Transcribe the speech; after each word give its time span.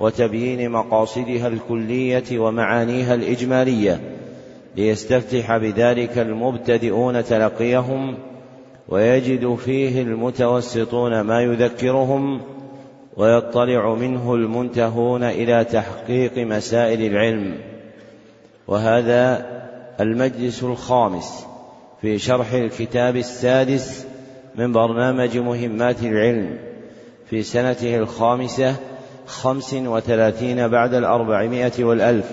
وتبيين 0.00 0.70
مقاصدها 0.70 1.48
الكلية 1.48 2.38
ومعانيها 2.38 3.14
الإجمالية 3.14 4.00
ليستفتح 4.76 5.56
بذلك 5.56 6.18
المبتدئون 6.18 7.24
تلقيهم 7.24 8.14
ويجد 8.88 9.54
فيه 9.54 10.02
المتوسطون 10.02 11.20
ما 11.20 11.42
يذكرهم 11.42 12.40
ويطلع 13.16 13.94
منه 13.94 14.34
المنتهون 14.34 15.22
إلى 15.22 15.64
تحقيق 15.64 16.38
مسائل 16.38 17.02
العلم. 17.02 17.54
وهذا 18.68 19.46
المجلس 20.00 20.62
الخامس 20.62 21.46
في 22.00 22.18
شرح 22.18 22.52
الكتاب 22.52 23.16
السادس 23.16 24.06
من 24.54 24.72
برنامج 24.72 25.38
مهمات 25.38 26.02
العلم 26.02 26.58
في 27.30 27.42
سنته 27.42 27.96
الخامسة 27.96 28.76
خمس 29.26 29.74
وثلاثين 29.74 30.68
بعد 30.68 30.94
الأربعمائة 30.94 31.84
والألف 31.84 32.30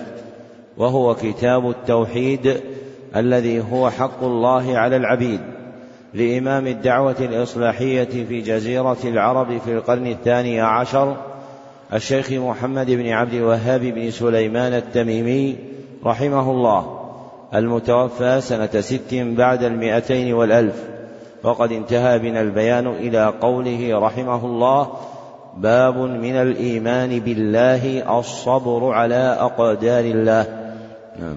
وهو 0.76 1.14
كتاب 1.14 1.70
التوحيد 1.70 2.60
الذي 3.16 3.64
هو 3.72 3.90
حق 3.90 4.24
الله 4.24 4.78
على 4.78 4.96
العبيد 4.96 5.40
لإمام 6.14 6.66
الدعوة 6.66 7.16
الإصلاحية 7.20 8.24
في 8.28 8.40
جزيرة 8.40 8.98
العرب 9.04 9.58
في 9.58 9.72
القرن 9.72 10.06
الثاني 10.06 10.60
عشر 10.60 11.16
الشيخ 11.92 12.32
محمد 12.32 12.90
بن 12.90 13.08
عبد 13.08 13.34
الوهاب 13.34 13.80
بن 13.80 14.10
سليمان 14.10 14.72
التميمي 14.72 15.56
رحمه 16.04 16.50
الله 16.50 16.98
المتوفى 17.54 18.40
سنة 18.40 18.80
ست 18.80 19.14
بعد 19.14 19.62
المئتين 19.62 20.34
والألف 20.34 20.84
وقد 21.42 21.72
انتهى 21.72 22.18
بنا 22.18 22.40
البيان 22.40 22.86
إلى 22.86 23.34
قوله 23.40 23.98
رحمه 23.98 24.46
الله 24.46 24.92
باب 25.56 25.96
من 25.96 26.36
الإيمان 26.36 27.20
بالله 27.20 28.18
الصبر 28.18 28.92
على 28.92 29.36
أقدار 29.40 30.04
الله. 30.04 30.46
نعم. 31.20 31.36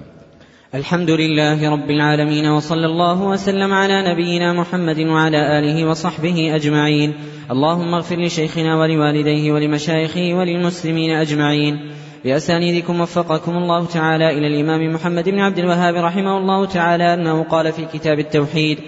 الحمد 0.74 1.10
لله 1.10 1.70
رب 1.70 1.90
العالمين 1.90 2.46
وصلى 2.46 2.86
الله 2.86 3.22
وسلم 3.22 3.72
على 3.72 4.12
نبينا 4.12 4.52
محمد 4.52 5.00
وعلى 5.00 5.58
آله 5.58 5.88
وصحبه 5.88 6.56
أجمعين. 6.56 7.14
اللهم 7.50 7.94
اغفر 7.94 8.16
لشيخنا 8.16 8.80
ولوالديه 8.80 9.52
ولمشايخه 9.52 10.34
وللمسلمين 10.34 11.10
أجمعين. 11.10 11.80
بأسانيدكم 12.24 13.00
وفقكم 13.00 13.56
الله 13.56 13.86
تعالى 13.86 14.30
إلى 14.30 14.46
الإمام 14.46 14.94
محمد 14.94 15.28
بن 15.28 15.38
عبد 15.38 15.58
الوهاب 15.58 15.94
رحمه 15.94 16.38
الله 16.38 16.66
تعالى 16.66 17.14
أنه 17.14 17.44
قال 17.44 17.72
في 17.72 17.84
كتاب 17.92 18.18
التوحيد 18.18 18.78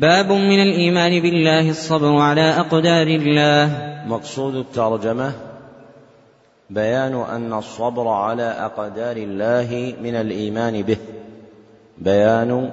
باب 0.00 0.32
من 0.32 0.62
الإيمان 0.62 1.22
بالله 1.22 1.70
الصبر 1.70 2.16
على 2.16 2.40
أقدار 2.40 3.06
الله. 3.06 3.70
مقصود 4.06 4.54
الترجمة 4.54 5.32
بيان 6.70 7.14
أن 7.14 7.52
الصبر 7.52 8.08
على 8.08 8.42
أقدار 8.42 9.16
الله 9.16 9.94
من 10.02 10.14
الإيمان 10.14 10.82
به. 10.82 10.96
بيان 11.98 12.70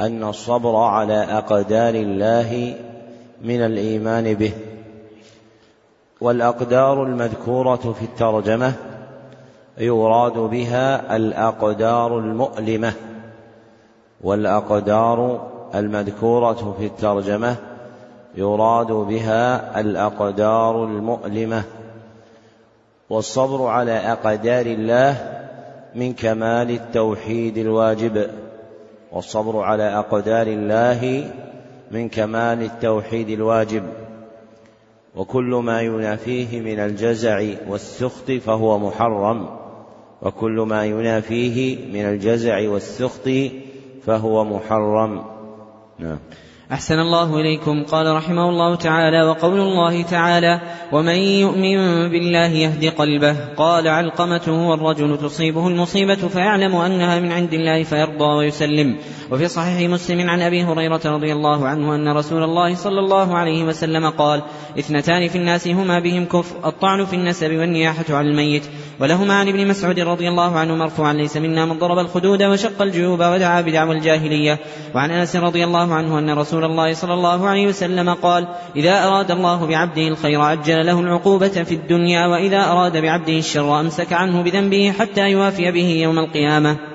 أن 0.00 0.24
الصبر 0.24 0.76
على 0.76 1.24
أقدار 1.30 1.94
الله 1.94 2.74
من 3.42 3.60
الإيمان 3.60 4.34
به. 4.34 4.52
والأقدار 6.20 7.02
المذكورة 7.02 7.94
في 7.98 8.02
الترجمة 8.02 8.72
يراد 9.78 10.38
بها 10.38 11.16
الأقدار 11.16 12.18
المؤلمة 12.18 12.92
والأقدار 14.20 15.53
المذكورة 15.74 16.76
في 16.78 16.86
الترجمة 16.86 17.56
يراد 18.34 18.92
بها 18.92 19.80
الأقدار 19.80 20.84
المؤلمة 20.84 21.62
والصبر 23.10 23.66
على 23.66 23.92
أقدار 23.92 24.66
الله 24.66 25.16
من 25.94 26.12
كمال 26.12 26.70
التوحيد 26.70 27.58
الواجب 27.58 28.30
والصبر 29.12 29.60
على 29.60 29.98
أقدار 29.98 30.46
الله 30.46 31.30
من 31.90 32.08
كمال 32.08 32.62
التوحيد 32.62 33.30
الواجب. 33.30 33.82
وكل 35.16 35.60
ما 35.64 35.80
ينافيه 35.80 36.60
من 36.60 36.78
الجزع 36.80 37.44
والسخط 37.68 38.30
فهو 38.30 38.78
محرم 38.78 39.48
وكل 40.22 40.60
ما 40.68 40.84
ينافيه 40.84 41.76
من 41.92 42.04
الجزع 42.04 42.68
والسخط 42.68 43.28
فهو 44.06 44.44
محرم. 44.44 45.33
نعم. 45.98 46.18
أحسن 46.72 46.98
الله 46.98 47.40
إليكم. 47.40 47.84
قال 47.84 48.16
رحمه 48.16 48.48
الله 48.48 48.74
تعالى 48.74 49.22
وقول 49.22 49.60
الله 49.60 50.02
تعالى 50.02 50.60
ومن 50.92 51.14
يؤمن 51.14 52.08
بالله 52.10 52.46
يهد 52.46 52.84
قلبه. 52.84 53.36
قال 53.56 53.88
علقمة 53.88 54.42
هو 54.48 54.74
الرجل 54.74 55.18
تصيبه 55.18 55.68
المصيبة 55.68 56.14
فيعلم 56.14 56.76
أنها 56.76 57.20
من 57.20 57.32
عند 57.32 57.54
الله 57.54 57.82
فيرضى 57.82 58.24
ويسلم. 58.24 58.96
وفي 59.30 59.48
صحيح 59.48 59.90
مسلم 59.90 60.30
عن 60.30 60.42
أبي 60.42 60.64
هريرة 60.64 61.00
رضي 61.04 61.32
الله 61.32 61.68
عنه 61.68 61.94
أن 61.94 62.08
رسول 62.16 62.42
الله 62.42 62.74
صلى 62.74 63.00
الله 63.00 63.36
عليه 63.36 63.64
وسلم 63.64 64.10
قال 64.10 64.42
اثنتان 64.78 65.28
في 65.28 65.38
الناس 65.38 65.68
هما 65.68 65.98
بهم 65.98 66.24
كفر 66.24 66.68
الطعن 66.68 67.04
في 67.04 67.16
النسب 67.16 67.50
والنياحة 67.50 68.04
على 68.10 68.30
الميت. 68.30 68.62
ولهما 69.00 69.34
عن 69.34 69.48
ابن 69.48 69.66
مسعود 69.66 70.00
رضي 70.00 70.28
الله 70.28 70.58
عنه 70.58 70.74
مرفوعا 70.74 71.12
ليس 71.12 71.36
منا 71.36 71.64
من 71.64 71.78
ضرب 71.78 71.98
الخدود 71.98 72.42
وشق 72.42 72.82
الجيوب 72.82 73.20
ودعا 73.20 73.60
بدعوى 73.60 73.96
الجاهلية. 73.96 74.58
وعن 74.94 75.10
أنس 75.10 75.36
رضي 75.36 75.64
الله 75.64 75.94
عنه 75.94 76.18
أن 76.18 76.30
رسول 76.30 76.64
الله 76.64 76.94
صلى 76.94 77.14
الله 77.14 77.48
عليه 77.48 77.66
وسلم 77.66 78.14
قال 78.14 78.48
إذا 78.76 79.04
أراد 79.06 79.30
الله 79.30 79.66
بعبده 79.66 80.08
الخير 80.08 80.40
عجل 80.40 80.86
له 80.86 81.00
العقوبة 81.00 81.48
في 81.48 81.74
الدنيا 81.74 82.26
وإذا 82.26 82.64
أراد 82.64 82.96
بعبده 82.96 83.38
الشر 83.38 83.80
أمسك 83.80 84.12
عنه 84.12 84.42
بذنبه 84.42 84.92
حتى 84.98 85.30
يوافي 85.30 85.72
به 85.72 85.88
يوم 86.02 86.18
القيامة. 86.18 86.93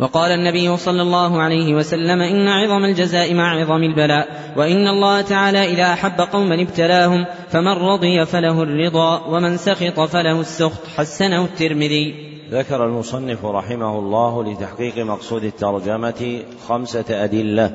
وقال 0.00 0.32
النبي 0.32 0.76
صلى 0.76 1.02
الله 1.02 1.42
عليه 1.42 1.74
وسلم 1.74 2.20
إن 2.22 2.48
عظم 2.48 2.84
الجزاء 2.84 3.34
مع 3.34 3.60
عظم 3.60 3.82
البلاء 3.82 4.52
وإن 4.56 4.88
الله 4.88 5.20
تعالى 5.20 5.64
إذا 5.64 5.92
أحب 5.92 6.20
قوما 6.20 6.62
ابتلاهم 6.62 7.26
فمن 7.48 7.72
رضي 7.72 8.26
فله 8.26 8.62
الرضا 8.62 9.26
ومن 9.26 9.56
سخط 9.56 10.00
فله 10.00 10.40
السخط 10.40 10.86
حسنه 10.96 11.44
الترمذي. 11.44 12.14
ذكر 12.50 12.84
المصنف 12.84 13.44
رحمه 13.44 13.98
الله 13.98 14.44
لتحقيق 14.44 14.98
مقصود 14.98 15.44
الترجمة 15.44 16.42
خمسة 16.68 17.24
أدلة 17.24 17.70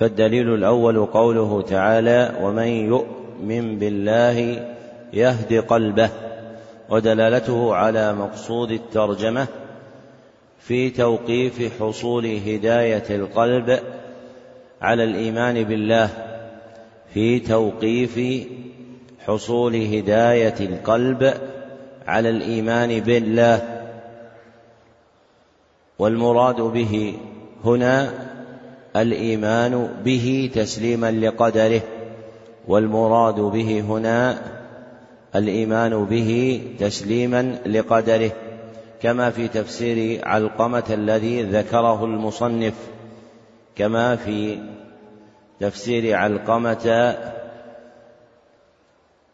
فالدليل 0.00 0.54
الأول 0.54 1.06
قوله 1.06 1.62
تعالى 1.62 2.32
ومن 2.42 2.68
يؤمن 2.68 3.78
بالله 3.78 4.66
يهد 5.12 5.64
قلبه 5.68 6.10
ودلالته 6.90 7.74
على 7.74 8.12
مقصود 8.12 8.70
الترجمة 8.70 9.46
في 10.60 10.90
توقيف 10.90 11.82
حصول 11.82 12.26
هداية 12.26 13.04
القلب 13.10 13.80
على 14.82 15.04
الإيمان 15.04 15.64
بالله 15.64 16.08
في 17.14 17.40
توقيف 17.40 18.46
حصول 19.26 19.74
هداية 19.76 20.54
القلب 20.60 21.34
على 22.06 22.30
الإيمان 22.30 23.00
بالله. 23.00 23.80
والمراد 25.98 26.60
به 26.60 27.14
هنا 27.64 28.10
الإيمان 28.96 29.88
به 30.04 30.50
تسليما 30.54 31.10
لقدره 31.10 31.80
والمراد 32.68 33.40
به 33.40 33.80
هنا 33.80 34.38
الإيمان 35.34 36.04
به 36.04 36.62
تسليما 36.78 37.58
لقدره. 37.66 38.32
كما 39.02 39.30
في 39.30 39.48
تفسير 39.48 40.28
علقمة 40.28 40.84
الذي 40.90 41.42
ذكره 41.42 42.04
المصنف 42.04 42.74
كما 43.76 44.16
في 44.16 44.58
تفسير 45.60 46.16
علقمة 46.16 47.16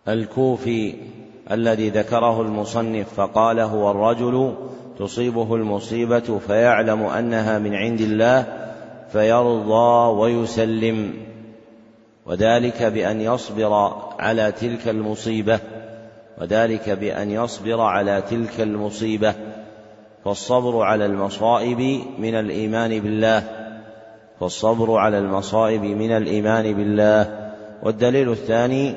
الكوفي 0.09 0.95
الذي 1.51 1.91
ذكره 1.91 2.43
المصنف 2.43 3.15
فقال 3.15 3.61
هو 3.61 3.91
الرجل 3.91 4.55
تصيبه 4.99 5.55
المصيبة 5.55 6.39
فيعلم 6.47 7.03
أنها 7.03 7.59
من 7.59 7.75
عند 7.75 8.01
الله 8.01 8.47
فيرضى 9.13 10.19
ويسلم 10.21 11.15
وذلك 12.27 12.83
بأن 12.83 13.21
يصبر 13.21 13.73
على 14.19 14.53
تلك 14.53 14.89
المصيبة 14.89 15.61
وذلك 16.41 16.91
بأن 16.91 17.31
يصبر 17.31 17.81
على 17.81 18.23
تلك 18.31 18.61
المصيبة. 18.61 19.35
فالصبر 20.27 20.83
على 20.83 21.07
المصائب 21.07 22.01
من 22.19 22.35
الإيمان 22.35 23.01
بالله. 23.01 23.43
فالصبر 24.41 24.97
على 24.97 25.19
المصائب 25.19 25.83
من 25.83 26.11
الإيمان 26.11 26.75
بالله. 26.75 27.51
والدليل 27.83 28.31
الثاني 28.31 28.95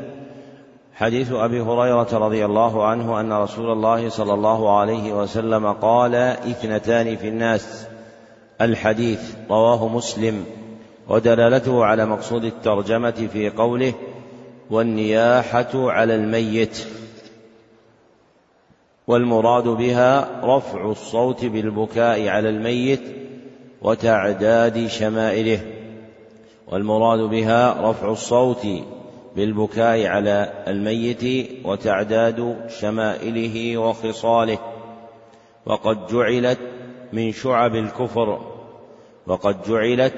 حديث 0.93 1.31
أبي 1.31 1.61
هريرة 1.61 2.07
رضي 2.13 2.45
الله 2.45 2.85
عنه 2.85 3.19
أن 3.19 3.33
رسول 3.33 3.71
الله 3.71 4.09
صلى 4.09 4.33
الله 4.33 4.79
عليه 4.79 5.13
وسلم 5.13 5.71
قال 5.71 6.15
اثنتان 6.15 7.15
في 7.15 7.27
الناس. 7.27 7.85
الحديث 8.61 9.35
رواه 9.49 9.87
مسلم. 9.87 10.45
ودلالته 11.09 11.85
على 11.85 12.05
مقصود 12.05 12.45
الترجمة 12.45 13.27
في 13.33 13.49
قوله 13.49 13.93
والنياحة 14.71 15.69
على 15.73 16.15
الميت. 16.15 16.87
والمراد 19.09 19.67
بها 19.67 20.41
رفع 20.43 20.91
الصوت 20.91 21.45
بالبكاء 21.45 22.27
على 22.27 22.49
الميت 22.49 23.01
وتعداد 23.81 24.87
شمائله. 24.87 25.59
والمراد 26.67 27.19
بها 27.19 27.89
رفع 27.89 28.11
الصوت 28.11 28.67
بالبكاء 29.35 30.05
على 30.05 30.63
الميت 30.67 31.49
وتعداد 31.65 32.57
شمائله 32.79 33.77
وخصاله. 33.77 34.57
وقد 35.65 36.07
جعلت 36.07 36.59
من 37.13 37.31
شعب 37.31 37.75
الكفر 37.75 38.39
وقد 39.27 39.63
جعلت 39.69 40.13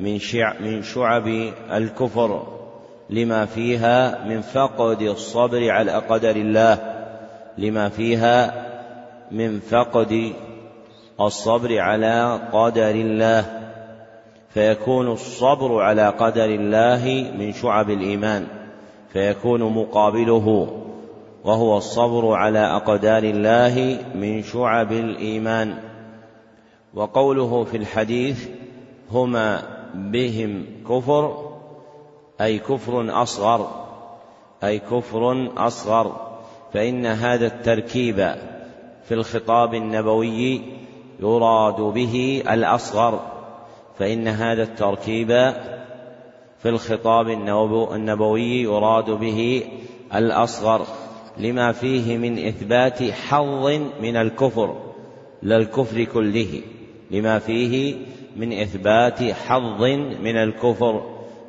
من 0.00 0.18
من 0.60 0.82
شعب 0.82 1.26
الكفر 1.72 2.46
لما 3.10 3.46
فيها 3.46 4.24
من 4.24 4.40
فقد 4.40 5.02
الصبر 5.02 5.70
على 5.70 5.92
قدر 5.92 6.36
الله. 6.36 6.89
لما 7.58 7.88
فيها 7.88 8.66
من 9.30 9.60
فقد 9.60 10.32
الصبر 11.20 11.78
على 11.78 12.40
قدر 12.52 12.90
الله 12.90 13.60
فيكون 14.48 15.12
الصبر 15.12 15.82
على 15.82 16.08
قدر 16.08 16.44
الله 16.44 17.30
من 17.38 17.52
شعب 17.52 17.90
الإيمان 17.90 18.46
فيكون 19.12 19.62
مقابله 19.62 20.76
وهو 21.44 21.76
الصبر 21.76 22.32
على 22.34 22.58
أقدار 22.58 23.22
الله 23.22 23.98
من 24.14 24.42
شعب 24.42 24.92
الإيمان. 24.92 25.78
وقوله 26.94 27.64
في 27.64 27.76
الحديث 27.76 28.48
هما 29.12 29.62
بهم 29.94 30.66
كفر 30.88 31.50
أي 32.40 32.58
كفر 32.58 33.22
أصغر 33.22 33.68
أي 34.64 34.78
كفر 34.78 35.50
أصغر. 35.56 36.29
فإن 36.72 37.06
هذا 37.06 37.46
التركيب 37.46 38.16
في 39.04 39.14
الخطاب 39.14 39.74
النبوي 39.74 40.62
يراد 41.20 41.80
به 41.80 42.42
الأصغر 42.50 43.20
فإن 43.98 44.28
هذا 44.28 44.62
التركيب 44.62 45.28
في 46.62 46.68
الخطاب 46.68 47.28
النبوي 47.92 48.62
يراد 48.62 49.10
به 49.10 49.62
الأصغر 50.14 50.86
لما 51.38 51.72
فيه 51.72 52.18
من 52.18 52.46
إثبات 52.46 53.02
حظ 53.02 53.66
من 54.02 54.16
الكفر 54.16 54.76
لا 55.42 55.56
الكفر 55.56 56.04
كله 56.04 56.60
لما 57.10 57.38
فيه 57.38 57.94
من 58.36 58.52
إثبات 58.52 59.22
حظ 59.22 59.82
من 60.22 60.36
الكفر 60.36 61.02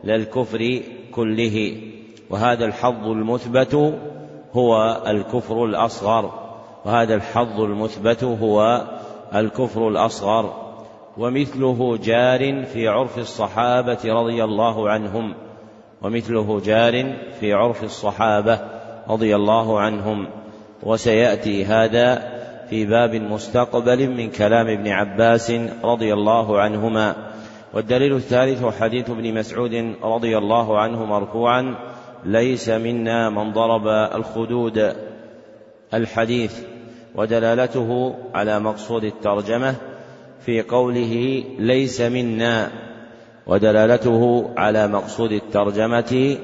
لا 0.03 0.15
الكفر 0.15 0.81
كله 1.11 1.77
وهذا 2.29 2.65
الحظ 2.65 3.07
المثبت 3.07 3.99
هو 4.55 5.01
الكفر 5.07 5.65
الأصغر 5.65 6.31
وهذا 6.85 7.15
الحظ 7.15 7.61
المثبت 7.61 8.23
هو 8.23 8.83
الكفر 9.35 9.87
الأصغر. 9.87 10.53
ومثله 11.17 11.97
جار 12.03 12.65
في 12.65 12.87
عرف 12.87 13.17
الصحابة 13.17 13.99
رضي 14.05 14.43
الله 14.43 14.89
عنهم 14.89 15.33
ومثله 16.01 16.61
جار 16.65 17.13
في 17.39 17.53
عرف 17.53 17.83
الصحابة 17.83 18.59
رضي 19.09 19.35
الله 19.35 19.79
عنهم. 19.79 20.27
وسيأتي 20.83 21.65
هذا 21.65 22.31
في 22.69 22.85
باب 22.85 23.15
مستقبل 23.15 24.09
من 24.09 24.29
كلام 24.29 24.67
ابن 24.67 24.87
عباس 24.87 25.51
رضي 25.83 26.13
الله 26.13 26.59
عنهما. 26.59 27.15
والدليل 27.73 28.15
الثالث 28.15 28.65
حديث 28.79 29.09
ابن 29.09 29.33
مسعود 29.33 29.95
رضي 30.03 30.37
الله 30.37 30.79
عنه 30.79 31.05
مرفوعا 31.05 31.75
ليس 32.25 32.69
منا 32.69 33.29
من 33.29 33.53
ضرب 33.53 33.87
الخدود 33.87 34.93
الحديث 35.93 36.59
ودلالته 37.15 38.15
على 38.33 38.59
مقصود 38.59 39.03
الترجمة 39.03 39.75
في 40.45 40.61
قوله 40.61 41.43
ليس 41.59 42.01
منا 42.01 42.71
ودلالته 43.47 44.51
على 44.57 44.87
مقصود 44.87 45.31
الترجمة 45.31 46.37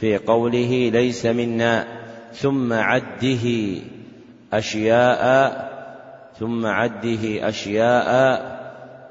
في 0.00 0.18
قوله 0.18 0.90
ليس 0.92 1.26
منا 1.26 1.84
ثم 2.32 2.72
عده 2.72 3.76
أشياء 4.52 5.68
ثم 6.38 6.66
عده 6.66 7.48
أشياء 7.48 8.58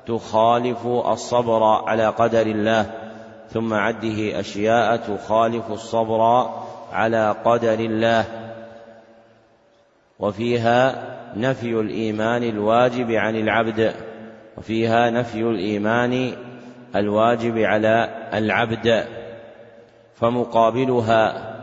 تخالف 0.08 0.88
الصبر 0.88 1.64
على 1.64 2.08
قدر 2.08 2.42
الله 2.42 3.07
ثم 3.50 3.74
عده 3.74 4.40
أشياء 4.40 4.98
تخالف 4.98 5.72
الصبر 5.72 6.50
على 6.94 7.36
قدر 7.46 7.80
الله 7.80 8.26
وفيها 10.20 11.04
نفي 11.36 11.80
الإيمان 11.80 12.44
الواجب 12.44 13.12
عن 13.12 13.36
العبد 13.36 13.94
وفيها 14.58 15.10
نفي 15.10 15.42
الإيمان 15.42 16.32
الواجب 16.96 17.58
على 17.58 18.10
العبد 18.34 19.06
فمقابلها 20.16 21.54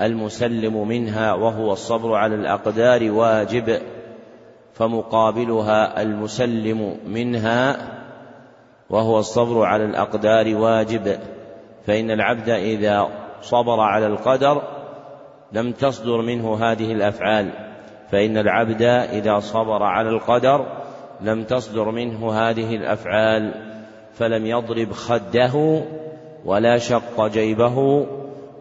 المسلم 0.00 0.88
منها 0.88 1.32
وهو 1.32 1.72
الصبر 1.72 2.14
على 2.14 2.34
الأقدار 2.34 3.10
واجب 3.10 3.78
فمقابلها 4.74 6.02
المسلم 6.02 6.96
منها 7.06 7.76
وهو 8.90 9.18
الصبر 9.18 9.64
على 9.64 9.84
الأقدار 9.84 10.56
واجب 10.56 11.18
فإن 11.86 12.10
العبد 12.10 12.48
إذا 12.48 13.08
صبر 13.42 13.80
على 13.80 14.06
القدر 14.06 14.62
لم 15.52 15.72
تصدر 15.72 16.22
منه 16.22 16.54
هذه 16.54 16.92
الأفعال 16.92 17.50
فإن 18.10 18.38
العبد 18.38 18.82
إذا 18.82 19.38
صبر 19.38 19.82
على 19.82 20.08
القدر 20.08 20.66
لم 21.20 21.44
تصدر 21.44 21.90
منه 21.90 22.32
هذه 22.32 22.76
الأفعال 22.76 23.54
فلم 24.14 24.46
يضرب 24.46 24.92
خده 24.92 25.82
ولا 26.44 26.78
شق 26.78 27.26
جيبه 27.26 28.06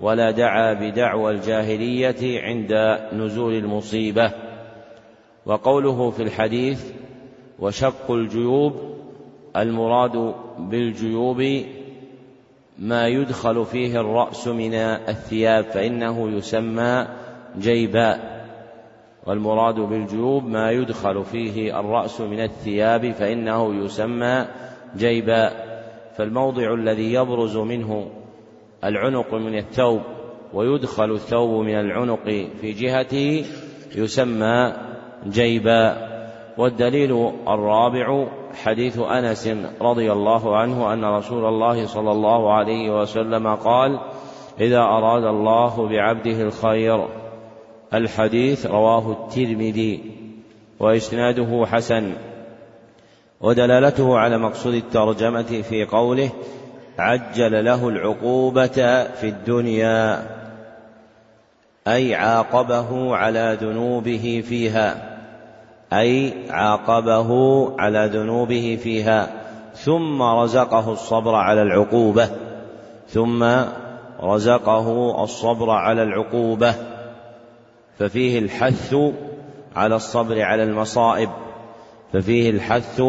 ولا 0.02 0.32
دعا 0.32 0.74
بدعوى 0.74 1.32
الجاهلية 1.32 2.42
عند 2.42 3.00
نزول 3.14 3.54
المصيبة. 3.54 4.32
وقوله 5.46 6.12
في 6.12 6.24
الحديث 6.24 6.92
وشق 7.60 8.12
الجيوب 8.12 8.89
المراد 9.58 10.34
بالجيوب 10.60 11.44
ما 12.80 13.08
يدخل 13.08 13.66
فيه 13.66 14.02
الرأس 14.02 14.48
من 14.48 14.74
الثياب 14.74 15.64
فإنه 15.64 16.30
يسمى 16.30 17.08
جيبا 17.60 18.40
والمراد 19.26 19.76
بالجيوب 19.76 20.46
ما 20.46 20.72
يدخل 20.72 21.24
فيه 21.24 21.80
الرأس 21.80 22.22
من 22.22 22.40
الثياب 22.40 23.12
فإنه 23.12 23.86
يسمى 23.86 24.46
جيبا 24.98 25.52
فالموضع 26.18 26.74
الذي 26.74 27.14
يبرز 27.14 27.58
منه 27.58 28.10
العنق 28.84 29.34
من 29.34 29.58
الثوب 29.58 30.02
ويدخل 30.54 31.12
الثوب 31.12 31.66
من 31.66 31.80
العنق 31.80 32.48
في 32.62 32.72
جهته 32.72 33.46
يسمى 33.96 34.74
جيبا 35.28 36.10
والدليل 36.58 37.32
الرابع 37.48 38.28
حديث 38.54 39.00
أنس 39.00 39.50
رضي 39.82 40.12
الله 40.12 40.58
عنه 40.58 40.94
أن 40.94 41.06
رسول 41.06 41.46
الله 41.46 41.86
صلى 41.88 42.12
الله 42.12 42.54
عليه 42.54 43.02
وسلم 43.02 43.56
قال 43.56 44.00
إذا 44.60 44.80
أراد 44.80 45.24
الله 45.24 45.88
بعبده 45.90 46.42
الخير 46.42 47.08
الحديث 47.94 48.66
رواه 48.66 49.12
الترمذي 49.12 50.02
وإسناده 50.80 51.66
حسن 51.66 52.14
ودلالته 53.42 54.18
على 54.18 54.38
مقصود 54.38 54.74
الترجمة 54.74 55.62
في 55.62 55.86
قوله 55.86 56.30
عجل 56.98 57.66
له 57.66 57.90
العقوبة 57.90 59.04
في 59.04 59.24
الدنيا 59.24 60.28
أي 61.88 62.16
عاقبه 62.16 63.16
على 63.16 63.58
ذنوبه 63.62 64.44
فيها 64.50 65.09
أي 65.94 66.34
عاقبه 66.50 67.32
على 67.80 68.10
ذنوبه 68.14 68.80
فيها 68.84 69.28
ثم 69.74 70.22
رزقه 70.22 70.92
الصبر 70.92 71.36
على 71.36 71.62
العقوبة 71.62 72.30
ثم 73.08 73.46
رزقه 74.22 75.24
الصبر 75.24 75.70
على 75.70 76.04
العقوبة 76.04 76.74
ففيه 78.00 78.40
الحث 78.40 78.96
على 79.76 79.96
الصبر 79.96 80.42
على 80.42 80.64
المصائب 80.64 81.30
ففيه 82.14 82.50
الحث 82.50 83.02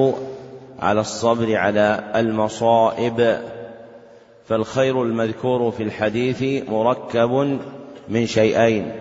على 0.80 1.00
الصبر 1.00 1.56
على 1.56 2.10
المصائب. 2.16 3.40
فالخير 4.50 5.02
المذكور 5.02 5.70
في 5.70 5.82
الحديث 5.82 6.68
مركب 6.70 7.58
من 8.08 8.26
شيئين 8.26 8.92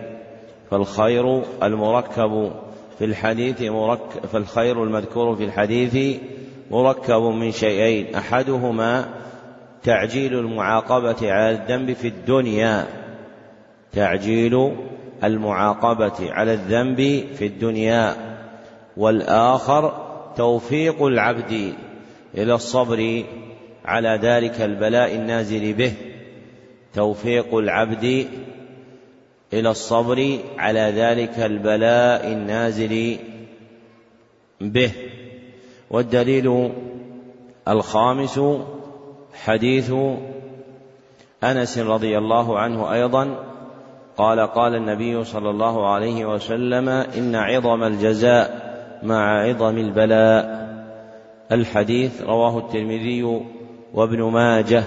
فالخير 0.70 1.42
المركب 1.62 2.52
في 3.00 3.06
الحديث 3.06 3.62
مركب 3.62 4.26
فالخير 4.26 4.84
المذكور 4.84 5.36
في 5.36 5.44
الحديث 5.44 6.20
مركب 6.70 7.22
من 7.22 7.52
شيئين 7.52 8.14
أحدهما 8.14 9.08
تعجيل 9.82 10.38
المعاقبة 10.38 11.32
على 11.32 11.50
الذنب 11.50 11.92
في 11.92 12.08
الدنيا 12.08 12.86
تعجيل 13.92 14.72
المعاقبة 15.24 16.32
على 16.32 16.52
الذنب 16.52 17.24
في 17.34 17.46
الدنيا 17.46 18.16
والآخر 18.96 20.06
توفيق 20.36 21.02
العبد 21.02 21.72
إلى 22.34 22.54
الصبر 22.54 23.24
على 23.84 24.18
ذلك 24.22 24.60
البلاء 24.60 25.14
النازل 25.14 25.72
به 25.72 25.92
توفيق 26.94 27.54
العبد 27.54 28.28
إلى 29.52 29.70
الصبر 29.70 30.38
على 30.58 30.80
ذلك 30.80 31.38
البلاء 31.38 32.32
النازل 32.32 33.18
به. 34.60 34.92
والدليل 35.90 36.72
الخامس 37.68 38.40
حديث 39.44 39.92
أنس 41.44 41.78
رضي 41.78 42.18
الله 42.18 42.58
عنه 42.58 42.92
أيضا 42.92 43.46
قال 44.16 44.40
قال 44.40 44.74
النبي 44.74 45.24
صلى 45.24 45.50
الله 45.50 45.90
عليه 45.90 46.24
وسلم 46.24 46.88
إن 46.88 47.34
عظم 47.34 47.84
الجزاء 47.84 48.70
مع 49.02 49.42
عظم 49.42 49.78
البلاء. 49.78 50.60
الحديث 51.52 52.22
رواه 52.22 52.58
الترمذي 52.58 53.42
وابن 53.94 54.22
ماجه 54.22 54.82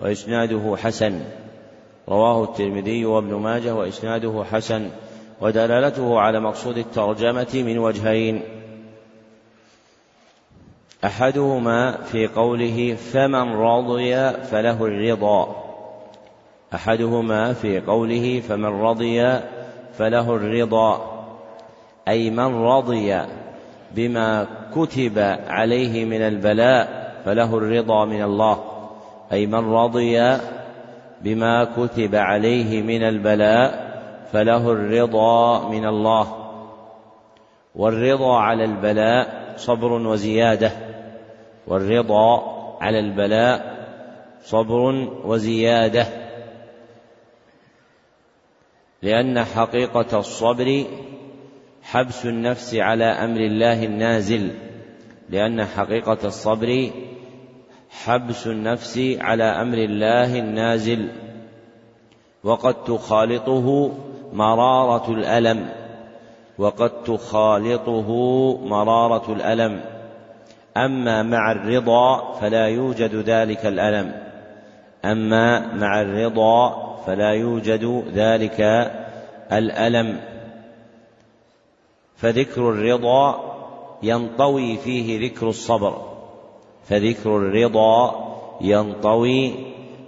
وإسناده 0.00 0.76
حسن. 0.76 1.20
رواه 2.08 2.44
الترمذي 2.44 3.04
وابن 3.04 3.34
ماجه 3.34 3.74
وإسناده 3.74 4.44
حسن 4.50 4.90
ودلالته 5.40 6.20
على 6.20 6.40
مقصود 6.40 6.78
الترجمة 6.78 7.62
من 7.66 7.78
وجهين. 7.78 8.42
أحدهما 11.04 11.92
في 11.92 12.26
قوله 12.26 12.94
فمن 12.94 13.52
رضي 13.52 14.30
فله 14.30 14.84
الرضا 14.84 15.62
أحدهما 16.74 17.52
في 17.52 17.80
قوله 17.80 18.40
فمن 18.40 18.80
رضي 18.82 19.40
فله 19.98 20.36
الرضا 20.36 21.12
أي 22.08 22.30
من 22.30 22.62
رضي 22.64 23.18
بما 23.94 24.46
كتب 24.76 25.18
عليه 25.48 26.04
من 26.04 26.22
البلاء 26.22 27.12
فله 27.24 27.58
الرضا 27.58 28.04
من 28.04 28.22
الله 28.22 28.64
أي 29.32 29.46
من 29.46 29.72
رضي 29.72 30.20
بما 31.22 31.64
كتب 31.64 32.14
عليه 32.14 32.82
من 32.82 33.02
البلاء 33.02 33.92
فله 34.32 34.72
الرضا 34.72 35.68
من 35.68 35.86
الله. 35.86 36.38
والرضا 37.74 38.38
على 38.38 38.64
البلاء 38.64 39.54
صبر 39.56 39.92
وزيادة. 39.92 40.70
والرضا 41.66 42.42
على 42.80 42.98
البلاء 42.98 43.72
صبر 44.42 45.08
وزيادة. 45.24 46.06
لأن 49.02 49.44
حقيقة 49.44 50.18
الصبر 50.18 50.84
حبس 51.82 52.26
النفس 52.26 52.74
على 52.74 53.04
أمر 53.04 53.40
الله 53.40 53.84
النازل. 53.84 54.50
لأن 55.30 55.64
حقيقة 55.64 56.18
الصبر 56.24 56.90
حبس 57.92 58.46
النفس 58.46 58.98
على 59.20 59.44
أمر 59.44 59.78
الله 59.78 60.38
النازل 60.38 61.08
وقد 62.44 62.84
تخالطه 62.84 63.92
مرارة 64.32 65.10
الألم 65.10 65.68
وقد 66.58 67.02
تخالطه 67.04 68.08
مرارة 68.66 69.32
الألم. 69.32 69.80
أما 70.76 71.22
مع 71.22 71.52
الرضا 71.52 72.32
فلا 72.32 72.66
يوجد 72.66 73.14
ذلك 73.14 73.66
الألم. 73.66 74.12
أما 75.04 75.74
مع 75.74 76.00
الرضا 76.00 76.96
فلا 77.06 77.30
يوجد 77.30 78.04
ذلك 78.14 78.60
الألم. 79.52 80.20
فذكر 82.16 82.70
الرضا 82.70 83.40
ينطوي 84.02 84.76
فيه 84.76 85.28
ذكر 85.28 85.48
الصبر. 85.48 86.11
فذكر 86.84 87.36
الرضا 87.36 88.14
ينطوي 88.60 89.54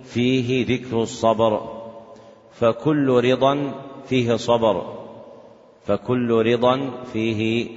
فيه 0.05 0.67
ذكر 0.67 1.03
الصبر 1.03 1.71
فكل 2.53 3.31
رضا 3.31 3.73
فيه 4.07 4.37
صبر 4.37 4.83
فكل 5.85 6.31
رضا 6.31 6.91
فيه 7.13 7.69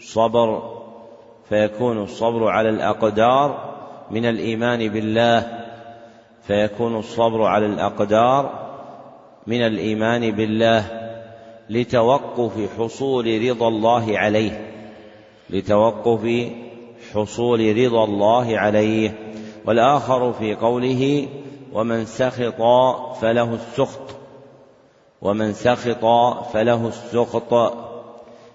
صبر 0.00 0.76
فيكون 1.48 2.02
الصبر 2.02 2.48
على 2.48 2.68
الأقدار 2.68 3.74
من 4.10 4.24
الإيمان 4.24 4.88
بالله 4.88 5.66
فيكون 6.42 6.96
الصبر 6.96 7.42
على 7.42 7.66
الأقدار 7.66 8.66
من 9.46 9.60
الإيمان 9.66 10.30
بالله 10.30 11.06
لتوقف 11.70 12.78
حصول 12.78 13.48
رضا 13.50 13.68
الله 13.68 14.18
عليه 14.18 14.72
لتوقف 15.50 16.50
حصول 17.14 17.76
رضا 17.84 18.04
الله 18.04 18.58
عليه 18.58 19.14
والآخر 19.66 20.32
في 20.32 20.54
قوله 20.54 21.28
ومن 21.72 22.04
سخط 22.04 22.62
فله 23.20 23.54
السخط 23.54 24.16
ومن 25.22 25.52
سخط 25.52 26.04
فله 26.52 26.88
السخط 26.88 27.74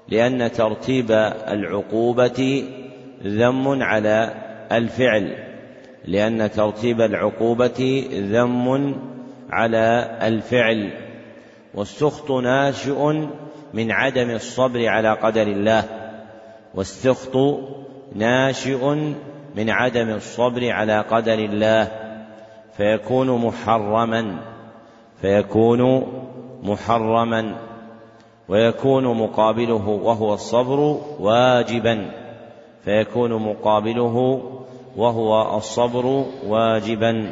لأن 0.08 0.52
ترتيب 0.52 1.12
العقوبة 1.48 2.64
ذم 3.24 3.84
على 3.84 4.34
الفعل 4.72 5.36
لأن 6.06 6.52
ترتيب 6.52 7.02
العقوبة 7.02 8.10
ذم 8.14 8.96
على 9.50 10.18
الفعل 10.22 10.92
والسخط 11.74 12.32
ناشئ 12.32 13.28
من 13.74 13.92
عدم 13.92 14.30
الصبر 14.30 14.88
على 14.88 15.14
قدر 15.14 15.42
الله 15.42 15.84
والسخط 16.76 17.38
ناشئ 18.16 18.96
من 19.56 19.70
عدم 19.70 20.10
الصبر 20.10 20.70
على 20.72 21.00
قدر 21.00 21.34
الله 21.34 21.92
فيكون 22.78 23.46
محرما 23.46 24.38
فيكون 25.22 26.04
محرما 26.64 27.56
ويكون 28.50 29.18
مقابله 29.18 29.88
وهو 29.88 30.34
الصبر 30.34 31.02
واجبا 31.20 32.12
فيكون 32.86 33.34
مقابله 33.34 34.42
وهو 34.98 35.58
الصبر 35.58 36.26
واجبا. 36.48 37.32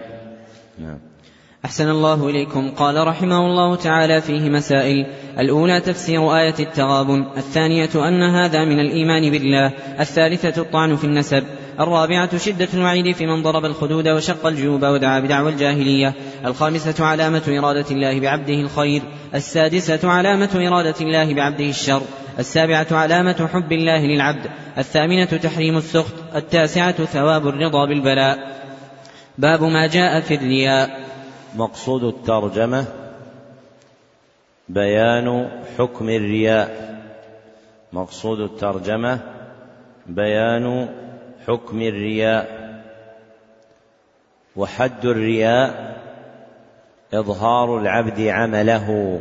نعم. 0.78 1.09
أحسن 1.66 1.90
الله 1.90 2.30
إليكم. 2.30 2.72
قال 2.72 3.08
رحمه 3.08 3.40
الله 3.40 3.76
تعالى 3.76 4.22
فيه 4.22 4.50
مسائل. 4.50 5.06
الأولى 5.40 5.82
تفسير 5.82 6.36
آية 6.36 6.56
التغابن. 6.60 7.26
الثانية 7.38 7.90
أن 7.96 8.24
هذا 8.24 8.66
من 8.66 8.80
الإيمان 8.80 9.32
بالله. 9.32 9.72
الثالثة 10.00 10.62
الطعن 10.62 10.96
في 10.96 11.04
النسب. 11.04 11.44
الرابعة 11.80 12.38
شدة 12.38 12.68
الوعيد 12.74 13.16
في 13.16 13.26
من 13.26 13.44
ضرب 13.44 13.66
الخدود 13.66 14.08
وشق 14.08 14.46
الجيوب 14.46 14.84
ودعا 14.84 15.20
بدعوى 15.20 15.50
الجاهلية. 15.50 16.14
الخامسة 16.46 17.06
علامة 17.06 17.44
إرادة 17.48 17.86
الله 17.92 18.20
بعبده 18.20 18.54
الخير. 18.54 19.02
السادسة 19.36 20.10
علامة 20.10 20.68
إرادة 20.68 20.96
الله 21.02 21.34
بعبده 21.34 21.70
الشر. 21.70 22.02
السابعة 22.40 22.88
علامة 22.92 23.50
حب 23.54 23.72
الله 23.72 24.06
للعبد. 24.06 24.50
الثامنة 24.78 25.26
تحريم 25.26 25.78
السخط. 25.78 26.14
التاسعة 26.36 27.06
ثواب 27.06 27.48
الرضا 27.48 27.86
بالبلاء. 27.86 28.60
باب 29.38 29.64
ما 29.64 29.88
جاء 29.88 30.20
في 30.20 30.36
الرياء. 30.36 30.99
مقصود 31.56 32.04
الترجمة 32.04 32.86
بيان 34.70 35.50
حكم 35.78 36.10
الرياء. 36.10 37.00
مقصود 37.94 38.40
الترجمة 38.40 39.20
بيان 40.08 40.90
حكم 41.48 41.82
الرياء. 41.82 42.60
وحد 44.56 45.06
الرياء 45.06 45.98
إظهار 47.14 47.78
العبد 47.78 48.22
عمله. 48.22 49.20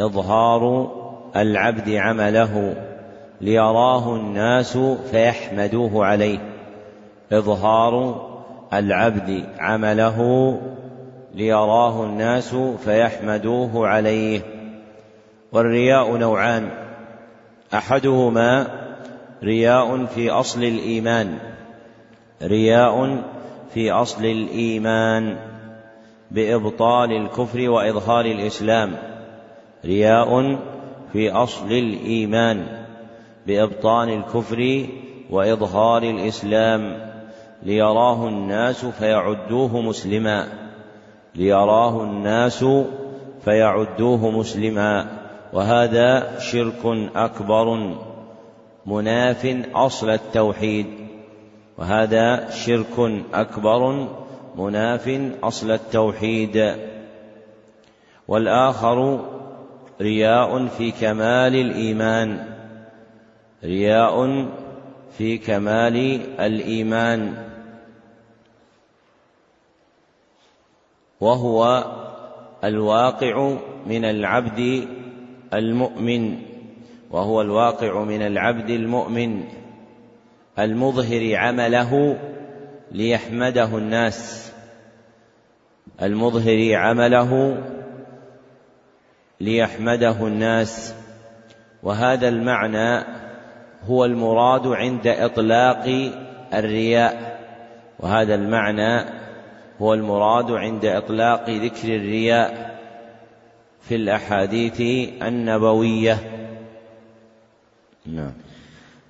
إظهار 0.00 0.90
العبد 1.36 1.90
عمله. 1.90 2.74
ليراه 3.40 4.16
الناس 4.16 4.78
فيحمدوه 5.10 6.06
عليه. 6.06 6.38
إظهار 7.32 8.29
العبد 8.72 9.44
عمله 9.58 10.60
ليراه 11.34 12.04
الناس 12.04 12.54
فيحمدوه 12.54 13.88
عليه. 13.88 14.40
والرياء 15.52 16.16
نوعان. 16.16 16.70
أحدهما 17.74 18.66
رياء 19.42 20.04
في 20.04 20.30
أصل 20.30 20.64
الإيمان. 20.64 21.38
رياء 22.42 23.22
في 23.74 23.90
أصل 23.90 24.24
الإيمان. 24.24 25.36
بإبطال 26.30 27.12
الكفر 27.12 27.70
وإظهار 27.70 28.24
الإسلام. 28.24 28.96
رياء 29.84 30.58
في 31.12 31.30
أصل 31.30 31.72
الإيمان. 31.72 32.66
بابطال 33.46 34.08
الكفر 34.08 34.86
وإظهار 35.30 36.02
الإسلام. 36.02 37.09
ليراه 37.62 38.28
الناس 38.28 38.84
فيعدوه 38.84 39.80
مسلما. 39.80 40.46
ليراه 41.34 42.02
الناس 42.02 42.64
فيعدوه 43.44 44.30
مسلما. 44.30 45.06
وهذا 45.52 46.38
شرك 46.38 47.10
أكبر 47.16 47.94
مناف 48.86 49.56
أصل 49.74 50.10
التوحيد. 50.10 50.86
وهذا 51.78 52.50
شرك 52.50 53.24
أكبر 53.34 54.08
مناف 54.56 55.20
أصل 55.42 55.70
التوحيد. 55.70 56.74
والآخر 58.28 59.20
رياء 60.00 60.66
في 60.66 60.90
كمال 60.90 61.56
الإيمان. 61.56 62.44
رياء 63.64 64.46
في 65.18 65.38
كمال 65.38 66.20
الإيمان. 66.40 67.49
وهو 71.20 71.84
الواقع 72.64 73.56
من 73.86 74.04
العبد 74.04 74.88
المؤمن 75.54 76.38
وهو 77.10 77.40
الواقع 77.40 78.04
من 78.04 78.22
العبد 78.22 78.70
المؤمن 78.70 79.44
المظهر 80.58 81.36
عمله 81.36 82.18
ليحمده 82.92 83.78
الناس. 83.78 84.52
المظهر 86.02 86.74
عمله 86.74 87.62
ليحمده 89.40 90.26
الناس. 90.26 90.94
وهذا 91.82 92.28
المعنى 92.28 93.04
هو 93.84 94.04
المراد 94.04 94.66
عند 94.66 95.06
إطلاق 95.06 96.12
الرياء. 96.54 97.40
وهذا 97.98 98.34
المعنى 98.34 99.19
هو 99.82 99.94
المراد 99.94 100.50
عند 100.50 100.84
إطلاق 100.84 101.50
ذكر 101.50 101.96
الرياء 101.96 102.78
في 103.88 103.94
الأحاديث 103.94 104.80
النبوية. 105.22 106.18
نعم. 108.06 108.32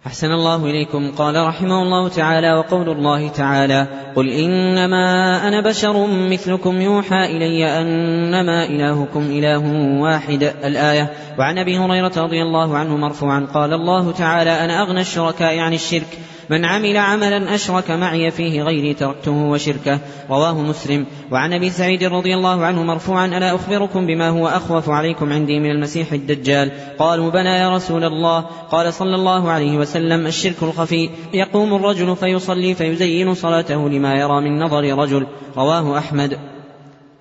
أحسن 0.06 0.32
الله 0.32 0.66
إليكم. 0.66 1.10
قال 1.10 1.46
رحمه 1.46 1.82
الله 1.82 2.08
تعالى 2.08 2.52
وقول 2.52 2.88
الله 2.88 3.28
تعالى 3.28 3.86
قل 4.16 4.28
إنما 4.28 5.36
أنا 5.48 5.60
بشر 5.60 6.06
مثلكم 6.06 6.80
يوحى 6.80 7.36
إلي 7.36 7.66
أنما 7.80 8.64
إلهكم 8.64 9.20
إله 9.20 9.72
واحد. 10.00 10.42
الآية 10.42 11.10
وعن 11.38 11.58
أبي 11.58 11.78
هريرة 11.78 12.12
رضي 12.16 12.42
الله 12.42 12.78
عنه 12.78 12.96
مرفوعا 12.96 13.46
قال 13.54 13.72
الله 13.72 14.12
تعالى 14.12 14.64
أنا 14.64 14.82
أغنى 14.82 15.00
الشركاء 15.00 15.58
عن 15.58 15.72
الشرك. 15.74 16.18
من 16.50 16.64
عمل 16.64 16.96
عملا 16.96 17.54
أشرك 17.54 17.90
معي 17.90 18.30
فيه 18.30 18.62
غيري 18.62 18.94
تركته 18.94 19.32
وشركه. 19.32 19.98
رواه 20.30 20.60
مسلم. 20.60 21.06
وعن 21.30 21.52
أبي 21.52 21.70
سعيد 21.70 22.04
رضي 22.04 22.34
الله 22.34 22.64
عنه 22.64 22.82
مرفوعا 22.82 23.26
ألا 23.26 23.54
أخبركم 23.54 24.06
بما 24.06 24.28
هو 24.28 24.48
أخوف 24.48 24.90
عليكم 24.90 25.32
عندي 25.32 25.60
من 25.60 25.70
المسيح 25.70 26.12
الدجال؟ 26.12 26.70
قالوا 26.98 27.30
بلى 27.30 27.48
يا 27.48 27.76
رسول 27.76 28.04
الله. 28.04 28.40
قال 28.70 28.94
صلى 28.94 29.14
الله 29.14 29.50
عليه 29.50 29.78
وسلم 29.78 30.26
الشرك 30.26 30.62
الخفي. 30.62 31.10
يقوم 31.34 31.74
الرجل 31.74 32.16
فيصلي 32.16 32.74
فيزين 32.74 33.34
صلاته 33.34 33.88
لما 33.88 34.14
يرى 34.14 34.40
من 34.40 34.58
نظر 34.58 34.98
رجل. 34.98 35.26
رواه 35.56 35.98
أحمد. 35.98 36.38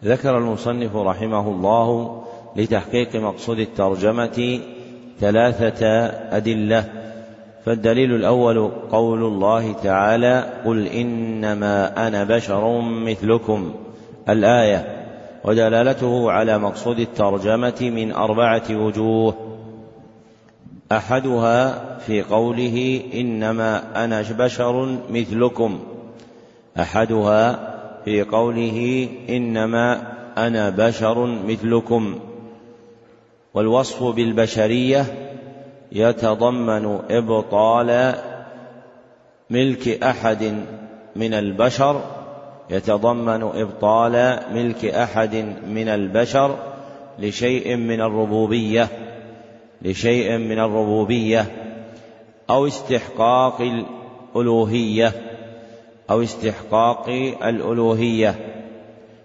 ذكر 0.06 0.38
المصنف 0.38 0.96
رحمه 0.96 1.48
الله 1.48 2.22
لتحقيق 2.56 3.16
مقصود 3.16 3.60
الترجمة 3.60 4.60
ثلاثة 5.20 5.86
أدلة. 6.38 7.09
فالدليل 7.66 8.16
الأول 8.16 8.72
قول 8.92 9.24
الله 9.24 9.74
تعالى 9.74 10.62
قل 10.66 10.88
إنما 10.88 12.08
أنا 12.08 12.24
بشر 12.24 12.82
مثلكم. 12.82 13.74
الآية 14.30 15.06
ودلالته 15.44 16.32
على 16.32 16.58
مقصود 16.58 17.00
الترجمة 17.00 17.78
من 17.82 18.12
أربعة 18.12 18.64
وجوه. 18.72 19.34
أحدها 20.92 21.86
في 22.00 22.22
قوله 22.22 23.02
إنما 23.14 24.04
أنا 24.04 24.22
بشر 24.40 24.98
مثلكم. 25.12 25.80
أحدها 26.80 27.60
في 28.06 28.22
قوله 28.24 29.10
إنما 29.30 30.14
أنا 30.38 30.70
بشر 30.70 31.26
مثلكم. 31.26 32.20
والوصف 33.54 34.04
بالبشرية 34.04 35.29
يتضمن 35.92 37.00
إبطال 37.10 38.16
ملك 39.50 40.04
أحد 40.04 40.64
من 41.16 41.34
البشر 41.34 42.02
يتضمن 42.70 43.44
إبطال 43.44 44.40
ملك 44.54 44.86
أحد 44.86 45.36
من 45.68 45.88
البشر 45.88 46.56
لشيء 47.20 47.76
من 47.76 48.02
الربوبية 48.02 48.88
لشيء 49.82 50.38
من 50.38 50.60
الربوبية 50.60 51.46
أو 52.50 52.68
استحقاق 52.68 53.62
الألوهية 53.62 55.12
أو 56.10 56.22
استحقاق 56.22 57.10
الألوهية. 57.44 58.36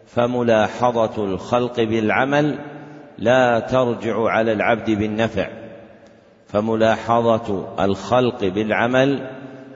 فملاحظة 0.07 1.25
الخلق 1.25 1.77
بالعمل 1.81 2.59
لا 3.19 3.61
ترجع 3.61 4.29
على 4.29 4.53
العبد 4.53 4.91
بالنفع. 4.91 5.64
فملاحظة 6.55 7.67
الخلق 7.85 8.45
بالعمل 8.45 9.31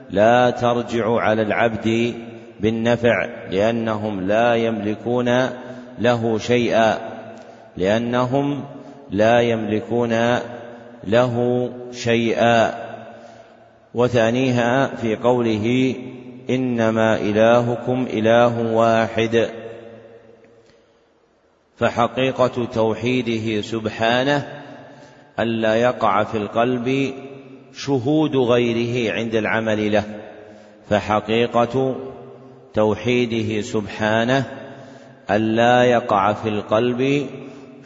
لا 0.09 0.49
ترجع 0.49 1.15
على 1.15 1.41
العبد 1.41 2.13
بالنفع 2.59 3.25
لأنهم 3.51 4.21
لا 4.21 4.55
يملكون 4.55 5.49
له 5.99 6.37
شيئا 6.37 6.97
لأنهم 7.77 8.63
لا 9.09 9.41
يملكون 9.41 10.37
له 11.07 11.69
شيئا. 11.91 12.89
وثانيها 13.93 14.95
في 14.95 15.15
قوله 15.15 15.95
إنما 16.49 17.15
إلهكم 17.15 18.07
إله 18.13 18.73
واحد. 18.75 19.49
فحقيقة 21.77 22.65
توحيده 22.65 23.61
سبحانه 23.61 24.58
ألا 25.39 25.75
يقع 25.75 26.23
في 26.23 26.37
القلب 26.37 27.13
شهود 27.73 28.35
غيره 28.35 29.13
عند 29.13 29.35
العمل 29.35 29.91
له 29.91 30.03
فحقيقة 30.89 31.95
توحيده 32.73 33.61
سبحانه 33.61 34.43
ألا 35.31 35.83
يقع 35.83 36.33
في 36.33 36.49
القلب 36.49 37.27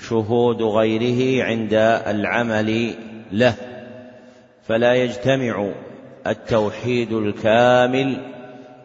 شهود 0.10 0.62
غيره 0.62 1.44
عند 1.44 1.74
العمل 2.08 2.94
له. 3.32 3.54
فلا 4.68 4.94
يجتمع 4.94 5.70
التوحيد 6.28 7.14
الكامل 7.14 8.18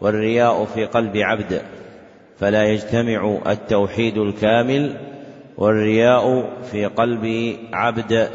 والرياء 0.00 0.64
في 0.64 0.84
قلب 0.84 1.16
عبد 1.16 1.62
فلا 2.40 2.64
يجتمع 2.64 3.38
التوحيد 3.46 4.18
الكامل 4.18 4.96
والرياء 5.56 6.52
في 6.70 6.86
قلب 6.86 7.56
عبد. 7.72 8.28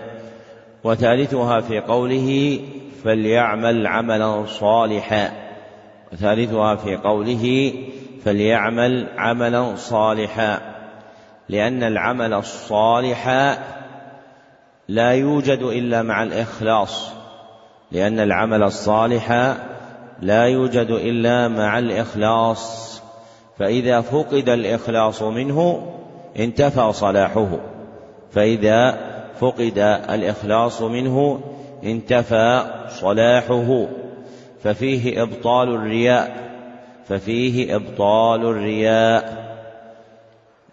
وثالثها 0.84 1.62
في 1.62 1.80
قوله 1.80 2.60
فليعمل 3.04 3.88
عملا 3.88 4.46
صالحا. 4.46 5.32
وثالثها 6.13 6.76
في 6.76 6.96
قوله 6.96 7.74
فليعمل 8.26 9.08
عملا 9.17 9.76
صالحا. 9.76 10.62
لأن 11.50 11.84
العمل 11.84 12.34
الصالح 12.34 13.30
لا 14.88 15.12
يوجد 15.12 15.62
إلا 15.62 16.02
مع 16.02 16.24
الإخلاص. 16.24 17.12
لأن 17.91 18.19
العمل 18.19 18.63
الصالح 18.63 19.56
لا 20.22 20.46
يوجد 20.46 20.91
إلا 20.91 21.48
مع 21.48 21.80
الإخلاص. 21.80 22.93
فإذا 23.60 24.02
فقد 24.02 24.50
الإخلاص 24.50 25.22
منه 25.22 25.88
انتفى 26.39 26.93
صلاحه. 26.93 27.60
فإذا 28.32 29.12
فقد 29.39 29.78
الإخلاص 30.10 30.82
منه 30.82 31.41
انتفى 31.84 32.63
صلاحه 32.89 33.88
ففيه 34.63 35.22
إبطال 35.22 35.76
الرياء 35.76 36.43
ففيه 37.08 37.76
إبطال 37.76 38.46
الرياء 38.46 39.43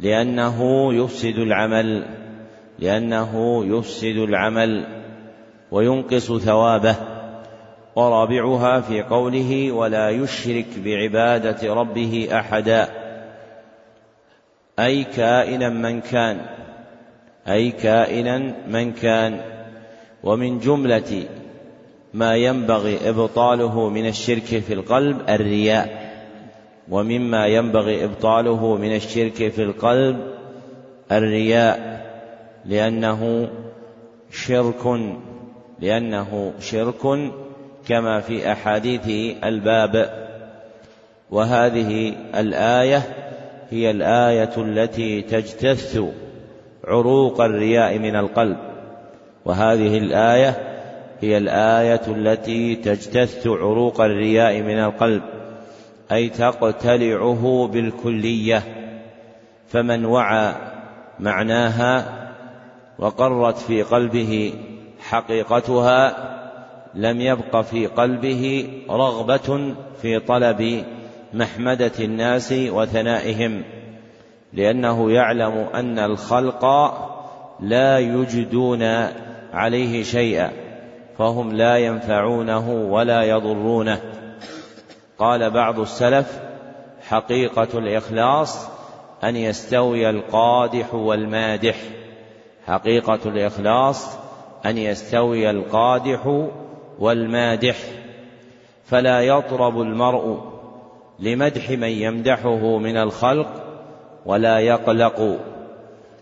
لأنه 0.01 0.91
يفسد 0.95 1.39
العمل 1.39 2.07
لأنه 2.79 3.65
يفسد 3.65 4.17
العمل 4.17 4.87
وينقص 5.71 6.33
ثوابه. 6.33 6.97
ورابعها 7.97 8.81
في 8.81 9.03
قوله 9.03 9.73
ولا 9.73 10.11
يشرك 10.11 10.67
بعبادة 10.85 11.75
ربه 11.75 12.29
أحدا 12.33 12.89
أي 14.79 15.05
كائنا 15.05 15.69
من 15.69 16.01
كان. 16.01 16.41
أي 17.49 17.71
كائنا 17.71 18.55
من 18.69 18.93
كان 18.93 19.41
ومن 20.23 20.59
جملة 20.59 21.25
ما 22.15 22.37
ينبغي 22.37 23.09
إبطاله 23.09 23.89
من 23.89 24.07
الشرك 24.07 24.45
في 24.45 24.73
القلب 24.73 25.17
الرياء 25.29 26.11
ومما 26.89 27.47
ينبغي 27.47 28.05
إبطاله 28.05 28.77
من 28.77 28.97
الشرك 28.97 29.49
في 29.49 29.63
القلب 29.63 30.35
الرياء 31.13 32.01
لأنه 32.65 33.49
شرك 34.31 35.01
لأنه 35.81 36.53
شرك 36.61 37.31
كما 37.89 38.21
في 38.21 38.53
أحاديث 38.53 39.37
الباب. 39.45 40.21
وهذه 41.31 42.15
الآية 42.35 43.03
هي 43.71 43.91
الآية 43.91 44.51
التي 44.57 45.23
تجتث 45.23 46.01
عروق 46.85 47.41
الرياء 47.41 47.99
من 47.99 48.17
القلب. 48.17 48.57
وهذه 49.45 49.99
الآية 49.99 50.71
هي 51.21 51.39
الآية 51.39 52.01
التي 52.09 52.75
تجتث 52.77 53.47
عروق 53.47 54.01
الرياء 54.01 54.63
من 54.63 54.79
القلب 54.79 55.23
أي 56.13 56.29
تقتلعه 56.29 57.69
بالكلية. 57.73 58.63
فمن 59.69 60.05
وعى 60.05 60.55
معناها 61.21 62.21
وقرت 62.99 63.59
في 63.59 63.83
قلبه 63.83 64.53
حقيقتها 65.01 66.31
لم 66.95 67.21
يبق 67.21 67.61
في 67.61 67.87
قلبه 67.87 68.69
رغبة 68.91 69.75
في 70.03 70.19
طلب 70.19 70.85
محمدة 71.35 71.93
الناس 72.01 72.53
وثنائهم. 72.53 73.63
لأنه 74.53 75.13
يعلم 75.13 75.67
أن 75.75 75.99
الخلق 75.99 76.65
لا 77.61 77.99
يجدون 77.99 78.83
عليه 79.53 80.03
شيئا 80.03 80.51
فهم 81.19 81.53
لا 81.53 81.77
ينفعونه 81.77 82.71
ولا 82.71 83.23
يضرونه. 83.23 84.01
قال 85.19 85.51
بعض 85.51 85.81
السلف 85.81 86.41
حقيقة 87.09 87.79
الإخلاص 87.79 88.69
أن 89.25 89.37
يستوي 89.37 90.11
القادح 90.11 90.95
والمادح. 90.95 91.77
حقيقة 92.67 93.19
الإخلاص 93.27 94.19
أن 94.67 94.79
يستوي 94.79 95.51
القادح 95.51 96.47
والمادح. 96.99 97.77
فلا 98.85 99.21
يطرب 99.21 99.81
المرء 99.81 100.39
لمدح 101.19 101.71
من 101.71 101.89
يمدحه 101.89 102.79
من 102.79 102.97
الخلق 102.97 103.60
ولا 104.27 104.59
يقلق 104.59 105.41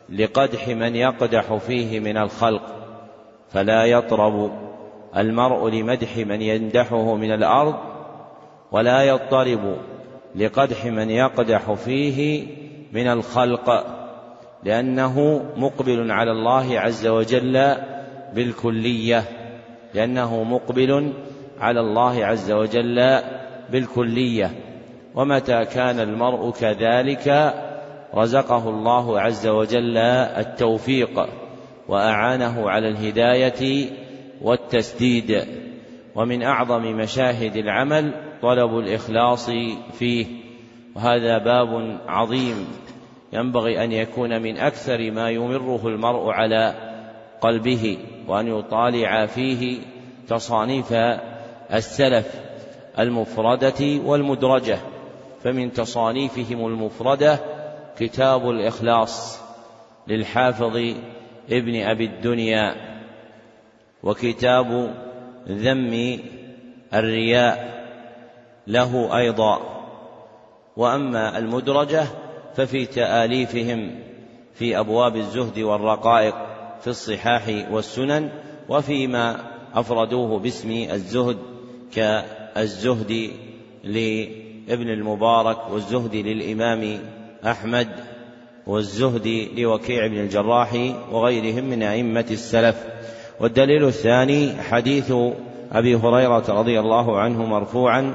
لقدح 0.08 0.68
من 0.68 0.96
يقدح 0.96 1.54
فيه 1.54 2.00
من 2.00 2.16
الخلق 2.16 2.62
فلا 3.50 3.84
يطرب 3.84 4.50
المرء 5.16 5.68
لمدح 5.68 6.16
من 6.16 6.42
يمدحه 6.42 7.14
من 7.14 7.32
الأرض 7.32 7.74
ولا 8.72 9.02
يضطرب 9.02 9.76
لقدح 10.34 10.86
من 10.86 11.10
يقدح 11.10 11.72
فيه 11.72 12.46
من 12.92 13.06
الخلق 13.06 13.86
لأنه 14.64 15.44
مقبل 15.56 16.10
على 16.10 16.30
الله 16.30 16.80
عز 16.80 17.06
وجل 17.06 17.76
بالكلية 18.34 19.24
لأنه 19.94 20.42
مقبل 20.42 21.12
على 21.60 21.80
الله 21.80 22.26
عز 22.26 22.50
وجل 22.50 23.20
بالكلية. 23.72 24.50
ومتى 25.14 25.64
كان 25.64 26.00
المرء 26.00 26.50
كذلك 26.50 27.54
رزقه 28.14 28.68
الله 28.68 29.20
عز 29.20 29.46
وجل 29.46 29.96
التوفيق 29.96 31.28
وأعانه 31.88 32.70
على 32.70 32.88
الهداية 32.88 33.90
والتسديد. 34.42 35.44
ومن 36.14 36.42
أعظم 36.42 36.82
مشاهد 36.82 37.56
العمل 37.56 38.12
طلب 38.42 38.78
الإخلاص 38.78 39.50
فيه. 39.92 40.26
وهذا 40.96 41.38
باب 41.38 41.98
عظيم 42.06 42.66
ينبغي 43.32 43.84
أن 43.84 43.92
يكون 43.92 44.42
من 44.42 44.56
أكثر 44.58 45.10
ما 45.10 45.30
يمره 45.30 45.88
المرء 45.88 46.30
على 46.30 46.74
قلبه 47.40 47.98
وأن 48.28 48.48
يطالع 48.58 49.26
فيه 49.26 49.78
تصانيف 50.28 50.92
السلف 51.74 52.40
المفردة 52.98 54.00
والمدرجة. 54.04 54.78
فمن 55.44 55.72
تصانيفهم 55.72 56.66
المفردة 56.66 57.57
كتاب 57.98 58.50
الإخلاص 58.50 59.40
للحافظ 60.08 60.76
ابن 61.50 61.82
أبي 61.82 62.04
الدنيا 62.04 62.74
وكتاب 64.02 64.94
ذم 65.48 66.18
الرياء 66.94 67.78
له 68.66 69.18
أيضا. 69.18 69.78
وأما 70.76 71.38
المدرجة 71.38 72.04
ففي 72.54 72.86
تآليفهم 72.86 73.98
في 74.54 74.78
أبواب 74.78 75.16
الزهد 75.16 75.58
والرقائق 75.58 76.34
في 76.80 76.86
الصحاح 76.86 77.66
والسنن 77.70 78.30
وفيما 78.68 79.40
أفردوه 79.74 80.38
باسم 80.38 80.70
الزهد 80.70 81.38
كالزهد 81.92 83.30
ابن 84.68 84.88
المبارك 84.88 85.70
والزهد 85.70 86.14
للإمام 86.14 87.00
أحمد 87.46 87.88
والزهد 88.66 89.48
لوكيع 89.56 90.06
بن 90.06 90.16
الجراح 90.16 90.94
وغيرهم 91.12 91.64
من 91.64 91.82
أئمة 91.82 92.24
السلف. 92.30 92.76
والدليل 93.40 93.84
الثاني 93.84 94.62
حديث 94.62 95.12
أبي 95.72 95.96
هريرة 95.96 96.44
رضي 96.48 96.80
الله 96.80 97.18
عنه 97.18 97.46
مرفوعا 97.46 98.14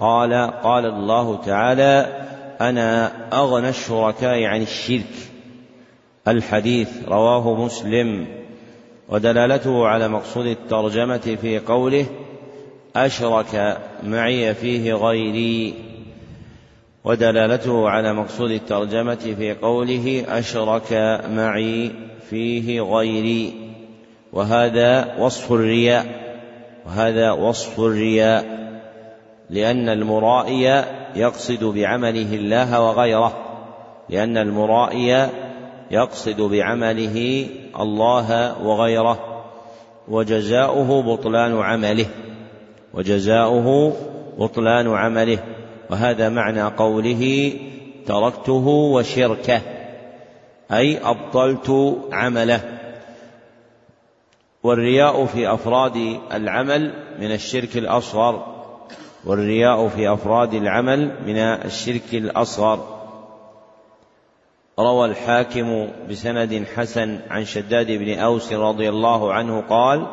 قال 0.00 0.32
قال 0.62 0.86
الله 0.86 1.36
تعالى 1.36 2.22
أنا 2.60 3.12
أغنى 3.32 3.68
الشركاء 3.68 4.44
عن 4.44 4.62
الشرك. 4.62 5.12
الحديث 6.28 6.88
رواه 7.08 7.64
مسلم. 7.64 8.26
ودلالته 9.08 9.86
على 9.86 10.08
مقصود 10.08 10.46
الترجمة 10.46 11.36
في 11.40 11.58
قوله 11.58 12.06
أشرك 12.96 13.78
معي 14.02 14.54
فيه 14.54 14.94
غيري. 14.94 15.91
ودلالته 17.04 17.88
على 17.88 18.12
مقصود 18.12 18.50
الترجمة 18.50 19.14
في 19.14 19.54
قوله 19.62 20.24
أشرك 20.28 21.20
معي 21.30 21.90
فيه 22.30 22.80
غيري. 22.80 23.52
وهذا 24.32 25.16
وصف 25.18 25.52
الرياء. 25.52 26.06
وهذا 26.86 27.30
وصف 27.30 27.80
الرياء. 27.80 28.62
لأن 29.50 29.88
المرائي 29.88 30.84
يقصد 31.16 31.64
بعمله 31.64 32.34
الله 32.34 32.80
وغيره. 32.80 33.38
لأن 34.08 34.36
المرائي 34.36 35.28
يقصد 35.90 36.40
بعمله 36.40 37.46
الله 37.80 38.58
وغيره. 38.62 39.44
وجزاؤه 40.08 41.02
بطلان 41.02 41.60
عمله. 41.60 42.06
وجزاؤه 42.94 43.92
بطلان 44.38 44.94
عمله. 44.94 45.38
وهذا 45.92 46.28
معنى 46.28 46.62
قوله 46.62 47.52
تركته 48.06 48.66
وشركه 48.66 49.60
أي 50.72 50.98
أبطلت 50.98 51.98
عمله. 52.12 52.78
والرياء 54.62 55.26
في 55.26 55.54
أفراد 55.54 55.96
العمل 56.32 56.94
من 57.18 57.32
الشرك 57.32 57.76
الأصغر 57.76 58.64
والرياء 59.24 59.88
في 59.88 60.12
أفراد 60.12 60.54
العمل 60.54 61.14
من 61.26 61.36
الشرك 61.38 62.14
الأصغر. 62.14 63.02
روى 64.78 65.08
الحاكم 65.08 65.88
بسند 66.10 66.64
حسن 66.76 67.20
عن 67.30 67.44
شداد 67.44 67.86
بن 67.86 68.18
أوس 68.18 68.52
رضي 68.52 68.88
الله 68.88 69.32
عنه 69.32 69.60
قال 69.60 70.06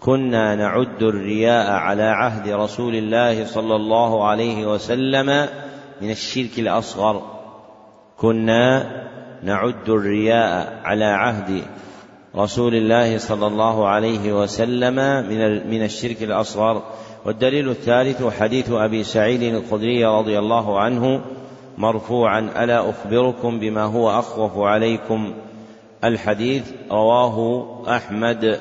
كنا 0.00 0.54
نعد 0.54 1.02
الرياء 1.02 1.70
على 1.70 2.02
عهد 2.02 2.48
رسول 2.48 2.94
الله 2.94 3.44
صلى 3.44 3.76
الله 3.76 4.28
عليه 4.28 4.66
وسلم 4.72 5.48
من 6.00 6.10
الشرك 6.10 6.58
الأصغر. 6.58 7.22
كنا 8.18 8.86
نعد 9.42 9.88
الرياء 9.88 10.80
على 10.84 11.04
عهد 11.04 11.62
رسول 12.36 12.74
الله 12.74 13.18
صلى 13.18 13.46
الله 13.46 13.88
عليه 13.88 14.42
وسلم 14.42 14.94
من 15.28 15.70
من 15.70 15.84
الشرك 15.84 16.22
الأصغر. 16.22 16.82
والدليل 17.24 17.68
الثالث 17.68 18.24
حديث 18.40 18.70
أبي 18.70 19.04
سعيد 19.04 19.42
الخدري 19.42 20.04
رضي 20.04 20.38
الله 20.38 20.80
عنه 20.80 21.20
مرفوعا 21.78 22.40
ألا 22.40 22.90
أخبركم 22.90 23.60
بما 23.60 23.82
هو 23.82 24.18
أخوف 24.18 24.58
عليكم؟ 24.58 25.34
الحديث 26.04 26.72
رواه 26.90 27.66
أحمد. 27.96 28.60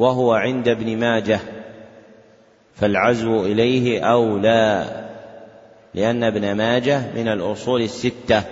وهو 0.00 0.32
عند 0.32 0.68
ابن 0.68 0.96
ماجه 0.96 1.40
فالعزو 2.74 3.44
إليه 3.44 4.00
أولى 4.00 4.86
لأن 5.94 6.24
ابن 6.24 6.52
ماجه 6.54 7.02
من 7.14 7.28
الأصول 7.28 7.82
الستة 7.82 8.42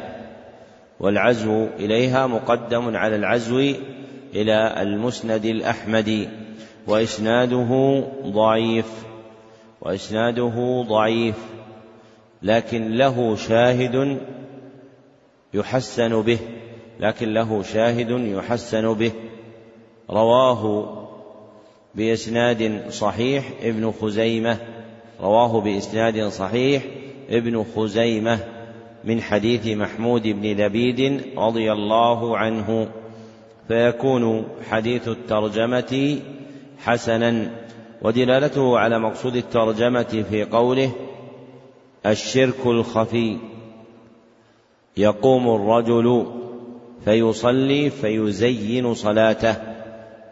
والعزو 1.01 1.67
إليها 1.79 2.27
مقدم 2.27 2.97
على 2.97 3.17
العزو 3.17 3.59
إلى 4.35 4.83
المسند 4.83 5.45
الاحمدي 5.45 6.29
وإسناده 6.87 8.05
ضعيف 8.27 9.05
وإسناده 9.81 10.85
ضعيف 10.89 11.37
لكن 12.43 12.91
له 12.91 13.37
شاهد 13.37 14.19
يحسن 15.55 16.23
به 16.23 16.39
لكن 17.01 17.35
له 17.35 17.63
شاهد 17.63 18.11
يحسن 18.11 18.95
به 18.95 19.13
رواه 20.11 20.98
بإسناد 21.99 22.91
صحيح 22.91 23.51
ابن 23.63 23.93
خزيمة 24.01 24.59
رواه 25.21 25.61
بإسناد 25.61 26.29
صحيح 26.29 26.83
ابن 27.31 27.65
خزيمة 27.77 28.39
من 29.05 29.21
حديث 29.21 29.67
محمود 29.67 30.23
بن 30.23 30.43
لبيد 30.43 31.23
رضي 31.37 31.73
الله 31.73 32.39
عنه. 32.39 32.89
فيكون 33.69 34.45
حديث 34.71 35.09
الترجمة 35.09 36.19
حسنا 36.79 37.51
ودلالته 38.03 38.79
على 38.79 38.99
مقصود 38.99 39.37
الترجمة 39.37 40.25
في 40.31 40.45
قوله 40.45 40.91
الشرك 42.07 42.67
الخفي 42.67 43.37
يقوم 44.97 45.49
الرجل 45.49 46.27
فيصلي 47.05 47.91
فيزين 47.91 48.95
صلاته 48.95 49.57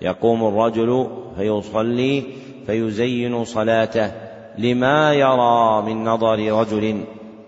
يقوم 0.02 0.44
الرجل 0.44 1.06
فيصلي 1.36 2.22
فيزين 2.66 3.44
صلاته 3.44 4.12
لما 4.58 5.12
يرى 5.12 5.82
من 5.82 6.04
نظر 6.04 6.60
رجل 6.60 7.04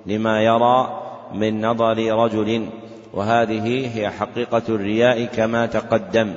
لما 0.06 0.42
يرى 0.42 1.02
من 1.34 1.60
نظر 1.60 1.98
رجل. 2.24 2.66
وهذه 3.14 3.98
هي 3.98 4.10
حقيقة 4.10 4.62
الرياء 4.68 5.24
كما 5.24 5.66
تقدم. 5.66 6.32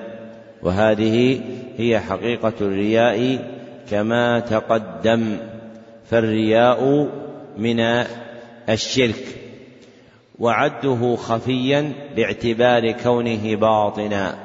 وهذه 0.63 1.41
هي 1.77 1.99
حقيقة 1.99 2.53
الرياء 2.61 3.49
كما 3.91 4.39
تقدم. 4.39 5.37
فالرياء 6.05 7.07
من 7.57 7.79
الشرك. 8.69 9.25
وعده 10.39 11.15
خفيا 11.15 11.93
باعتبار 12.15 12.91
كونه 12.91 13.55
باطنا. 13.55 14.35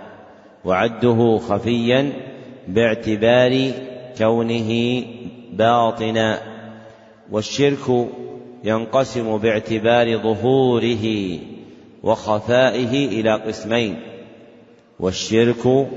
وعده 0.64 1.38
خفيا 1.38 2.12
باعتبار 2.68 3.72
كونه 4.18 5.02
باطنا 5.52 6.40
والشرك 7.30 8.08
ينقسم 8.64 9.38
باعتبار 9.38 10.18
ظهوره 10.18 11.38
وخفائه 12.02 13.06
إلى 13.06 13.34
قسمين 13.34 13.96
والشرك 15.00 15.88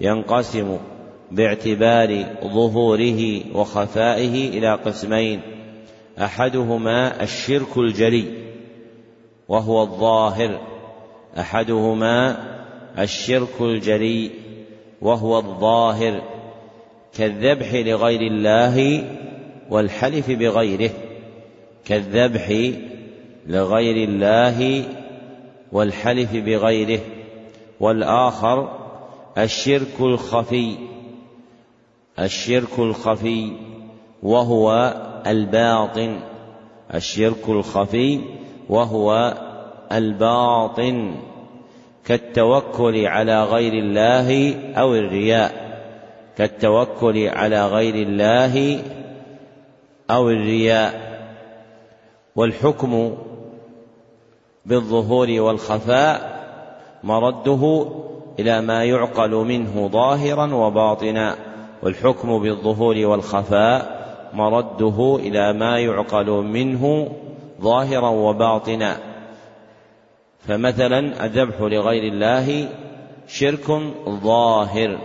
ينقسم 0.00 0.78
باعتبار 1.30 2.24
ظهوره 2.44 3.40
وخفائه 3.54 4.48
إلى 4.48 4.74
قسمين 4.74 5.40
أحدهما 6.18 7.22
الشرك 7.22 7.78
الجلي 7.78 8.24
وهو 9.48 9.82
الظاهر 9.82 10.60
أحدهما 11.38 12.36
الشرك 12.98 13.60
الجلي 13.60 14.30
وهو 15.02 15.38
الظاهر 15.38 16.22
كالذبح 17.14 17.74
لغير 17.74 18.20
الله 18.20 19.04
والحلف 19.70 20.30
بغيره 20.30 20.90
كالذبح 21.84 22.72
لغير 23.46 24.08
الله 24.08 24.84
والحلف 25.72 26.36
بغيره 26.36 27.00
والآخر 27.80 28.78
الشرك 29.38 30.00
الخفي 30.00 30.74
الشرك 32.18 32.78
الخفي 32.78 33.52
وهو 34.22 34.94
الباطن 35.26 36.20
الشرك 36.94 37.48
الخفي 37.48 38.20
وهو 38.68 39.34
الباطن. 39.92 41.14
كالتوكل 42.06 43.06
على 43.06 43.44
غير 43.44 43.72
الله 43.72 44.54
أو 44.74 44.94
الرياء. 44.94 45.80
كالتوكل 46.38 47.28
على 47.28 47.66
غير 47.66 47.94
الله 47.94 48.82
أو 50.10 50.30
الرياء. 50.30 51.10
والحكم 52.36 53.16
بالظهور 54.66 55.28
والخفاء 55.30 56.40
مرده 57.04 57.86
إلى 58.38 58.60
ما 58.60 58.84
يعقل 58.84 59.30
منه 59.30 59.88
ظاهرا 59.88 60.54
وباطنا. 60.54 61.36
والحكم 61.82 62.38
بالظهور 62.42 62.96
والخفاء 63.06 64.00
مرده 64.34 65.18
إلى 65.20 65.52
ما 65.52 65.78
يعقل 65.78 66.30
منه 66.30 67.08
ظاهرا 67.60 68.08
وباطنا. 68.08 69.09
فمثلا 70.48 71.24
الذبح 71.24 71.60
لغير 71.60 72.12
الله 72.12 72.68
شرك 73.28 73.70
ظاهر 74.08 74.98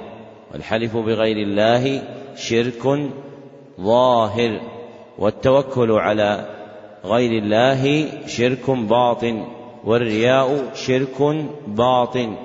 والحلف 0.54 0.98
بغير 0.98 1.38
الله 1.38 2.04
شرك 2.36 3.10
ظاهر 3.82 4.62
والتوكل 5.18 5.92
على 5.92 6.46
غير 7.06 7.44
الله 7.44 8.08
شرك 8.28 8.70
باطن 8.70 9.46
والرياء 9.86 10.72
شرك 10.74 11.46
باطن. 11.68 12.36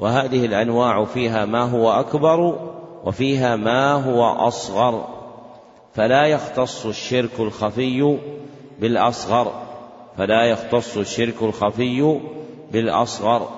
وهذه 0.00 0.46
الأنواع 0.46 1.04
فيها 1.04 1.44
ما 1.44 1.62
هو 1.62 1.90
أكبر 1.90 2.58
وفيها 3.04 3.56
ما 3.56 3.92
هو 3.92 4.24
أصغر. 4.24 5.08
فلا 5.94 6.26
يختص 6.26 6.86
الشرك 6.86 7.40
الخفي 7.40 8.18
بالأصغر. 8.80 9.67
فلا 10.18 10.44
يختص 10.44 10.96
الشرك 10.96 11.42
الخفي 11.42 12.20
بالأصغر 12.72 13.48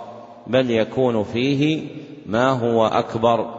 بل 0.46 0.70
يكون 0.70 1.24
فيه 1.24 1.88
ما 2.26 2.50
هو 2.50 2.86
أكبر 2.86 3.54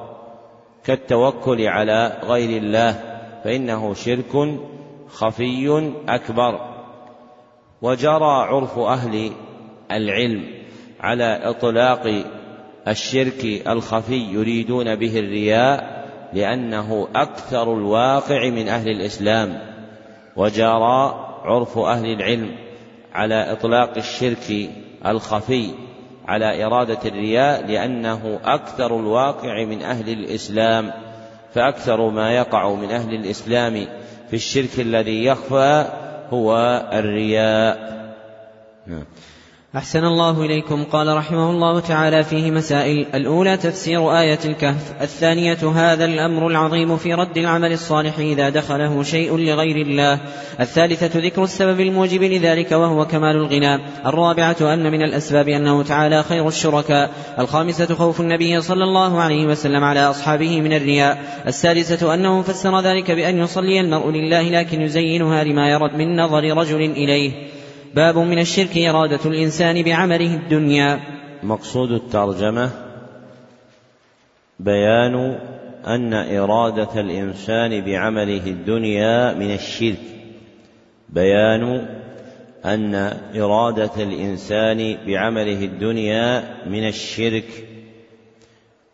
كالتوكل 0.84 1.62
على 1.62 2.18
غير 2.24 2.62
الله 2.62 2.92
فإنه 3.44 3.94
شرك 3.94 4.60
خفي 5.10 5.92
أكبر. 6.10 6.60
وجرى 7.82 8.48
عرف 8.48 8.80
أهل 8.80 9.32
العلم 9.92 10.44
على 11.00 11.40
إطلاق 11.44 12.24
الشرك 12.88 13.68
الخفي 13.68 14.34
يريدون 14.34 14.96
به 14.96 15.20
الرياء 15.20 16.02
لأنه 16.34 17.08
أكثر 17.16 17.74
الواقع 17.74 18.50
من 18.50 18.68
أهل 18.68 18.90
الإسلام. 18.90 19.62
وجرى 20.36 21.28
عرف 21.44 21.78
أهل 21.78 22.06
العلم 22.06 22.71
على 23.14 23.52
إطلاق 23.52 23.98
الشرك 23.98 24.70
الخفي 25.06 25.72
على 26.28 26.66
إرادة 26.66 27.00
الرياء 27.06 27.66
لأنه 27.66 28.40
أكثر 28.44 29.00
الواقع 29.00 29.66
من 29.66 29.82
أهل 29.82 30.10
الإسلام 30.10 30.92
فأكثر 31.54 32.10
ما 32.10 32.32
يقع 32.32 32.74
من 32.74 32.92
أهل 32.92 33.14
الإسلام 33.14 33.88
في 34.30 34.36
الشرك 34.36 34.80
الذي 34.80 35.26
يخفى 35.26 35.86
هو 36.30 36.56
الرياء. 36.94 37.92
نعم. 38.88 39.06
أحسن 39.78 40.04
الله 40.06 40.46
إليكم. 40.46 40.84
قال 40.84 41.18
رحمه 41.18 41.50
الله 41.50 41.80
تعالى 41.80 42.24
فيه 42.24 42.52
مسائل. 42.52 43.06
الأولى 43.14 43.58
تفسير 43.58 44.20
آية 44.20 44.40
الكهف. 44.46 45.02
الثانية 45.02 45.58
هذا 45.76 46.06
الأمر 46.06 46.48
العظيم 46.48 46.98
في 46.98 47.14
رد 47.14 47.38
العمل 47.38 47.72
الصالح 47.72 48.20
إذا 48.20 48.50
دخله 48.50 49.04
شيء 49.04 49.38
لغير 49.38 49.76
الله. 49.76 50.20
الثالثة 50.60 51.20
ذكر 51.20 51.44
السبب 51.44 51.80
الموجب 51.80 52.24
لذلك 52.24 52.72
وهو 52.72 53.06
كمال 53.06 53.36
الغنى. 53.36 53.80
الرابعة 54.06 54.58
أن 54.62 54.92
من 54.92 55.02
الأسباب 55.02 55.48
أنه 55.48 55.84
تعالى 55.84 56.24
خير 56.24 56.48
الشركاء. 56.48 57.10
الخامسة 57.40 57.96
خوف 57.96 58.22
النبي 58.22 58.62
صلى 58.62 58.84
الله 58.84 59.22
عليه 59.22 59.46
وسلم 59.46 59.84
على 59.84 60.00
أصحابه 60.00 60.62
من 60.62 60.74
الرياء. 60.74 61.18
السادسة 61.48 62.14
أنه 62.14 62.42
فسر 62.42 62.80
ذلك 62.82 63.12
بأن 63.12 63.38
يصلي 63.38 63.80
المرء 63.80 64.10
لله 64.10 64.50
لكن 64.50 64.82
يزينها 64.82 65.44
لما 65.44 65.70
يرد 65.70 65.96
من 65.96 66.16
نظر 66.16 66.58
رجل 66.58 66.82
إليه. 66.82 67.61
باب 67.96 68.18
من 68.18 68.40
الشرك 68.40 68.78
إرادة 68.78 69.20
الإنسان 69.26 69.84
بعمله 69.84 70.36
الدنيا. 70.36 71.00
مقصود 71.44 71.92
الترجمة 71.92 72.70
بيان 74.60 75.40
أن 75.88 76.14
إرادة 76.14 77.02
الإنسان 77.02 77.82
بعمله 77.82 78.48
الدنيا 78.48 79.34
من 79.34 79.54
الشرك. 79.54 80.02
بيان 81.10 81.88
أن 82.66 82.96
إرادة 83.36 84.04
الإنسان 84.04 84.98
بعمله 85.08 85.66
الدنيا 85.66 86.44
من 86.68 86.88
الشرك. 86.88 87.68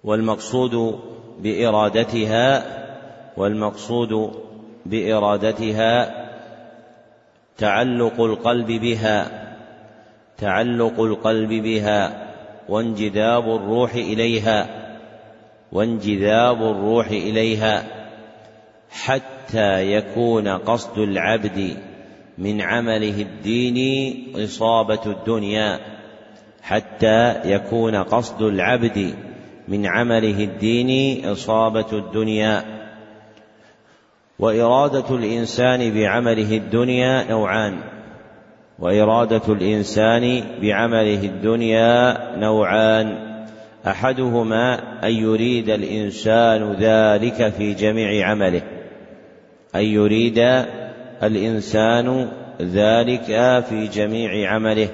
والمقصود 0.04 1.00
بإرادتها 1.40 2.66
والمقصود 3.38 4.32
بإرادتها 4.86 6.27
تعلق 7.58 8.22
القلب 8.22 8.68
بها 8.68 9.48
تعلق 10.38 11.00
القلب 11.02 11.50
بها 11.50 12.28
وانجذاب 12.70 13.44
الروح 13.56 13.94
إليها 13.94 14.68
وانجذاب 15.72 16.62
الروح 16.62 17.08
إليها 17.08 17.84
حتى 18.90 19.92
يكون 19.92 20.48
قصد 20.48 20.98
العبد 20.98 21.78
من 22.38 22.62
عمله 22.62 23.22
الديني 23.22 24.26
إصابة 24.36 25.06
الدنيا 25.06 25.80
حتى 26.62 27.42
يكون 27.46 27.96
قصد 27.96 28.42
العبد 28.42 29.16
من 29.68 29.86
عمله 29.86 30.44
الديني 30.44 31.32
إصابة 31.32 31.92
الدنيا. 31.94 32.77
وإرادة 34.40 35.16
الإنسان 35.16 35.94
بعمله 35.94 36.58
الدنيا 36.58 37.24
نوعان. 37.30 37.78
وإرادة 38.80 39.42
الإنسان 39.50 40.44
بعمله 40.62 41.24
الدنيا 41.24 42.18
نوعان. 42.38 43.18
أحدهما 43.88 44.80
أن 45.04 45.12
يريد 45.12 45.70
الإنسان 45.70 46.74
ذلك 46.74 47.54
في 47.54 47.74
جميع 47.74 48.28
عمله. 48.30 48.62
أن 49.76 49.84
يريد 49.84 50.40
الإنسان 51.24 52.28
ذلك 52.62 53.26
في 53.70 53.88
جميع 53.94 54.52
عمله. 54.52 54.90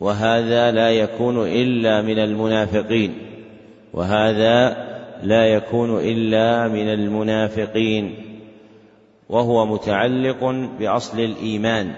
وهذا 0.00 0.70
لا 0.70 0.90
يكون 0.90 1.48
إلا 1.48 2.02
من 2.02 2.18
المنافقين. 2.18 3.14
وهذا 3.92 4.87
لا 5.22 5.46
يكون 5.46 5.98
إلا 5.98 6.68
من 6.68 6.88
المنافقين 6.88 8.14
وهو 9.28 9.66
متعلق 9.66 10.44
بأصل 10.78 11.20
الإيمان 11.20 11.92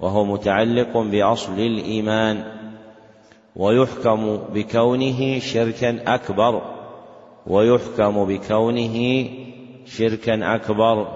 وهو 0.00 0.24
متعلق 0.24 0.98
بأصل 0.98 1.60
الإيمان 1.60 2.44
ويحكم 3.56 4.36
بكونه 4.36 5.38
شركا 5.38 6.14
أكبر 6.14 6.62
ويحكم 7.46 8.24
بكونه 8.24 9.28
شركا 9.86 10.54
أكبر 10.54 11.08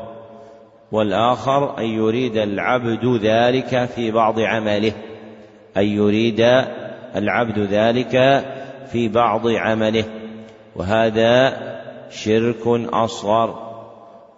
والآخر 0.93 1.79
أن 1.79 1.85
يريد 1.85 2.37
العبد 2.37 3.21
ذلك 3.23 3.85
في 3.85 4.11
بعض 4.11 4.41
عمله 4.41 4.93
أن 5.77 5.85
يريد 5.87 6.41
العبد 7.17 7.59
ذلك 7.59 8.45
في 8.93 9.09
بعض 9.09 9.49
عمله. 9.49 10.05
وهذا 10.77 11.57
شرك 12.11 12.67
أصغر 12.93 13.73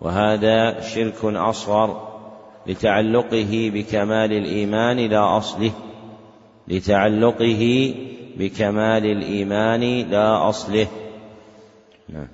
وهذا 0.01 0.81
شرك 0.81 1.25
أصغر 1.25 2.09
لتعلقه 2.67 3.71
بكمال 3.75 4.33
الإيمان 4.33 4.97
لا 4.97 5.37
أصله 5.37 5.71
لتعلقه 6.69 7.95
بكمال 8.37 9.07
الإيمان 9.07 10.11
لا 10.11 10.49
أصله. 10.49 10.87
نعم. 12.09 12.29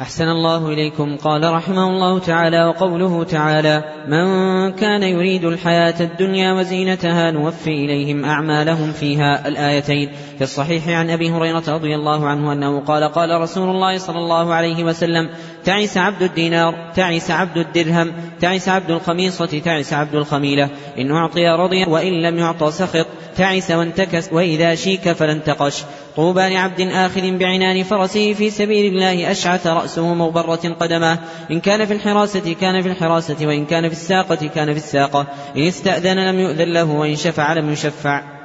أحسن 0.00 0.28
الله 0.28 0.68
إليكم. 0.68 1.16
قال 1.16 1.52
رحمه 1.52 1.88
الله 1.88 2.18
تعالى 2.18 2.64
وقوله 2.64 3.24
تعالى 3.24 3.84
من 4.08 4.26
كان 4.72 5.02
يريد 5.02 5.44
الحياة 5.44 6.00
الدنيا 6.00 6.52
وزينتها 6.52 7.30
نوفي 7.30 7.70
إليهم 7.70 8.24
أعمالهم 8.24 8.92
فيها 8.92 9.48
الآيتين 9.48 10.10
في 10.36 10.42
الصحيح 10.42 10.88
عن 10.88 11.10
أبي 11.10 11.30
هريرة 11.30 11.62
رضي 11.68 11.94
الله 11.94 12.26
عنه 12.26 12.52
أنه 12.52 12.80
قال 12.80 13.12
قال 13.12 13.40
رسول 13.40 13.70
الله 13.70 13.98
صلى 13.98 14.18
الله 14.18 14.54
عليه 14.54 14.84
وسلم 14.84 15.30
تعس 15.64 15.96
عبد 15.96 16.22
الدينار 16.22 16.92
تعس 16.94 17.30
عبد 17.30 17.56
الدرهم 17.56 18.12
تعس 18.40 18.68
عبد 18.68 18.90
الخميصة 18.90 19.58
تعس 19.64 19.92
عبد 19.92 20.14
الخميلة. 20.14 20.70
إن 20.98 21.10
أعطي 21.10 21.48
رضي 21.48 21.84
وإن 21.84 22.22
لم 22.22 22.38
يعط 22.38 22.64
سخط 22.64 23.06
تعس 23.36 23.70
وانتكس 23.70 24.32
وإذا 24.32 24.74
شيك 24.74 25.12
فلانتقش. 25.12 25.84
طوبى 26.16 26.40
لعبد 26.40 26.80
آخذ 26.80 27.30
بعنان 27.30 27.82
فرسه 27.82 28.32
في 28.32 28.50
سبيل 28.50 28.94
الله 28.94 29.30
أشعث 29.30 29.66
رأسه 29.66 30.14
مغبرة 30.14 30.74
قدماه 30.80 31.18
إن 31.50 31.60
كان 31.60 31.84
في 31.84 31.92
الحراسة 31.92 32.54
كان 32.60 32.82
في 32.82 32.88
الحراسة 32.88 33.46
وإن 33.46 33.64
كان 33.64 33.88
في 33.88 33.94
الساقة 33.94 34.46
كان 34.54 34.72
في 34.72 34.78
الساقة. 34.78 35.26
إن 35.56 35.62
استأذن 35.62 36.18
لم 36.28 36.38
يؤذن 36.38 36.72
له 36.72 36.84
وإن 36.84 37.16
شفع 37.16 37.52
لم 37.52 37.72
يشفع. 37.72 38.35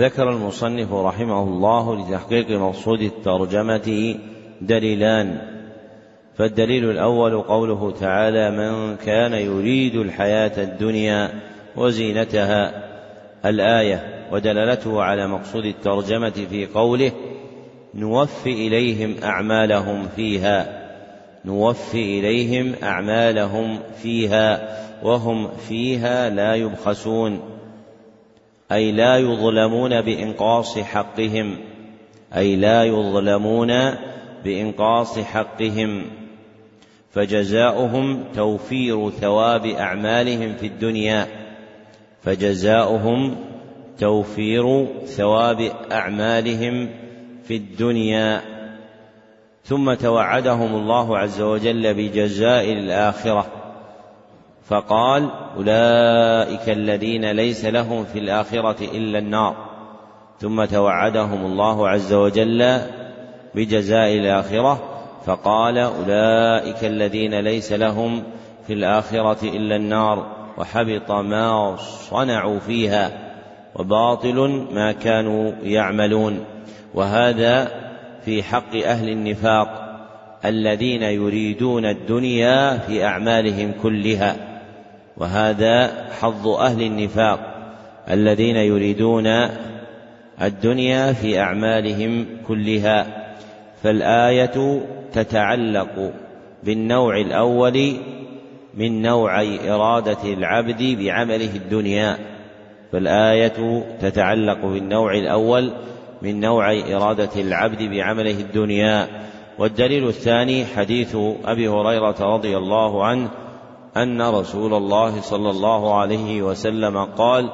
ذكر 0.00 0.30
المصنف 0.30 0.92
رحمه 0.92 1.42
الله 1.42 1.96
لتحقيق 1.96 2.50
مقصود 2.50 3.00
الترجمة 3.00 4.14
دليلان. 4.60 5.38
فالدليل 6.36 6.90
الأول 6.90 7.42
قوله 7.42 7.90
تعالى 7.90 8.50
من 8.50 8.96
كان 8.96 9.32
يريد 9.32 9.96
الحياة 9.96 10.62
الدنيا 10.62 11.30
وزينتها 11.76 12.84
الآية 13.44 14.26
ودلالته 14.32 15.02
على 15.02 15.26
مقصود 15.26 15.64
الترجمة 15.64 16.46
في 16.50 16.66
قوله 16.66 17.12
نوفي 17.94 18.52
إليهم 18.52 19.14
أعمالهم 19.24 20.08
فيها 20.16 20.80
نوفي 21.44 22.18
إليهم 22.18 22.74
أعمالهم 22.82 23.78
فيها 24.02 24.76
وهم 25.02 25.48
فيها 25.68 26.30
لا 26.30 26.54
يبخسون 26.54 27.59
أي 28.72 28.92
لا 28.92 29.16
يظلمون 29.16 30.00
بإنقاص 30.00 30.78
حقهم 30.78 31.58
أي 32.36 32.56
لا 32.56 32.84
يظلمون 32.84 33.72
بإنقاص 34.44 35.18
حقهم. 35.18 36.04
فجزاؤهم 37.10 38.24
توفير 38.34 39.10
ثواب 39.10 39.66
أعمالهم 39.66 40.54
في 40.54 40.66
الدنيا 40.66 41.26
فجزاؤهم 42.22 43.36
توفير 43.98 44.86
ثواب 45.04 45.70
أعمالهم 45.92 46.88
في 47.44 47.56
الدنيا. 47.56 48.40
ثم 49.64 49.94
توعدهم 49.94 50.74
الله 50.74 51.18
عز 51.18 51.40
وجل 51.40 51.94
بجزاء 51.94 52.72
الآخرة. 52.72 53.59
فقال 54.70 55.28
أولئك 55.56 56.68
الذين 56.68 57.30
ليس 57.30 57.64
لهم 57.64 58.04
في 58.04 58.18
الآخرة 58.18 58.84
إلا 58.84 59.18
النار. 59.18 59.56
ثم 60.40 60.64
توعدهم 60.64 61.46
الله 61.46 61.88
عز 61.88 62.12
وجل 62.12 62.78
بجزاء 63.54 64.18
الآخرة 64.18 64.82
فقال 65.26 65.78
أولئك 65.78 66.84
الذين 66.84 67.40
ليس 67.40 67.72
لهم 67.72 68.22
في 68.66 68.72
الآخرة 68.72 69.44
إلا 69.44 69.76
النار 69.76 70.26
وحبط 70.58 71.10
ما 71.10 71.76
صنعوا 71.76 72.58
فيها 72.58 73.10
وباطل 73.76 74.66
ما 74.72 74.92
كانوا 74.92 75.52
يعملون. 75.62 76.44
وهذا 76.94 77.68
في 78.24 78.42
حق 78.42 78.76
أهل 78.76 79.08
النفاق 79.08 79.98
الذين 80.44 81.02
يريدون 81.02 81.84
الدنيا 81.84 82.78
في 82.78 83.04
أعمالهم 83.04 83.72
كلها. 83.82 84.49
وهذا 85.20 86.06
حظ 86.20 86.48
أهل 86.48 86.82
النفاق 86.82 87.40
الذين 88.10 88.56
يريدون 88.56 89.26
الدنيا 90.42 91.12
في 91.12 91.40
أعمالهم 91.40 92.26
كلها 92.48 93.06
فالآية 93.82 94.80
تتعلق 95.12 96.12
بالنوع 96.64 97.16
الأول 97.16 97.96
من 98.74 99.02
نوعي 99.02 99.72
إرادة 99.72 100.32
العبد 100.32 100.82
بعمله 100.82 101.56
الدنيا 101.56 102.18
فالآية 102.92 103.84
تتعلق 104.00 104.66
بالنوع 104.66 105.14
الأول 105.14 105.72
من 106.22 106.40
نوع 106.40 106.72
إرادة 106.72 107.40
العبد 107.40 107.82
بعمله 107.82 108.40
الدنيا. 108.40 109.08
والدليل 109.58 110.08
الثاني 110.08 110.64
حديث 110.64 111.16
أبي 111.44 111.68
هريرة 111.68 112.34
رضي 112.34 112.56
الله 112.56 113.04
عنه 113.04 113.28
أن 113.96 114.22
رسول 114.22 114.74
الله 114.74 115.20
صلى 115.20 115.50
الله 115.50 116.00
عليه 116.00 116.42
وسلم 116.42 117.04
قال 117.04 117.50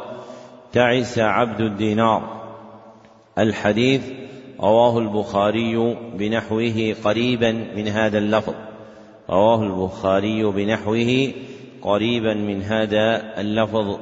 تعس 0.73 1.19
عبد 1.19 1.61
الدينار. 1.61 2.23
الحديث 3.39 4.11
رواه 4.61 4.99
البخاري 4.99 5.97
بنحوه 6.15 6.95
قريبا 7.05 7.53
من 7.53 7.89
هذا 7.89 8.19
اللفظ. 8.19 8.55
رواه 9.31 9.63
البخاري 9.63 10.45
بنحوه 10.45 11.33
قريبا 11.83 12.35
من 12.35 12.63
هذا 12.63 13.41
اللفظ. 13.41 13.99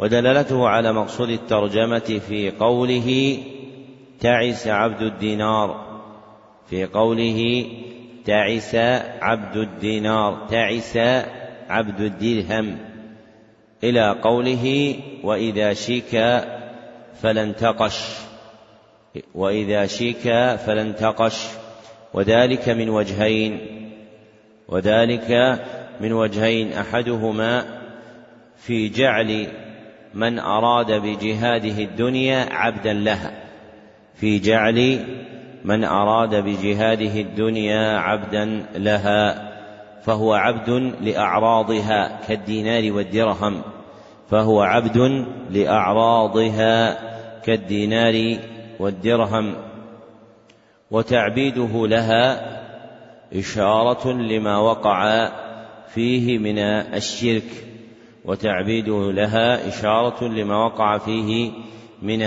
ودلالته 0.00 0.68
على 0.68 0.92
مقصود 0.92 1.30
الترجمة 1.30 2.20
في 2.28 2.50
قوله 2.50 3.38
تعس 4.20 4.66
عبد 4.66 5.02
الدينار. 5.02 5.98
في 6.70 6.84
قوله 6.86 7.66
تعس 8.24 8.74
عبد 9.20 9.56
الدينار. 9.56 10.46
تعس 10.50 10.96
عبد 11.68 12.00
الدرهم 12.00 12.76
إلى 13.84 14.10
قوله 14.22 14.94
وإذا 15.24 15.74
شيك 15.74 16.42
فلن 17.22 17.56
تقش 17.56 18.04
وإذا 19.34 19.86
شيك 19.86 20.56
فلن 20.66 20.96
تقش 20.96 21.46
وذلك 22.14 22.68
من 22.68 22.88
وجهين 22.88 23.60
وذلك 24.68 25.60
من 26.00 26.12
وجهين 26.12 26.72
أحدهما 26.72 27.64
في 28.56 28.88
جعل 28.88 29.46
من 30.14 30.38
أراد 30.38 30.92
بجهاده 30.92 31.84
الدنيا 31.84 32.48
عبدا 32.50 32.92
لها 32.92 33.32
في 34.14 34.38
جعل 34.38 35.04
من 35.64 35.84
أراد 35.84 36.34
بجهاده 36.34 37.20
الدنيا 37.20 37.98
عبدا 37.98 38.66
لها. 38.76 39.47
فهو 40.08 40.34
عبد 40.34 40.70
لأعراضها 41.00 42.20
كالدينار 42.28 42.92
والدرهم. 42.92 43.62
فهو 44.30 44.60
عبد 44.62 45.26
لأعراضها 45.50 46.98
كالدينار 47.40 48.38
والدرهم. 48.80 49.54
وتعبيده 50.90 51.86
لها 51.86 52.58
إشارة 53.38 54.12
لما 54.12 54.58
وقع 54.58 55.30
فيه 55.88 56.38
من 56.38 56.58
الشرك. 56.58 57.66
وتعبيده 58.24 59.12
لها 59.12 59.68
إشارة 59.68 60.24
لما 60.24 60.64
وقع 60.64 60.98
فيه 60.98 61.50
من 62.02 62.22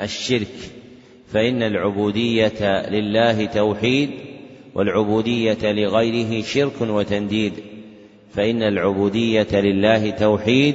الشرك. 0.00 0.72
فإن 1.28 1.62
العبودية 1.62 2.88
لله 2.88 3.46
توحيد 3.46 4.31
والعبودية 4.74 5.72
لغيره 5.72 6.42
شرك 6.42 6.80
وتنديد 6.80 7.52
فإن 8.34 8.62
العبودية 8.62 9.48
لله 9.52 10.10
توحيد 10.10 10.74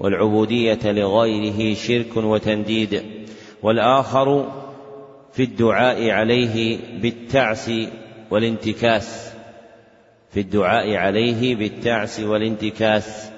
والعبودية 0.00 0.78
لغيره 0.84 1.74
شرك 1.74 2.16
وتنديد 2.16 3.02
والآخر 3.62 4.52
في 5.32 5.42
الدعاء 5.42 6.10
عليه 6.10 6.78
بالتعس 7.00 7.70
والانتكاس 8.30 9.32
في 10.30 10.40
الدعاء 10.40 10.94
عليه 10.94 11.54
بالتعس 11.54 12.20
والانتكاس 12.20 13.30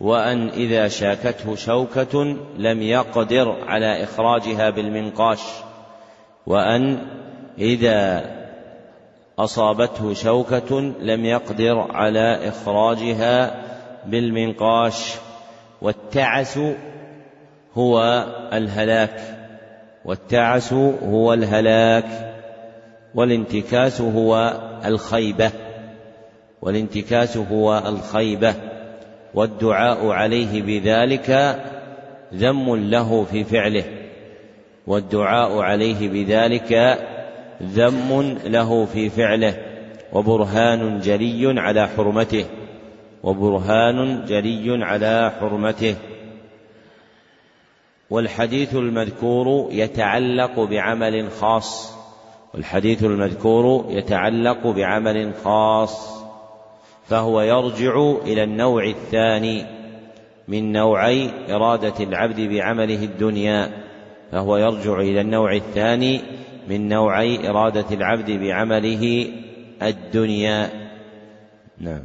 وأن 0.00 0.48
إذا 0.48 0.88
شاكته 0.88 1.54
شوكة 1.54 2.36
لم 2.58 2.82
يقدر 2.82 3.50
على 3.50 4.04
إخراجها 4.04 4.70
بالمنقاش 4.70 5.40
وأن 6.46 6.98
إذا 7.58 8.39
أصابته 9.44 10.14
شوكة 10.14 10.80
لم 10.80 11.24
يقدر 11.24 11.78
على 11.78 12.48
إخراجها 12.48 13.62
بالمنقاش 14.06 15.14
والتعس 15.82 16.58
هو 17.74 18.26
الهلاك 18.52 19.20
والتعس 20.04 20.72
هو 21.02 21.32
الهلاك 21.32 22.34
والانتكاس 23.14 24.00
هو 24.00 24.60
الخيبة 24.84 25.50
والانتكاس 26.62 27.36
هو 27.36 27.82
الخيبة 27.86 28.54
والدعاء 29.34 30.08
عليه 30.08 30.62
بذلك 30.62 31.60
ذم 32.34 32.76
له 32.76 33.24
في 33.24 33.44
فعله 33.44 33.84
والدعاء 34.86 35.58
عليه 35.58 36.08
بذلك 36.08 36.98
ذم 37.62 38.38
له 38.44 38.84
في 38.84 39.10
فعله 39.10 39.54
وبرهان 40.12 41.00
جلي 41.00 41.60
على 41.60 41.88
حرمته 41.88 42.44
وبرهان 43.22 44.24
جلي 44.24 44.84
على 44.84 45.32
حرمته. 45.40 45.96
والحديث 48.10 48.74
المذكور 48.74 49.68
يتعلق 49.72 50.60
بعمل 50.60 51.30
خاص 51.30 52.00
والحديث 52.54 53.04
المذكور 53.04 53.86
يتعلق 53.90 54.66
بعمل 54.66 55.32
خاص 55.44 56.20
فهو 57.06 57.40
يرجع 57.40 58.14
إلى 58.24 58.44
النوع 58.44 58.84
الثاني 58.84 59.66
من 60.48 60.72
نوعي 60.72 61.30
إرادة 61.50 62.04
العبد 62.04 62.40
بعمله 62.40 63.04
الدنيا 63.04 63.70
فهو 64.32 64.56
يرجع 64.56 65.00
إلى 65.00 65.20
النوع 65.20 65.54
الثاني 65.54 66.20
من 66.70 66.88
نوعي 66.88 67.48
إرادة 67.48 67.84
العبد 67.90 68.30
بعمله 68.30 69.32
الدنيا. 69.82 70.70
نعم. 71.80 72.02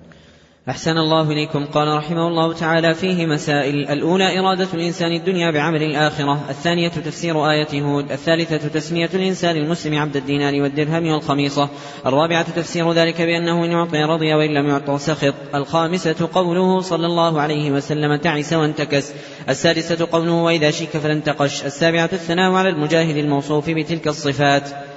أحسن 0.70 0.98
الله 0.98 1.32
إليكم. 1.32 1.66
قال 1.66 1.88
رحمه 1.88 2.28
الله 2.28 2.54
تعالى 2.54 2.94
فيه 2.94 3.26
مسائل. 3.26 3.90
الأولى 3.90 4.40
إرادة 4.40 4.68
الإنسان 4.74 5.12
الدنيا 5.12 5.52
بعمل 5.52 5.84
الآخرة. 5.84 6.46
الثانية 6.50 6.90
تفسير 6.90 7.52
آية 7.52 7.82
هود. 7.82 8.12
الثالثة 8.12 8.58
تسمية 8.58 9.10
الإنسان 9.14 9.56
المسلم 9.56 9.98
عبد 10.00 10.16
الدينار 10.16 10.62
والدرهم 10.62 11.08
والخميصة. 11.08 11.70
الرابعة 12.06 12.52
تفسير 12.56 12.92
ذلك 12.92 13.22
بأنه 13.22 13.66
إن 13.66 13.72
أعطي 13.72 14.04
رضي 14.04 14.34
وإن 14.34 14.54
لم 14.54 14.68
يعط 14.68 14.92
سخط. 14.92 15.34
الخامسة 15.56 16.30
قوله 16.34 16.82
صلى 16.82 17.06
الله 17.06 17.42
عليه 17.42 17.72
وسلم 17.72 18.16
تعس 18.16 18.54
وانتكس. 18.54 19.14
السادسة 19.50 20.08
قوله 20.12 20.32
وإذا 20.32 20.72
شيك 20.72 20.90
فلن 20.90 21.24
تقش 21.24 21.66
السابعة 21.66 22.10
الثناء 22.14 22.52
على 22.52 22.70
المجاهد 22.70 23.18
الموصوف 23.18 23.70
بتلك 23.70 24.08
الصفات. 24.08 24.95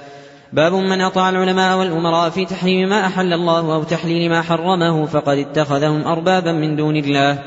باب 0.53 0.73
من 0.73 1.01
أطاع 1.01 1.29
العلماء 1.29 1.79
والأمراء 1.79 2.29
في 2.29 2.45
تحريم 2.45 2.89
ما 2.89 3.05
أحل 3.05 3.33
الله 3.33 3.75
أو 3.75 3.83
تحليل 3.83 4.29
ما 4.29 4.41
حرمه 4.41 5.05
فقد 5.05 5.37
اتخذهم 5.37 6.07
أربابا 6.07 6.51
من 6.51 6.75
دون 6.75 6.95
الله. 6.95 7.43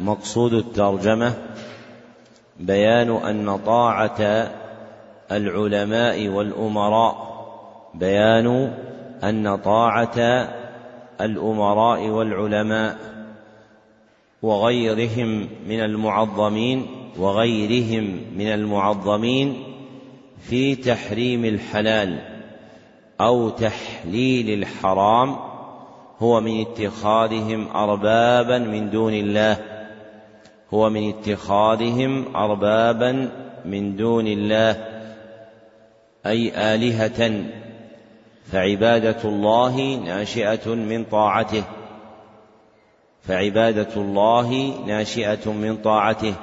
مقصود 0.00 0.54
الترجمة 0.54 1.32
بيان 2.60 3.10
أن 3.10 3.56
طاعة 3.56 4.50
العلماء 5.32 6.28
والأمراء 6.28 7.30
بيان 7.94 8.72
أن 9.24 9.56
طاعة 9.56 10.48
الأمراء 11.20 12.08
والعلماء 12.08 12.96
وغيرهم 14.42 15.48
من 15.68 15.80
المعظمين 15.80 16.86
وغيرهم 17.18 18.20
من 18.36 18.46
المعظمين 18.46 19.62
في 20.48 20.74
تحريم 20.74 21.44
الحلال. 21.44 22.29
أو 23.20 23.48
تحليل 23.48 24.62
الحرام 24.62 25.36
هو 26.22 26.40
من 26.40 26.60
اتخاذهم 26.60 27.68
أربابا 27.76 28.58
من 28.58 28.90
دون 28.90 29.14
الله. 29.14 29.56
هو 30.74 30.90
من 30.90 31.08
اتخاذهم 31.08 32.36
أربابا 32.36 33.30
من 33.64 33.96
دون 33.96 34.26
الله. 34.26 34.76
أي 36.26 36.52
آلهة. 36.74 37.44
فعبادة 38.52 39.16
الله 39.24 39.96
ناشئة 40.04 40.74
من 40.74 41.04
طاعته. 41.04 41.62
فعبادة 43.22 43.96
الله 43.96 44.74
ناشئة 44.86 45.52
من 45.52 45.76
طاعته. 45.76 46.34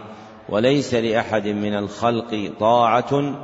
وليس 0.50 0.94
لأحد 0.94 1.48
من 1.48 1.74
الخلق 1.74 2.52
طاعة 2.60 3.36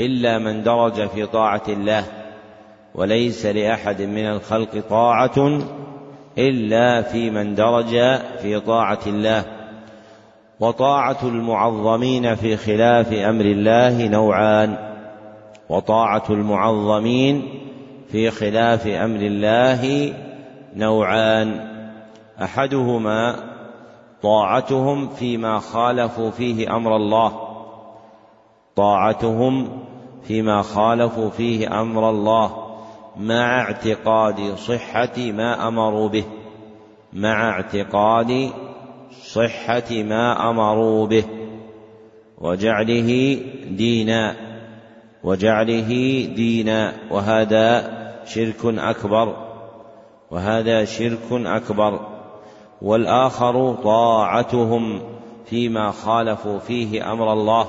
إلا 0.00 0.38
من 0.38 0.62
درج 0.62 1.08
في 1.08 1.26
طاعة 1.26 1.62
الله. 1.68 2.21
وليس 2.94 3.46
لأحد 3.46 4.02
من 4.02 4.26
الخلق 4.26 4.80
طاعة 4.90 5.58
إلا 6.38 7.02
في 7.02 7.30
من 7.30 7.54
درج 7.54 7.90
في 8.42 8.60
طاعة 8.66 9.00
الله 9.06 9.44
وطاعة 10.60 11.18
المعظمين 11.22 12.34
في 12.34 12.56
خلاف 12.56 13.12
أمر 13.12 13.44
الله 13.44 14.08
نوعان 14.08 14.76
وطاعة 15.68 16.24
المعظمين 16.30 17.48
في 18.08 18.30
خلاف 18.30 18.86
أمر 18.86 19.20
الله 19.20 20.14
نوعان. 20.76 21.72
أحدهما 22.42 23.36
طاعتهم 24.22 25.08
فيما 25.08 25.58
خالفوا 25.58 26.30
فيه 26.30 26.76
أمر 26.76 26.96
الله 26.96 27.32
طاعتهم 28.76 29.68
فيما 30.22 30.62
خالفوا 30.62 31.30
فيه 31.30 31.80
أمر 31.80 32.10
الله 32.10 32.61
مع 33.16 33.60
اعتقاد 33.60 34.54
صحة 34.54 35.18
ما 35.18 35.68
أمروا 35.68 36.08
به. 36.08 36.24
مع 37.12 37.50
اعتقاد 37.50 38.50
صحة 39.22 39.90
ما 39.90 40.50
أمروا 40.50 41.06
به. 41.06 41.24
وجعله 42.38 43.40
دينا. 43.70 44.36
وجعله 45.24 45.88
دينا. 46.36 46.92
وهذا 47.10 47.92
شرك 48.24 48.64
أكبر. 48.64 49.36
وهذا 50.30 50.84
شرك 50.84 51.32
أكبر. 51.32 52.00
والآخر 52.82 53.74
طاعتهم 53.74 55.00
فيما 55.46 55.90
خالفوا 55.90 56.58
فيه 56.58 57.12
أمر 57.12 57.32
الله. 57.32 57.66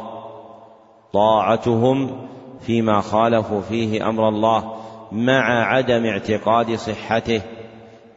طاعتهم 1.14 2.28
فيما 2.62 3.02
خالفوا 3.02 3.62
فيه 3.62 4.10
أمر 4.10 4.30
الله. 4.30 4.83
مع 5.14 5.64
عدم 5.64 6.06
اعتقاد 6.06 6.76
صحته 6.76 7.42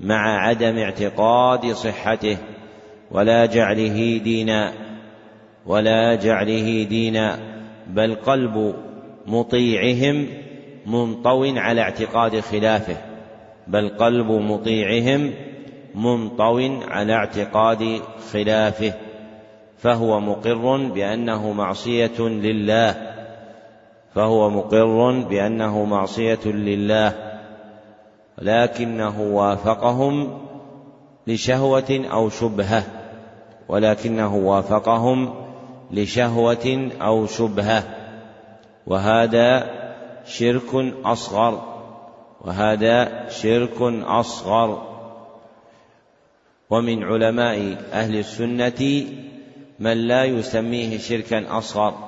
مع 0.00 0.48
عدم 0.48 0.78
اعتقاد 0.78 1.72
صحته 1.72 2.36
ولا 3.10 3.46
جعله 3.46 4.18
دينا 4.18 4.72
ولا 5.66 6.14
جعله 6.14 6.82
دينا 6.82 7.38
بل 7.86 8.14
قلب 8.14 8.74
مطيعهم 9.26 10.26
منطو 10.86 11.44
على 11.44 11.80
اعتقاد 11.80 12.40
خلافه 12.40 12.96
بل 13.66 13.88
قلب 13.88 14.30
مطيعهم 14.30 15.32
منطو 15.94 16.80
على 16.88 17.12
اعتقاد 17.12 18.00
خلافه 18.32 18.94
فهو 19.78 20.20
مقر 20.20 20.76
بأنه 20.76 21.52
معصية 21.52 22.20
لله. 22.20 23.15
فهو 24.16 24.50
مقر 24.50 25.20
بأنه 25.20 25.84
معصية 25.84 26.44
لله 26.44 27.14
لكنه 28.38 29.20
وافقهم 29.20 30.38
لشهوة 31.26 32.04
أو 32.12 32.28
شبهة 32.28 32.82
ولكنه 33.68 34.36
وافقهم 34.36 35.34
لشهوة 35.90 36.90
أو 37.00 37.26
شبهة 37.26 37.82
وهذا 38.86 39.70
شرك 40.24 40.94
أصغر 41.04 41.62
وهذا 42.40 43.28
شرك 43.28 43.82
أصغر. 44.06 44.96
ومن 46.70 47.04
علماء 47.04 47.76
أهل 47.92 48.18
السنة 48.18 49.06
من 49.78 49.92
لا 50.08 50.24
يسميه 50.24 50.98
شركا 50.98 51.58
أصغر. 51.58 52.05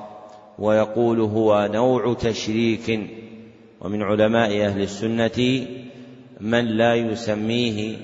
ويقول 0.58 1.20
هو 1.20 1.68
نوع 1.72 2.14
تشريك. 2.14 3.00
ومن 3.80 4.02
علماء 4.02 4.66
أهل 4.66 4.82
السنة 4.82 5.66
من 6.40 6.64
لا 6.64 6.94
يسميه 6.94 7.96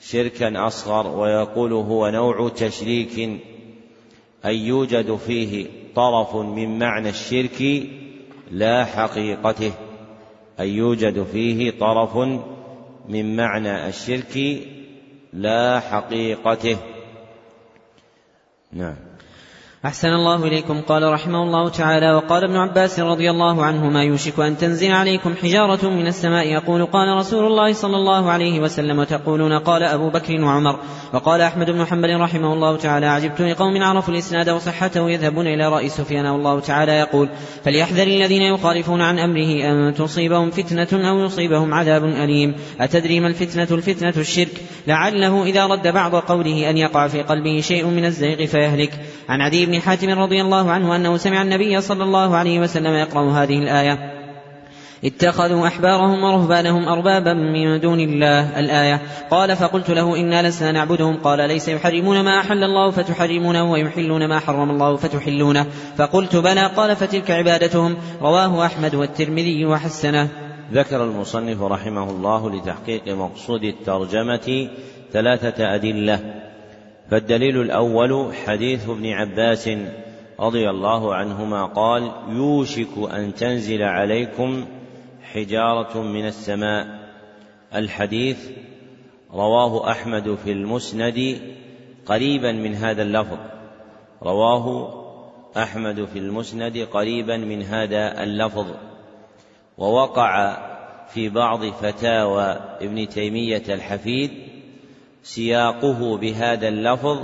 شركا 0.00 0.66
أصغر 0.66 1.18
ويقول 1.18 1.72
هو 1.72 2.08
نوع 2.08 2.48
تشريك. 2.48 3.18
أن 4.44 4.54
يوجد 4.54 5.16
فيه 5.16 5.66
طرف 5.94 6.36
من 6.36 6.78
معنى 6.78 7.08
الشرك 7.08 7.82
لا 8.50 8.84
حقيقته. 8.84 9.72
أن 10.60 10.68
يوجد 10.68 11.22
فيه 11.22 11.70
طرف 11.70 12.16
من 13.08 13.36
معنى 13.36 13.88
الشرك 13.88 14.62
لا 15.32 15.80
حقيقته. 15.80 16.76
نعم. 18.72 19.07
أحسن 19.86 20.08
الله 20.08 20.44
إليكم. 20.44 20.80
قال 20.80 21.02
رحمه 21.12 21.42
الله 21.42 21.68
تعالى 21.68 22.14
وقال 22.14 22.44
ابن 22.44 22.56
عباس 22.56 23.00
رضي 23.00 23.30
الله 23.30 23.64
عنهما 23.64 24.02
يوشك 24.02 24.40
أن 24.40 24.56
تنزل 24.58 24.90
عليكم 24.90 25.34
حجارة 25.42 25.88
من 25.90 26.06
السماء؟ 26.06 26.46
يقول 26.46 26.86
قال 26.86 27.16
رسول 27.16 27.46
الله 27.46 27.72
صلى 27.72 27.96
الله 27.96 28.30
عليه 28.30 28.60
وسلم. 28.60 28.98
وتقولون 28.98 29.58
قال 29.58 29.82
أبو 29.82 30.10
بكر 30.10 30.40
وعمر. 30.40 30.78
وقال 31.14 31.40
أحمد 31.40 31.70
بن 31.70 31.84
حنبل 31.84 32.20
رحمه 32.20 32.52
الله 32.52 32.76
تعالى 32.76 33.06
عجبت 33.06 33.40
لقوم 33.40 33.82
عرفوا 33.82 34.14
الإسناد 34.14 34.48
وصحته 34.48 35.10
يذهبون 35.10 35.46
إلى 35.46 35.68
رأي 35.68 35.88
سفيان. 35.88 36.26
والله 36.26 36.60
تعالى 36.60 36.92
يقول 36.92 37.28
فليحذر 37.64 38.06
الذين 38.06 38.42
يخالفون 38.42 39.00
عن 39.00 39.18
أمره 39.18 39.70
أن 39.70 39.94
تصيبهم 39.94 40.50
فتنة 40.50 41.10
أو 41.10 41.18
يصيبهم 41.18 41.74
عذاب 41.74 42.04
أليم. 42.04 42.54
أتدري 42.80 43.20
ما 43.20 43.28
الفتنة؟ 43.28 43.68
الفتنة 43.70 44.14
الشرك. 44.16 44.62
لعله 44.86 45.44
إذا 45.44 45.66
رد 45.66 45.88
بعض 45.88 46.14
قوله 46.14 46.70
أن 46.70 46.76
يقع 46.76 47.08
في 47.08 47.22
قلبه 47.22 47.60
شيء 47.60 47.86
من 47.86 48.04
الزيغ 48.04 48.46
فيهلك. 48.46 48.92
عن 49.28 49.40
عدي 49.40 49.67
بن 49.68 49.80
حاتم 49.80 50.10
رضي 50.10 50.40
الله 50.40 50.70
عنه 50.70 50.96
أنه 50.96 51.16
سمع 51.16 51.42
النبي 51.42 51.80
صلى 51.80 52.04
الله 52.04 52.36
عليه 52.36 52.60
وسلم 52.60 52.94
يقرأ 52.94 53.30
هذه 53.30 53.58
الآية. 53.58 53.98
اتخذوا 55.04 55.66
أحبارهم 55.66 56.24
ورهبانهم 56.24 56.88
أربابا 56.88 57.32
من 57.32 57.80
دون 57.80 58.00
الله. 58.00 58.60
الآية 58.60 59.02
قال 59.30 59.56
فقلت 59.56 59.90
له 59.90 60.16
إنا 60.16 60.48
لسنا 60.48 60.72
نعبدهم. 60.72 61.16
قال 61.16 61.48
ليس 61.48 61.68
يحرمون 61.68 62.24
ما 62.24 62.40
أحل 62.40 62.64
الله 62.64 62.90
فتحرمونه 62.90 63.70
ويحلون 63.70 64.28
ما 64.28 64.38
حرم 64.38 64.70
الله 64.70 64.96
فتحلونه. 64.96 65.66
فقلت 65.96 66.36
بلى. 66.36 66.66
قال 66.76 66.96
فتلك 66.96 67.30
عبادتهم. 67.30 67.96
رواه 68.22 68.66
أحمد 68.66 68.94
والترمذي 68.94 69.66
وحسنه. 69.66 70.28
ذكر 70.72 71.04
المصنف 71.04 71.62
رحمه 71.62 72.10
الله 72.10 72.50
لتحقيق 72.50 73.08
مقصود 73.08 73.64
الترجمة 73.64 74.68
ثلاثة 75.12 75.74
أدلة. 75.74 76.47
فالدليل 77.10 77.60
الأول 77.60 78.34
حديث 78.34 78.88
ابن 78.88 79.06
عباس 79.06 79.70
رضي 80.40 80.70
الله 80.70 81.14
عنهما 81.14 81.66
قال 81.66 82.12
يوشك 82.28 83.12
أن 83.12 83.34
تنزل 83.34 83.82
عليكم 83.82 84.66
حجارة 85.22 86.02
من 86.02 86.26
السماء. 86.26 86.86
الحديث 87.74 88.48
رواه 89.32 89.90
أحمد 89.90 90.34
في 90.44 90.52
المسند 90.52 91.40
قريبا 92.06 92.52
من 92.52 92.74
هذا 92.74 93.02
اللفظ. 93.02 93.38
رواه 94.22 94.94
أحمد 95.56 96.04
في 96.04 96.18
المسند 96.18 96.78
قريبا 96.92 97.36
من 97.36 97.62
هذا 97.62 98.22
اللفظ. 98.22 98.66
ووقع 99.78 100.58
في 101.08 101.28
بعض 101.28 101.64
فتاوى 101.64 102.44
ابن 102.80 103.08
تيمية 103.08 103.62
الحفيد 103.68 104.47
سياقه 105.22 106.16
بهذا 106.16 106.68
اللفظ 106.68 107.18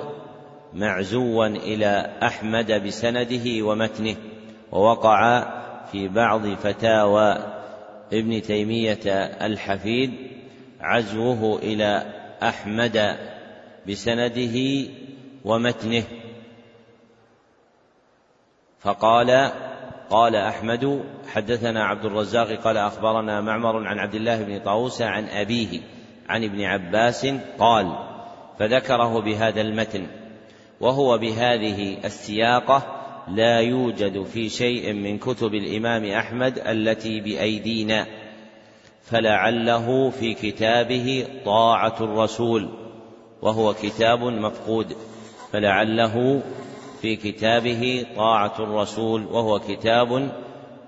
معزوا 0.74 1.46
إلى 1.46 2.10
أحمد 2.22 2.72
بسنده 2.86 3.64
ومتنه 3.64 4.16
ووقع 4.72 5.44
في 5.92 6.08
بعض 6.08 6.46
فتاوى 6.46 7.38
ابن 8.12 8.42
تيمية 8.42 9.06
الحفيد 9.46 10.12
عزوه 10.80 11.58
إلى 11.58 12.02
أحمد 12.42 13.16
بسنده 13.88 14.88
ومتنه. 15.44 16.04
فقال 18.80 19.52
قال 20.10 20.36
أحمد 20.36 21.04
حدثنا 21.28 21.84
عبد 21.84 22.04
الرزاق 22.04 22.52
قال 22.52 22.76
أخبرنا 22.76 23.40
معمر 23.40 23.86
عن 23.86 23.98
عبد 23.98 24.14
الله 24.14 24.42
بن 24.42 24.58
طاووس 24.58 25.02
عن 25.02 25.24
أبيه 25.28 25.80
عن 26.28 26.44
ابن 26.44 26.60
عباس 26.64 27.26
قال 27.58 27.92
فذكره 28.58 29.20
بهذا 29.20 29.60
المتن 29.60 30.06
وهو 30.80 31.18
بهذه 31.18 31.96
السياقة 32.04 32.82
لا 33.28 33.60
يوجد 33.60 34.22
في 34.22 34.48
شيء 34.48 34.92
من 34.92 35.18
كتب 35.18 35.54
الإمام 35.54 36.04
أحمد 36.04 36.58
التي 36.58 37.20
بأيدينا 37.20 38.06
فلعله 39.02 40.10
في 40.10 40.34
كتابه 40.34 41.26
طاعة 41.44 41.96
الرسول 42.00 42.68
وهو 43.42 43.74
كتاب 43.74 44.22
مفقود 44.22 44.96
فلعله 45.52 46.42
في 47.00 47.16
كتابه 47.16 48.06
طاعة 48.16 48.54
الرسول 48.58 49.26
وهو 49.26 49.58
كتاب 49.58 50.32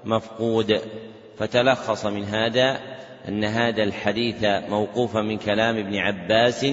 مفقود. 0.05 0.81
فتلخص 1.39 2.07
من 2.07 2.25
هذا 2.25 2.96
أن 3.29 3.45
هذا 3.45 3.83
الحديث 3.83 4.45
موقوفا 4.69 5.21
من 5.21 5.39
كلام 5.39 5.77
ابن 5.77 5.97
عباس 5.97 6.67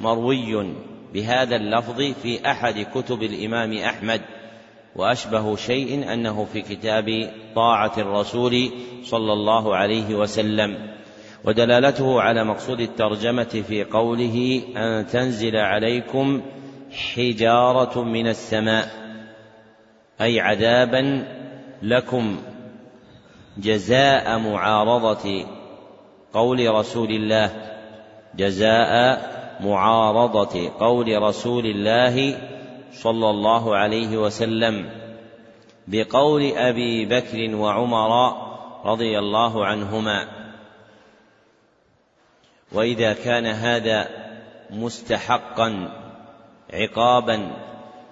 مروي 0.00 0.74
بهذا 1.14 1.56
اللفظ 1.56 2.00
في 2.22 2.50
أحد 2.50 2.86
كتب 2.94 3.22
الإمام 3.22 3.72
أحمد 3.72 4.20
وأشبه 4.96 5.56
شيء 5.56 6.12
أنه 6.12 6.44
في 6.44 6.62
كتاب 6.62 7.30
طاعة 7.54 7.92
الرسول 7.98 8.70
صلى 9.04 9.32
الله 9.32 9.76
عليه 9.76 10.14
وسلم. 10.14 10.78
ودلالته 11.44 12.20
على 12.20 12.44
مقصود 12.44 12.80
الترجمة 12.80 13.62
في 13.68 13.84
قوله 13.84 14.62
أن 14.76 15.06
تنزل 15.06 15.56
عليكم 15.56 16.42
حجارة 16.92 18.02
من 18.02 18.28
السماء 18.28 18.90
أي 20.20 20.40
عذابا 20.40 21.26
لكم 21.82 22.36
جزاء 23.58 24.38
معارضة 24.38 25.46
قول 26.32 26.74
رسول 26.74 27.10
الله 27.10 27.50
جزاء 28.34 29.20
معارضة 29.60 30.70
قول 30.80 31.22
رسول 31.22 31.66
الله 31.66 32.38
صلى 32.92 33.30
الله 33.30 33.76
عليه 33.76 34.16
وسلم 34.16 34.90
بقول 35.88 36.52
أبي 36.56 37.04
بكر 37.04 37.54
وعمر 37.54 38.32
رضي 38.84 39.18
الله 39.18 39.66
عنهما. 39.66 40.28
وإذا 42.72 43.12
كان 43.12 43.46
هذا 43.46 44.08
مستحقا 44.70 45.88
عقابا 46.72 47.50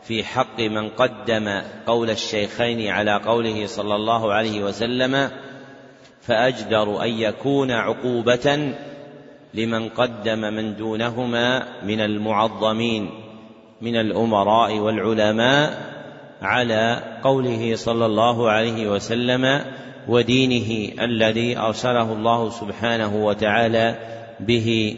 في 0.03 0.25
حق 0.25 0.61
من 0.61 0.89
قدم 0.89 1.63
قول 1.87 2.11
الشيخين 2.11 2.89
على 2.89 3.17
قوله 3.17 3.67
صلى 3.67 3.95
الله 3.95 4.33
عليه 4.33 4.65
وسلم 4.65 5.31
فأجدر 6.29 7.03
أن 7.03 7.09
يكون 7.09 7.71
عقوبة 7.71 8.73
لمن 9.55 9.89
قدم 9.89 10.39
من 10.39 10.77
دونهما 10.77 11.65
من 11.83 12.01
المعظمين 12.01 13.11
من 13.83 13.97
الأمراء 13.97 14.79
والعلماء 14.79 15.89
على 16.43 17.03
قوله 17.23 17.77
صلى 17.77 18.07
الله 18.07 18.51
عليه 18.51 18.89
وسلم 18.91 19.61
ودينه 20.09 20.93
الذي 21.05 21.59
أرسله 21.59 22.13
الله 22.13 22.51
سبحانه 22.51 23.25
وتعالى 23.25 23.95
به. 24.41 24.97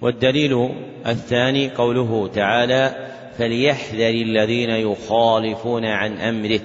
والدليل 0.00 0.68
الثاني 1.06 1.70
قوله 1.70 2.30
تعالى 2.34 3.08
فليحذر 3.38 4.10
الذين 4.10 4.70
يخالفون 4.70 5.84
عن 5.84 6.18
أمره. 6.18 6.60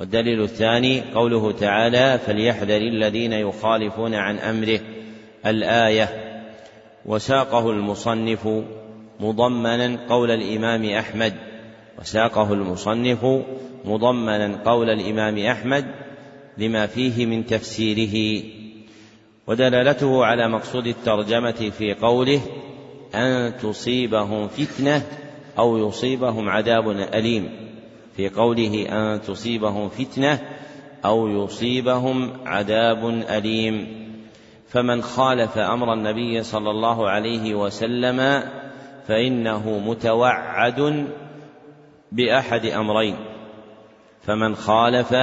والدليل 0.00 0.42
الثاني 0.42 1.00
قوله 1.00 1.52
تعالى 1.52 2.18
فليحذر 2.26 2.76
الذين 2.76 3.32
يخالفون 3.32 4.14
عن 4.14 4.38
امره. 4.38 4.80
الآية 5.46 6.08
وساقه 7.06 7.70
المصنف 7.70 8.48
مضمنا 9.20 9.98
قول 10.08 10.30
الامام 10.30 10.84
احمد. 10.84 11.34
وساقه 12.00 12.52
المصنف 12.52 13.24
مضمنا 13.84 14.62
قول 14.64 14.90
الامام 14.90 15.38
احمد 15.38 15.84
لما 16.58 16.86
فيه 16.86 17.26
من 17.26 17.46
تفسيره. 17.46 18.44
ودلالته 19.46 20.24
على 20.24 20.48
مقصود 20.48 20.86
الترجمه 20.86 21.70
في 21.78 21.94
قوله 21.94 22.40
ان 23.14 23.52
تصيبهم 23.62 24.48
فتنه 24.48 25.02
أو 25.58 25.88
يصيبهم 25.88 26.48
عذاب 26.48 26.90
أليم. 26.90 27.67
في 28.18 28.28
قوله 28.28 28.86
أن 28.88 29.20
تصيبهم 29.20 29.88
فتنة 29.88 30.40
أو 31.04 31.28
يصيبهم 31.28 32.30
عذاب 32.46 33.08
أليم. 33.08 33.88
فمن 34.68 35.02
خالف 35.02 35.58
أمر 35.58 35.92
النبي 35.92 36.42
صلى 36.42 36.70
الله 36.70 37.08
عليه 37.08 37.54
وسلم 37.54 38.42
فإنه 39.06 39.78
متوعد 39.78 41.06
بأحد 42.12 42.66
أمرين. 42.66 43.16
فمن 44.22 44.56
خالف 44.56 45.14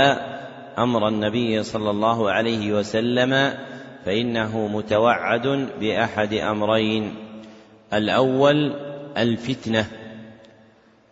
أمر 0.77 1.07
النبي 1.07 1.63
صلى 1.63 1.89
الله 1.89 2.31
عليه 2.31 2.73
وسلم 2.73 3.53
فإنه 4.05 4.67
متوعد 4.67 5.69
بأحد 5.79 6.33
أمرين. 6.33 7.15
الأول 7.93 8.73
الفتنة. 9.17 9.87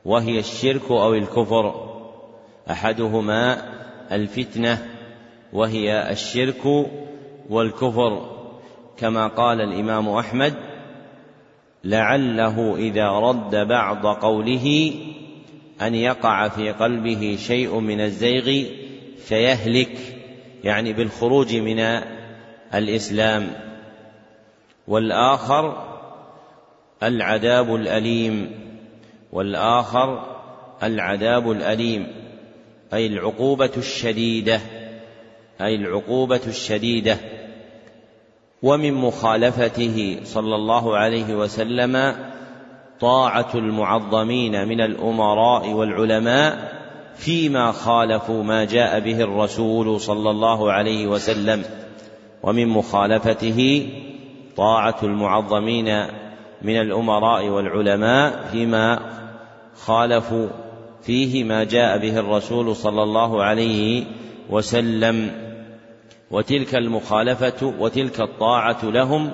وهي 0.06 0.39
الشرك 0.39 0.91
أو 0.91 1.14
الكفر. 1.14 1.93
أحدهما 2.72 3.74
الفتنة 4.12 4.88
وهي 5.54 6.12
الشرك 6.12 6.88
والكفر. 7.49 8.30
كما 8.97 9.28
قال 9.28 9.62
الإمام 9.62 10.10
أحمد 10.10 10.54
لعله 11.84 12.76
إذا 12.76 13.10
رد 13.10 13.56
بعض 13.56 14.06
قوله 14.06 14.93
أن 15.82 15.95
يقع 15.95 16.47
في 16.47 16.72
قلبه 16.72 17.38
شيء 17.39 17.80
من 17.80 18.01
الزيغ 18.01 18.66
فيهلك 19.18 19.97
يعني 20.64 20.93
بالخروج 20.93 21.56
من 21.56 21.80
الإسلام. 22.74 23.47
والآخر 24.88 25.93
العذاب 27.04 27.76
الأليم. 27.76 28.62
والآخر 29.34 30.23
العذاب 30.84 31.51
الأليم 31.51 32.07
أي 32.93 33.07
العقوبة 33.07 33.71
الشديدة 33.77 34.59
أي 35.61 35.75
العقوبة 35.75 36.41
الشديدة. 36.47 37.17
ومن 38.63 38.93
مخالفته 38.93 40.19
صلى 40.23 40.55
الله 40.55 40.97
عليه 40.97 41.36
وسلم 41.36 42.15
طاعة 42.99 43.49
المعظمين 43.55 44.67
من 44.67 44.81
الأمراء 44.81 45.69
والعلماء 45.69 46.73
فيما 47.15 47.71
خالفوا 47.71 48.43
ما 48.43 48.65
جاء 48.65 48.99
به 48.99 49.21
الرسول 49.21 50.01
صلى 50.01 50.29
الله 50.29 50.71
عليه 50.71 51.07
وسلم. 51.07 51.63
ومن 52.43 52.67
مخالفته 52.67 53.89
طاعة 54.57 54.97
المعظمين 55.03 56.05
من 56.61 56.81
الأمراء 56.81 57.47
والعلماء 57.47 58.47
فيما 58.51 58.99
خالفوا 59.76 60.47
فيه 61.01 61.43
ما 61.43 61.63
جاء 61.63 61.97
به 61.97 62.19
الرسول 62.19 62.76
صلى 62.76 63.03
الله 63.03 63.43
عليه 63.43 64.05
وسلم. 64.49 65.32
وتلك 66.32 66.76
المخالفة 66.76 67.74
وتلك 67.80 68.21
الطاعة 68.21 68.86
لهم 68.86 69.32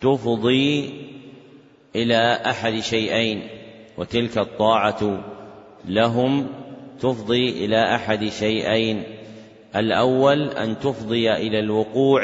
تفضي 0.00 0.94
إلى 1.96 2.40
أحد 2.46 2.80
شيئين 2.80 3.48
وتلك 3.98 4.38
الطاعة 4.38 5.24
لهم 5.88 6.46
تفضي 7.00 7.64
إلى 7.64 7.94
أحد 7.94 8.28
شيئين. 8.28 9.02
الأول 9.76 10.48
أن 10.48 10.78
تفضي 10.78 11.32
إلى 11.32 11.58
الوقوع 11.58 12.22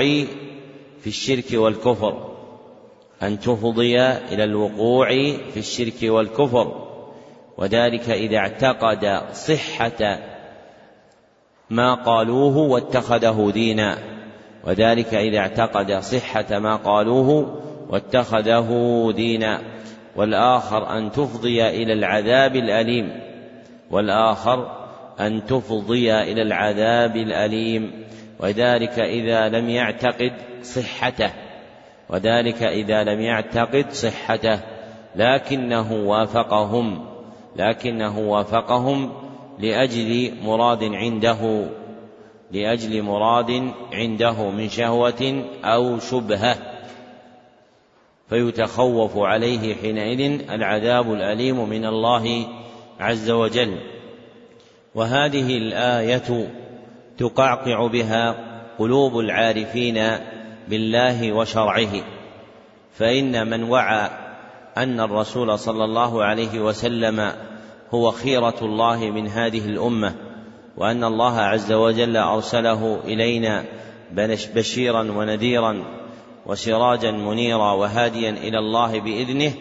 في 1.00 1.06
الشرك 1.06 1.52
والكفر. 1.52 2.31
أن 3.22 3.38
تفضي 3.38 4.00
إلى 4.02 4.44
الوقوع 4.44 5.08
في 5.52 5.56
الشرك 5.56 6.02
والكفر. 6.02 6.88
وذلك 7.58 8.10
إذا 8.10 8.36
اعتقد 8.36 9.22
صحة 9.32 10.18
ما 11.70 11.94
قالوه 11.94 12.56
واتخذه 12.56 13.50
دينا. 13.54 13.98
وذلك 14.64 15.14
إذا 15.14 15.38
اعتقد 15.38 15.92
صحة 15.92 16.58
ما 16.58 16.76
قالوه 16.76 17.60
واتخذه 17.88 19.12
دينا. 19.16 19.60
والآخر 20.16 20.98
أن 20.98 21.12
تفضي 21.12 21.68
إلى 21.68 21.92
العذاب 21.92 22.56
الأليم. 22.56 23.20
والآخر 23.90 24.82
أن 25.20 25.46
تفضي 25.46 26.14
إلى 26.14 26.42
العذاب 26.42 27.16
الأليم. 27.16 28.04
وذلك 28.40 28.98
إذا 28.98 29.48
لم 29.48 29.68
يعتقد 29.70 30.32
صحته. 30.62 31.41
وذلك 32.08 32.62
إذا 32.62 33.04
لم 33.04 33.20
يعتقد 33.20 33.90
صحته 33.90 34.60
لكنه 35.16 35.92
وافقهم 35.92 37.04
لكنه 37.56 38.18
وافقهم 38.18 39.12
لأجل 39.58 40.32
مراد 40.44 40.84
عنده 40.84 41.68
لأجل 42.52 43.02
مراد 43.02 43.72
عنده 43.92 44.50
من 44.50 44.68
شهوة 44.68 45.44
أو 45.64 45.98
شبهة. 45.98 46.56
فيتخوف 48.28 49.18
عليه 49.18 49.74
حينئذ 49.74 50.50
العذاب 50.50 51.12
الأليم 51.12 51.68
من 51.68 51.86
الله 51.86 52.46
عز 53.00 53.30
وجل. 53.30 53.78
وهذه 54.94 55.56
الآية 55.56 56.50
تقعقع 57.18 57.86
بها 57.86 58.36
قلوب 58.78 59.18
العارفين 59.18 59.98
بالله 60.68 61.32
وشرعه. 61.32 62.02
فإن 62.98 63.50
من 63.50 63.62
وعى 63.62 64.10
أن 64.76 65.00
الرسول 65.00 65.58
صلى 65.58 65.84
الله 65.84 66.24
عليه 66.24 66.60
وسلم 66.60 67.32
هو 67.94 68.10
خيرة 68.10 68.54
الله 68.62 69.10
من 69.10 69.28
هذه 69.28 69.66
الأمة 69.66 70.14
وأن 70.76 71.04
الله 71.04 71.40
عز 71.40 71.72
وجل 71.72 72.16
أرسله 72.16 73.00
إلينا 73.04 73.64
بشيرا 74.54 75.02
ونذيرا 75.02 75.84
وسراجا 76.46 77.10
منيرا 77.10 77.72
وهاديا 77.72 78.30
إلى 78.30 78.58
الله 78.58 79.00
بإذنه 79.00 79.52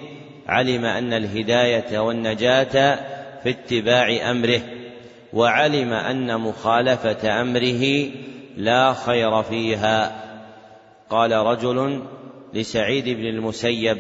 علم 0.48 0.86
أن 0.86 1.14
الهداية 1.14 2.00
والنجاة 2.00 2.96
في 3.44 3.50
اتباع 3.50 4.32
أمره 4.32 4.62
وعلم 5.34 5.94
أن 5.94 6.40
مخالفة 6.42 7.42
أمره 7.42 8.10
لا 8.58 8.94
خير 8.94 9.44
فيها. 9.44 10.24
قال 11.12 11.32
رجل 11.32 12.04
لسعيد 12.54 13.10
بن 13.10 13.26
المسيب 13.26 13.98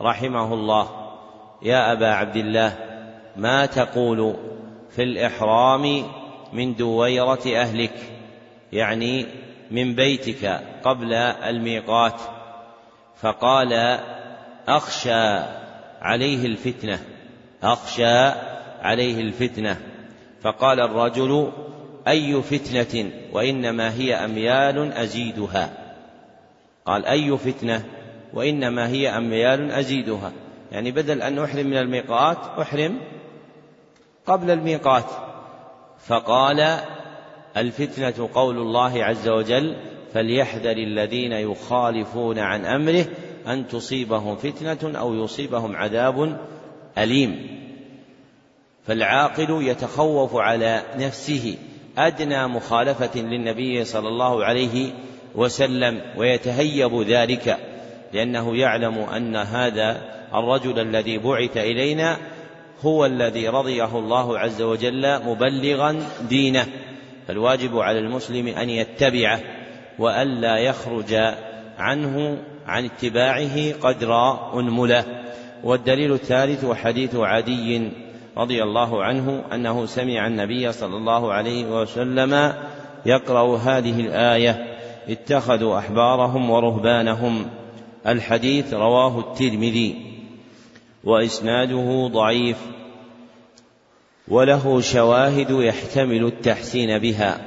رحمه 0.00 0.54
الله 0.54 0.88
يا 1.62 1.92
أبا 1.92 2.06
عبد 2.06 2.36
الله 2.36 2.76
ما 3.36 3.66
تقول 3.66 4.36
في 4.90 5.02
الإحرام 5.02 6.04
من 6.52 6.74
دويرة 6.74 7.40
أهلك؟ 7.46 8.12
يعني 8.72 9.26
من 9.70 9.94
بيتك 9.94 10.60
قبل 10.84 11.12
الميقات. 11.12 12.20
فقال 13.20 13.98
أخشى 14.68 15.38
عليه 16.00 16.46
الفتنة 16.46 17.00
أخشى 17.62 18.26
عليه 18.82 19.20
الفتنة. 19.20 19.80
فقال 20.40 20.80
الرجل 20.80 21.52
أي 22.08 22.42
فتنة 22.42 23.10
وإنما 23.32 23.94
هي 23.94 24.14
أميال 24.14 24.92
أزيدها؟ 24.92 25.77
قال 26.88 27.06
أي 27.06 27.38
فتنة؟ 27.38 27.84
وإنما 28.34 28.88
هي 28.88 29.08
أميال 29.08 29.70
أزيدها. 29.70 30.32
يعني 30.72 30.92
بدل 30.92 31.22
أن 31.22 31.38
أحرم 31.38 31.66
من 31.66 31.76
الميقات 31.76 32.38
أحرم 32.60 33.00
قبل 34.26 34.50
الميقات. 34.50 35.04
فقال 36.06 36.78
الفتنة 37.56 38.28
قول 38.34 38.58
الله 38.58 39.04
عز 39.04 39.28
وجل 39.28 39.76
فليحذر 40.14 40.76
الذين 40.76 41.32
يخالفون 41.32 42.38
عن 42.38 42.64
أمره 42.64 43.04
أن 43.46 43.66
تصيبهم 43.68 44.36
فتنة 44.36 44.98
أو 44.98 45.14
يصيبهم 45.14 45.76
عذاب 45.76 46.40
أليم. 46.98 47.58
فالعاقل 48.86 49.62
يتخوف 49.62 50.36
على 50.36 50.82
نفسه 50.96 51.56
أدنى 51.98 52.46
مخالفة 52.46 53.20
للنبي 53.20 53.84
صلى 53.84 54.08
الله 54.08 54.44
عليه 54.44 54.68
وسلم 54.68 55.07
ويتهيب 56.16 57.02
ذلك 57.02 57.58
لأنه 58.12 58.56
يعلم 58.56 58.98
أن 58.98 59.36
هذا 59.36 60.00
الرجل 60.34 60.78
الذي 60.78 61.18
بعث 61.18 61.56
إلينا 61.56 62.16
هو 62.82 63.06
الذي 63.06 63.48
رضيه 63.48 63.98
الله 63.98 64.38
عز 64.38 64.62
وجل 64.62 65.24
مبلغا 65.24 66.02
دينه. 66.28 66.66
فالواجب 67.28 67.78
على 67.78 67.98
المسلم 67.98 68.48
أن 68.48 68.70
يتبعه 68.70 69.40
والا 69.98 70.58
يخرج 70.58 71.14
عنه 71.78 72.38
عن 72.66 72.84
اتباعه 72.84 73.72
قدر 73.72 74.38
أنملة. 74.54 75.04
والدليل 75.64 76.12
الثالث 76.12 76.70
حديث 76.70 77.16
عدي 77.16 77.90
رضي 78.36 78.62
الله 78.62 79.04
عنه 79.04 79.44
أنه 79.52 79.86
سمع 79.86 80.26
النبي 80.26 80.72
صلى 80.72 80.96
الله 80.96 81.32
عليه 81.32 81.64
وسلم 81.64 82.52
يقرأ 83.06 83.56
هذه 83.56 84.00
الآية. 84.00 84.67
اتخذوا 85.08 85.78
أحبارهم 85.78 86.50
ورهبانهم. 86.50 87.46
الحديث 88.06 88.74
رواه 88.74 89.18
الترمذي. 89.18 89.94
وإسناده 91.04 92.10
ضعيف. 92.12 92.56
وله 94.28 94.80
شواهد 94.80 95.50
يحتمل 95.50 96.24
التحسين 96.24 96.98
بها. 96.98 97.40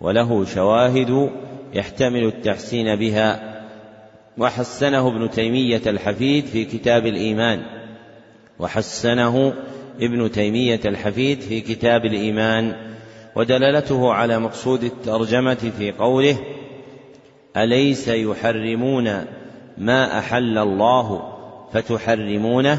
وله 0.00 0.44
شواهد 0.44 1.30
يحتمل 1.74 2.24
التحسين 2.24 2.96
بها. 2.96 3.58
وحسنه 4.38 5.08
ابن 5.08 5.30
تيمية 5.30 5.82
الحفيد 5.86 6.44
في 6.44 6.64
كتاب 6.64 7.06
الإيمان. 7.06 7.62
وحسنه 8.58 9.54
ابن 10.00 10.30
تيمية 10.30 10.80
الحفيد 10.84 11.40
في 11.40 11.60
كتاب 11.60 12.04
الإيمان. 12.04 12.92
ودلالته 13.36 14.12
على 14.12 14.38
مقصود 14.38 14.84
الترجمة 14.84 15.72
في 15.78 15.92
قوله 15.92 16.38
أليس 17.56 18.08
يحرمون 18.08 19.24
ما 19.78 20.18
أحل 20.18 20.58
الله 20.58 21.32
فتحرمونه 21.72 22.78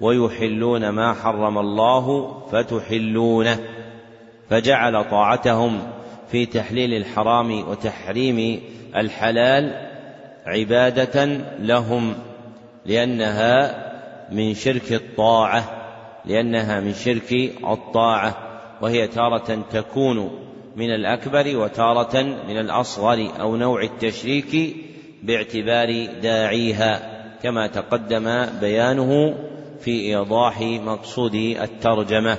ويحلون 0.00 0.88
ما 0.88 1.14
حرم 1.14 1.58
الله 1.58 2.36
فتحلونه 2.52 3.58
فجعل 4.50 5.10
طاعتهم 5.10 5.78
في 6.30 6.46
تحليل 6.46 6.94
الحرام 6.94 7.68
وتحريم 7.68 8.60
الحلال 8.96 9.88
عبادة 10.46 11.24
لهم 11.58 12.14
لأنها 12.86 13.86
من 14.32 14.54
شرك 14.54 14.92
الطاعة 14.92 15.64
لأنها 16.24 16.80
من 16.80 16.94
شرك 16.94 17.32
الطاعة 17.64 18.36
وهي 18.80 19.08
تارة 19.08 19.62
تكون 19.72 20.45
من 20.76 20.90
الأكبر 20.90 21.56
وتارة 21.56 22.22
من 22.22 22.58
الأصغر 22.58 23.28
أو 23.40 23.56
نوع 23.56 23.82
التشريك 23.82 24.76
باعتبار 25.22 26.06
داعيها 26.22 27.00
كما 27.42 27.66
تقدم 27.66 28.46
بيانه 28.60 29.34
في 29.80 29.90
إيضاح 29.90 30.60
مقصود 30.60 31.34
الترجمة. 31.34 32.38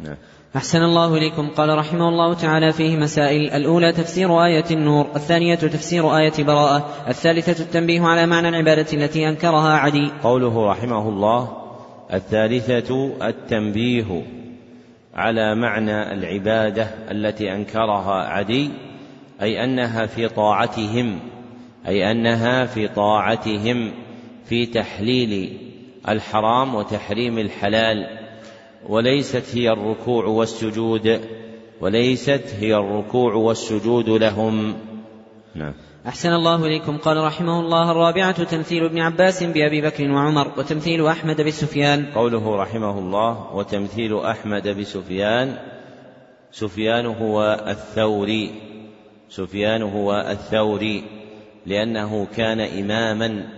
نعم. 0.00 0.16
أحسن 0.56 0.78
الله 0.78 1.16
إليكم. 1.16 1.48
قال 1.56 1.78
رحمه 1.78 2.08
الله 2.08 2.34
تعالى 2.34 2.72
فيه 2.72 2.96
مسائل. 2.96 3.50
الأولى 3.50 3.92
تفسير 3.92 4.44
آية 4.44 4.64
النور 4.70 5.06
الثانية 5.16 5.54
تفسير 5.54 6.16
آية 6.16 6.44
براءة 6.44 6.88
الثالثة 7.08 7.62
التنبيه 7.62 8.02
على 8.02 8.26
معنى 8.26 8.48
العبادة 8.48 8.86
التي 8.92 9.28
أنكرها 9.28 9.76
عدي. 9.76 10.10
قوله 10.22 10.70
رحمه 10.70 11.08
الله 11.08 11.48
الثالثة 12.12 13.12
التنبيه. 13.28 14.39
على 15.14 15.54
معنى 15.54 16.12
العبادة 16.12 16.88
التي 17.10 17.54
أنكرها 17.54 18.28
عدي 18.28 18.70
أي 19.42 19.64
أنها 19.64 20.06
في 20.06 20.28
طاعتهم 20.28 21.18
أي 21.86 22.10
أنها 22.10 22.66
في 22.66 22.88
طاعتهم 22.88 23.92
في 24.44 24.66
تحليل 24.66 25.58
الحرام 26.08 26.74
وتحريم 26.74 27.38
الحلال. 27.38 28.18
وليست 28.88 29.56
هي 29.56 29.70
الركوع 29.70 30.24
والسجود 30.24 31.20
وليست 31.80 32.54
هي 32.60 32.74
الركوع 32.76 33.34
والسجود 33.34 34.08
لهم. 34.08 34.74
نعم. 35.54 35.74
أحسن 36.06 36.32
الله 36.32 36.66
إليكم. 36.66 36.96
قال 36.96 37.16
رحمه 37.16 37.60
الله 37.60 37.90
الرابعة 37.90 38.44
تمثيل 38.44 38.84
ابن 38.84 38.98
عباس 38.98 39.42
بأبي 39.42 39.80
بكر 39.80 40.10
وعمر 40.10 40.52
وتمثيل 40.58 41.06
أحمد 41.06 41.40
بسفيان 41.40 42.06
قوله 42.06 42.56
رحمه 42.56 42.98
الله 42.98 43.54
وتمثيل 43.54 44.18
أحمد 44.18 44.68
بسفيان 44.68 45.56
سفيان 46.52 47.06
هو 47.06 47.64
الثوري. 47.68 48.50
سفيان 49.28 49.82
هو 49.82 50.12
الثوري 50.30 51.04
لأنه 51.66 52.26
كان 52.36 52.60
إماما 52.60 53.48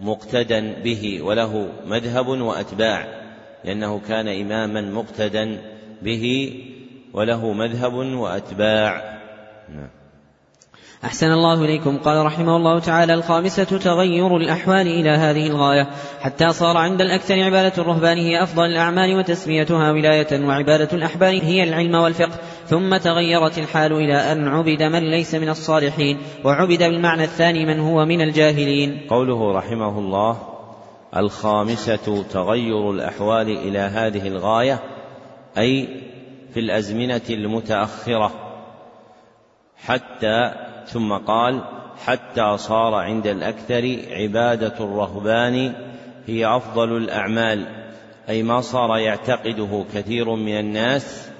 مقتدا 0.00 0.82
به 0.82 1.22
وله 1.22 1.68
مذهب 1.86 2.28
وأتباع. 2.28 3.06
لأنه 3.64 4.00
كان 4.08 4.28
إماما 4.28 4.80
مقتدا 4.80 5.62
به 6.02 6.54
وله 7.12 7.52
مذهب 7.52 7.94
وأتباع. 7.94 9.18
نعم. 9.68 9.99
أحسن 11.04 11.32
الله 11.32 11.64
إليكم. 11.64 11.98
قال 11.98 12.26
رحمه 12.26 12.56
الله 12.56 12.78
تعالى 12.78 13.14
الخامسة 13.14 13.64
تغير 13.64 14.36
الأحوال 14.36 14.86
إلى 14.86 15.10
هذه 15.10 15.46
الغاية. 15.46 15.90
حتى 16.20 16.52
صار 16.52 16.76
عند 16.76 17.00
الأكثر 17.00 17.42
عبادة 17.42 17.82
الرهبان 17.82 18.18
هي 18.18 18.42
أفضل 18.42 18.64
الأعمال 18.64 19.18
وتسميتها 19.18 19.92
ولاية 19.92 20.46
وعبادة 20.46 20.88
الأحبار 20.92 21.32
هي 21.32 21.62
العلم 21.62 21.94
والفقه. 21.94 22.38
ثم 22.66 22.96
تغيرت 22.96 23.58
الحال 23.58 23.92
إلى 23.92 24.32
أن 24.32 24.48
عبد 24.48 24.82
من 24.82 25.10
ليس 25.10 25.34
من 25.34 25.48
الصالحين 25.48 26.18
وعبد 26.44 26.78
بالمعنى 26.78 27.24
الثاني 27.24 27.66
من 27.66 27.80
هو 27.80 28.04
من 28.04 28.20
الجاهلين. 28.20 29.06
قوله 29.10 29.52
رحمه 29.52 29.98
الله 29.98 30.36
الخامسة 31.16 32.24
تغير 32.32 32.90
الأحوال 32.90 33.48
إلى 33.48 33.78
هذه 33.78 34.28
الغاية 34.28 34.78
أي 35.58 35.88
في 36.54 36.60
الأزمنة 36.60 37.20
المتأخرة 37.30 38.32
حتى 39.76 40.69
ثم 40.86 41.12
قال 41.12 41.60
حتى 42.04 42.56
صار 42.56 42.94
عند 42.94 43.26
الأكثر 43.26 43.98
عبادة 44.10 44.74
الرهبان 44.80 45.72
هي 46.26 46.46
أفضل 46.46 46.96
الأعمال 46.96 47.66
أي 48.28 48.42
ما 48.42 48.60
صار 48.60 48.98
يعتقده 48.98 49.84
كثير 49.94 50.34
من 50.34 50.58
الناس 50.58 51.30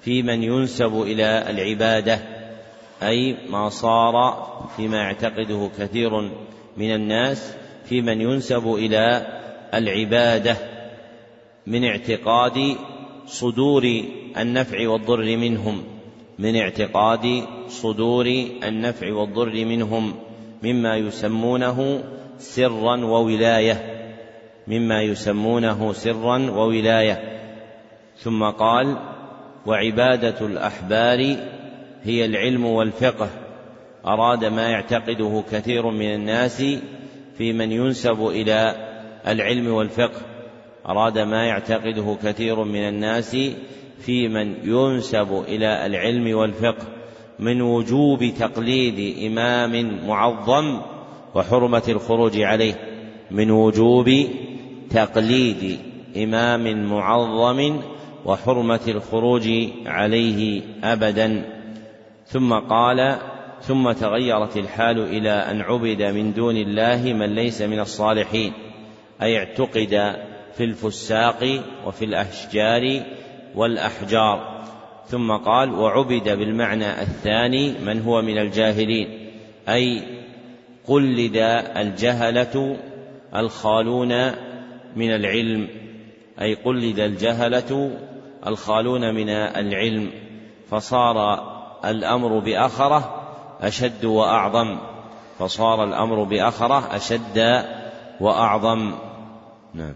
في 0.00 0.22
من 0.22 0.42
ينسب 0.42 1.02
إلى 1.02 1.50
العبادة 1.50 2.18
أي 3.02 3.36
ما 3.50 3.68
صار 3.68 4.46
فيما 4.76 4.96
يعتقده 4.96 5.70
كثير 5.78 6.20
من 6.76 6.94
الناس 6.94 7.54
في 7.88 8.00
من 8.00 8.20
ينسب 8.20 8.74
إلى 8.74 9.26
العبادة 9.74 10.56
من 11.66 11.84
اعتقاد 11.84 12.76
صدور 13.26 14.02
النفع 14.38 14.88
والضر 14.88 15.36
منهم 15.36 15.84
من 16.38 16.56
اعتقاد 16.56 17.46
صدور 17.68 18.26
النفع 18.64 19.12
والضر 19.12 19.64
منهم 19.64 20.14
مما 20.62 20.96
يسمونه 20.96 22.04
سرا 22.38 23.04
وولاية 23.04 23.96
مما 24.66 25.02
يسمونه 25.02 25.92
سرا 25.92 26.50
وولاية. 26.50 27.40
ثم 28.18 28.44
قال 28.44 28.96
وعبادة 29.66 30.46
الأحبار 30.46 31.36
هي 32.02 32.24
العلم 32.24 32.66
والفقه. 32.66 33.28
أراد 34.06 34.44
ما 34.44 34.68
يعتقده 34.68 35.44
كثير 35.52 35.90
من 35.90 36.14
الناس 36.14 36.62
في 37.38 37.52
من 37.52 37.72
ينسب 37.72 38.26
إلى 38.26 38.74
العلم 39.26 39.72
والفقه. 39.72 40.20
أراد 40.88 41.18
ما 41.18 41.46
يعتقده 41.46 42.16
كثير 42.22 42.64
من 42.64 42.88
الناس 42.88 43.36
في 44.00 44.28
من 44.28 44.54
ينسب 44.64 45.44
إلى 45.48 45.86
العلم 45.86 46.36
والفقه. 46.36 46.95
من 47.38 47.62
وجوب 47.62 48.24
تقليد 48.38 49.24
إمام 49.26 50.06
معظم 50.06 50.80
وحرمة 51.34 51.82
الخروج 51.88 52.40
عليه. 52.40 52.74
من 53.30 53.50
وجوب 53.50 54.10
تقليد 54.90 55.78
إمام 56.16 56.84
معظم 56.84 57.80
وحرمة 58.24 58.80
الخروج 58.88 59.48
عليه 59.86 60.62
أبدا. 60.84 61.44
ثم 62.26 62.54
قال 62.54 63.18
ثم 63.62 63.92
تغيرت 63.92 64.56
الحال 64.56 64.98
إلى 64.98 65.30
أن 65.30 65.60
عبد 65.60 66.02
من 66.02 66.32
دون 66.32 66.56
الله 66.56 67.12
من 67.12 67.34
ليس 67.34 67.62
من 67.62 67.80
الصالحين 67.80 68.52
أي 69.22 69.38
اعتقد 69.38 70.16
في 70.56 70.64
الفساق 70.64 71.62
وفي 71.86 72.04
الأشجار 72.04 73.02
والأحجار. 73.54 74.55
ثم 75.08 75.32
قال 75.32 75.74
وعبد 75.74 76.28
بالمعنى 76.28 77.02
الثاني 77.02 77.72
من 77.78 78.02
هو 78.02 78.22
من 78.22 78.38
الجاهلين 78.38 79.30
أي 79.68 80.02
قلد 80.86 81.36
الجهلة 81.76 82.76
الخالون 83.34 84.32
من 84.96 85.14
العلم 85.14 85.68
أي 86.40 86.54
قلد 86.54 86.98
الجهلة 86.98 87.90
الخالون 88.46 89.14
من 89.14 89.28
العلم 89.30 90.10
فصار 90.70 91.46
الأمر 91.84 92.38
بأخرة 92.38 93.22
أشد 93.60 94.04
وأعظم 94.04 94.78
فصار 95.38 95.84
الأمر 95.84 96.22
بأخرة 96.22 96.96
أشد 96.96 97.64
وأعظم. 98.20 98.94
نعم. 99.74 99.94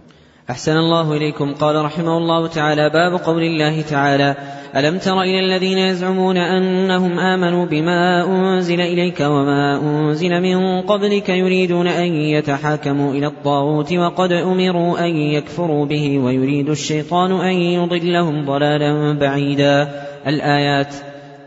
أحسن 0.50 0.76
الله 0.76 1.16
إليكم. 1.16 1.54
قال 1.54 1.84
رحمه 1.84 2.18
الله 2.18 2.46
تعالى 2.46 2.90
باب 2.90 3.20
قول 3.20 3.42
الله 3.42 3.82
تعالى 3.82 4.36
ألم 4.76 4.98
تر 4.98 5.22
إلى 5.22 5.40
الذين 5.40 5.78
يزعمون 5.78 6.36
أنهم 6.36 7.18
آمنوا 7.18 7.66
بما 7.66 8.24
أنزل 8.26 8.80
إليك 8.80 9.20
وما 9.20 9.80
أنزل 9.82 10.40
من 10.40 10.80
قبلك 10.82 11.28
يريدون 11.28 11.86
أن 11.86 12.14
يتحاكموا 12.14 13.12
إلى 13.12 13.26
الطاغوت 13.26 13.92
وقد 13.92 14.32
أمروا 14.32 14.98
أن 14.98 15.16
يكفروا 15.16 15.86
به 15.86 16.18
ويريد 16.18 16.68
الشيطان 16.68 17.32
أن 17.32 17.54
يضلهم 17.54 18.46
ضلالا 18.46 19.18
بعيدا. 19.18 20.02
الآيات. 20.26 20.94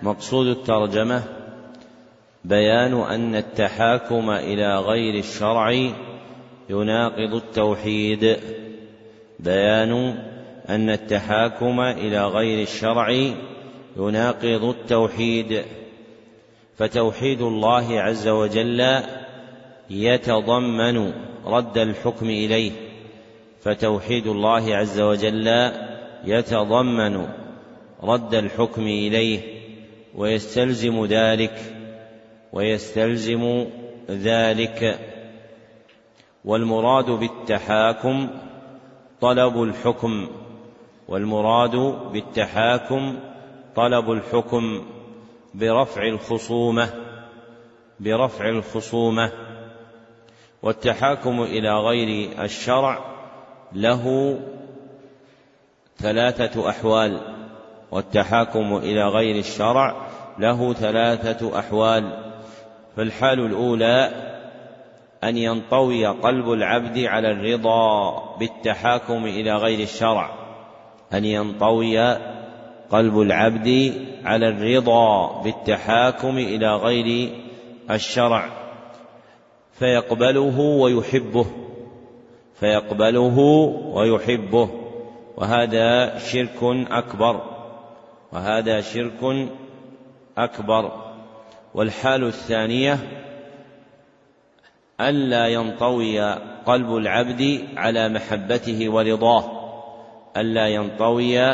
مقصود 0.04 0.48
الترجمة 0.48 1.24
بيان 2.46 2.94
أن 2.94 3.36
التحاكم 3.36 4.30
إلى 4.30 4.80
غير 4.80 5.20
الشرع 5.20 5.72
يناقض 6.70 7.34
التوحيد. 7.34 8.38
بيان 9.44 10.16
أن 10.70 10.90
التحاكم 10.90 11.80
إلى 11.80 12.28
غير 12.28 12.62
الشرع 12.62 13.10
يناقض 13.98 14.64
التوحيد 14.64 15.62
فتوحيد 16.78 17.42
الله 17.42 18.02
عز 18.02 18.28
وجل 18.28 19.00
يتضمن 19.90 21.14
رد 21.46 21.78
الحكم 21.78 22.26
إليه 22.26 22.72
فتوحيد 23.62 24.28
الله 24.28 24.76
عز 24.76 25.00
وجل 25.00 25.72
يتضمن 26.26 27.28
رد 28.04 28.36
الحكم 28.36 28.82
إليه 28.82 29.40
ويستلزم 30.16 31.06
ذلك 31.06 31.76
ويستلزم 32.54 33.66
ذلك 34.10 35.00
والمراد 36.46 37.06
بالتحاكم 37.06 38.28
طلب 39.24 39.64
الحكم 39.64 40.28
والمراد 41.08 41.76
بالتحاكم 42.12 43.20
طلب 43.76 44.12
الحكم 44.12 44.84
برفع 45.54 46.08
الخصومة 46.08 46.90
برفع 48.00 48.50
الخصومة 48.50 49.32
والتحاكم 50.64 51.44
إلى 51.44 51.74
غير 51.74 52.42
الشرع 52.44 53.00
له 53.74 54.40
ثلاثة 55.98 56.70
أحوال 56.70 57.22
والتحاكم 57.92 58.78
إلى 58.78 59.08
غير 59.08 59.36
الشرع 59.36 60.08
له 60.40 60.74
ثلاثة 60.74 61.60
أحوال. 61.60 62.34
فالحال 62.98 63.40
الأولى 63.40 64.33
أن 65.24 65.38
ينطوي 65.38 66.06
قلب 66.06 66.52
العبد 66.52 67.00
على 67.00 67.32
الرضا 67.32 68.20
بالتحاكم 68.40 69.26
إلى 69.26 69.56
غير 69.56 69.80
الشرع. 69.80 70.30
أن 71.14 71.26
ينطوي 71.26 72.18
قلب 72.92 73.22
العبد 73.22 73.94
على 74.26 74.48
الرضا 74.48 75.42
بالتحاكم 75.42 76.38
إلى 76.38 76.76
غير 76.76 77.30
الشرع. 77.92 78.50
فيقبله 79.74 80.60
ويحبه. 80.60 81.46
فيقبله 82.60 83.40
ويحبه. 83.94 84.70
وهذا 85.38 86.18
شرك 86.20 86.88
أكبر. 86.92 87.42
وهذا 88.34 88.82
شرك 88.82 89.50
أكبر. 90.38 90.92
والحال 91.74 92.24
الثانية 92.24 93.00
ألا 95.02 95.48
ينطوي 95.48 96.22
قلب 96.66 96.96
العبد 96.96 97.66
على 97.78 98.10
محبته 98.10 98.90
ورضاه. 98.90 99.64
ألا 100.38 100.68
ينطوي 100.68 101.54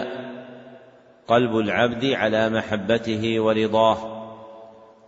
قلب 1.27 1.57
العبد 1.57 2.05
على 2.05 2.49
محبته 2.49 3.39
ورضاه. 3.39 3.97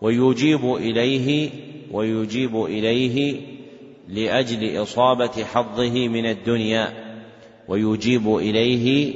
ويجيب 0.01 0.75
إليه 0.75 1.49
ويجيب 1.91 2.65
إليه 2.65 3.41
لأجل 4.09 4.81
إصابة 4.81 5.43
حظه 5.43 6.07
من 6.07 6.25
الدنيا. 6.25 6.87
ويجيب 7.67 8.35
إليه 8.35 9.15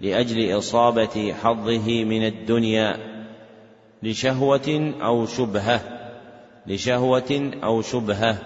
لأجل 0.00 0.58
إصابة 0.58 1.32
حظه 1.42 2.04
من 2.04 2.26
الدنيا. 2.26 2.96
لشهوة 4.02 4.94
أو 5.02 5.26
شبهة. 5.26 5.97
لشهوة 6.68 7.50
أو 7.64 7.82
شبهة 7.82 8.38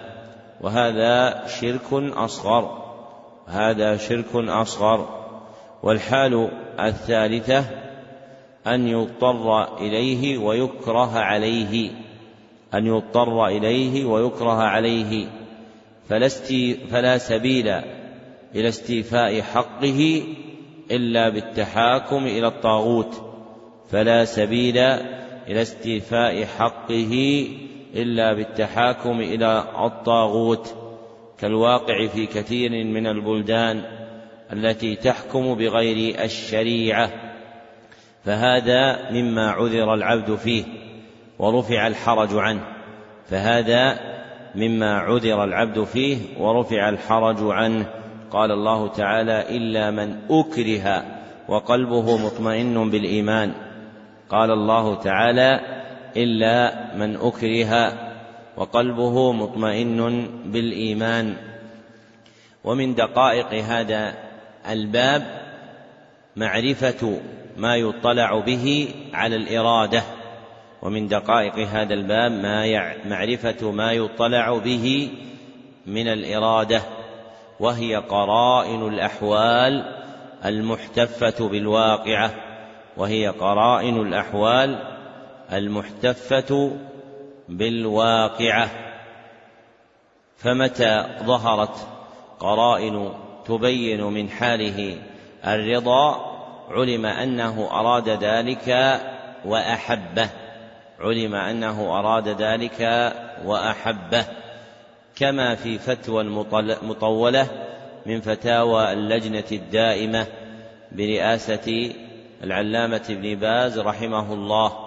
وهذا 0.61 1.47
شرك 1.47 1.93
أصغر 1.93 2.83
هذا 3.47 3.97
شرك 3.97 4.35
أصغر. 4.35 5.23
والحال 5.83 6.49
الثالثة 6.79 7.65
أن 8.67 8.87
يضطر 8.87 9.77
إليه 9.77 10.37
ويكره 10.37 11.19
عليه 11.19 11.91
أن 12.73 12.87
يضطر 12.87 13.47
إليه 13.47 14.05
ويكره 14.05 14.63
عليه. 14.63 15.27
فلا, 16.09 17.17
سبيل 17.17 17.67
إلى 18.55 18.67
استيفاء 18.69 19.41
حقه 19.41 20.23
إلا 20.91 21.29
بالتحاكم 21.29 22.25
إلى 22.25 22.47
الطاغوت. 22.47 23.21
فلا 23.91 24.25
سبيل 24.25 24.77
إلى 25.47 25.61
استيفاء 25.61 26.45
حقه 26.45 27.47
إلا 27.95 28.33
بالتحاكم 28.33 29.19
إلى 29.19 29.63
الطاغوت 29.85 30.75
كالواقع 31.39 32.07
في 32.07 32.25
كثير 32.25 32.71
من 32.85 33.07
البلدان 33.07 33.83
التي 34.53 34.95
تحكم 34.95 35.55
بغير 35.55 36.23
الشريعة 36.23 37.09
فهذا 38.25 39.11
مما 39.11 39.51
عذر 39.51 39.93
العبد 39.93 40.35
فيه 40.35 40.63
ورفع 41.39 41.87
الحرج 41.87 42.29
عنه 42.33 42.61
فهذا 43.29 43.99
مما 44.55 44.97
عذر 44.97 45.43
العبد 45.43 45.83
فيه 45.83 46.17
ورفع 46.39 46.89
الحرج 46.89 47.37
عنه. 47.41 47.85
قال 48.31 48.51
الله 48.51 48.87
تعالى 48.87 49.57
إلا 49.57 49.91
من 49.91 50.15
أكره 50.29 51.05
وقلبه 51.47 52.17
مطمئن 52.17 52.89
بالإيمان. 52.89 53.53
قال 54.29 54.51
الله 54.51 54.95
تعالى 54.95 55.82
إلا 56.17 56.73
من 56.95 57.15
أكره 57.15 57.93
وقلبه 58.57 59.31
مطمئن 59.31 60.27
بالإيمان. 60.45 61.35
ومن 62.63 62.95
دقائق 62.95 63.53
هذا 63.53 64.13
الباب 64.69 65.41
معرفة 66.35 67.19
ما 67.57 67.75
يطلع 67.75 68.39
به 68.39 68.89
على 69.13 69.35
الإرادة. 69.35 70.03
ومن 70.81 71.07
دقائق 71.07 71.57
هذا 71.67 71.93
الباب 71.93 72.31
ما 72.31 72.93
معرفة 73.05 73.71
ما 73.71 73.91
يطلع 73.91 74.57
به 74.57 75.09
من 75.85 76.07
الإرادة. 76.07 76.81
وهي 77.59 77.95
قرائن 77.95 78.87
الأحوال 78.87 79.95
المحتفة 80.45 81.49
بالواقعة. 81.49 82.31
وهي 82.97 83.27
قرائن 83.27 84.01
الأحوال 84.01 84.92
المحتفة 85.53 86.71
بالواقعة. 87.49 88.69
فمتى 90.37 91.05
ظهرت 91.23 91.87
قرائن 92.39 93.13
تبين 93.45 94.03
من 94.03 94.29
حاله 94.29 94.97
الرضا؟ 95.47 96.33
علم 96.69 97.05
أنه 97.05 97.67
أراد 97.71 98.09
ذلك 98.09 98.99
وأحبه. 99.45 100.29
علم 100.99 101.35
أنه 101.35 101.99
أراد 101.99 102.27
ذلك 102.27 103.11
وأحبه. 103.45 104.25
كما 105.15 105.55
في 105.55 105.79
فتوى 105.79 106.21
المطولة 106.21 107.47
من 108.05 108.21
فتاوى 108.21 108.93
اللجنة 108.93 109.43
الدائمة 109.51 110.27
برئاسة 110.91 111.93
العلامة 112.43 113.03
ابن 113.09 113.35
باز 113.35 113.79
رحمه 113.79 114.33
الله. 114.33 114.82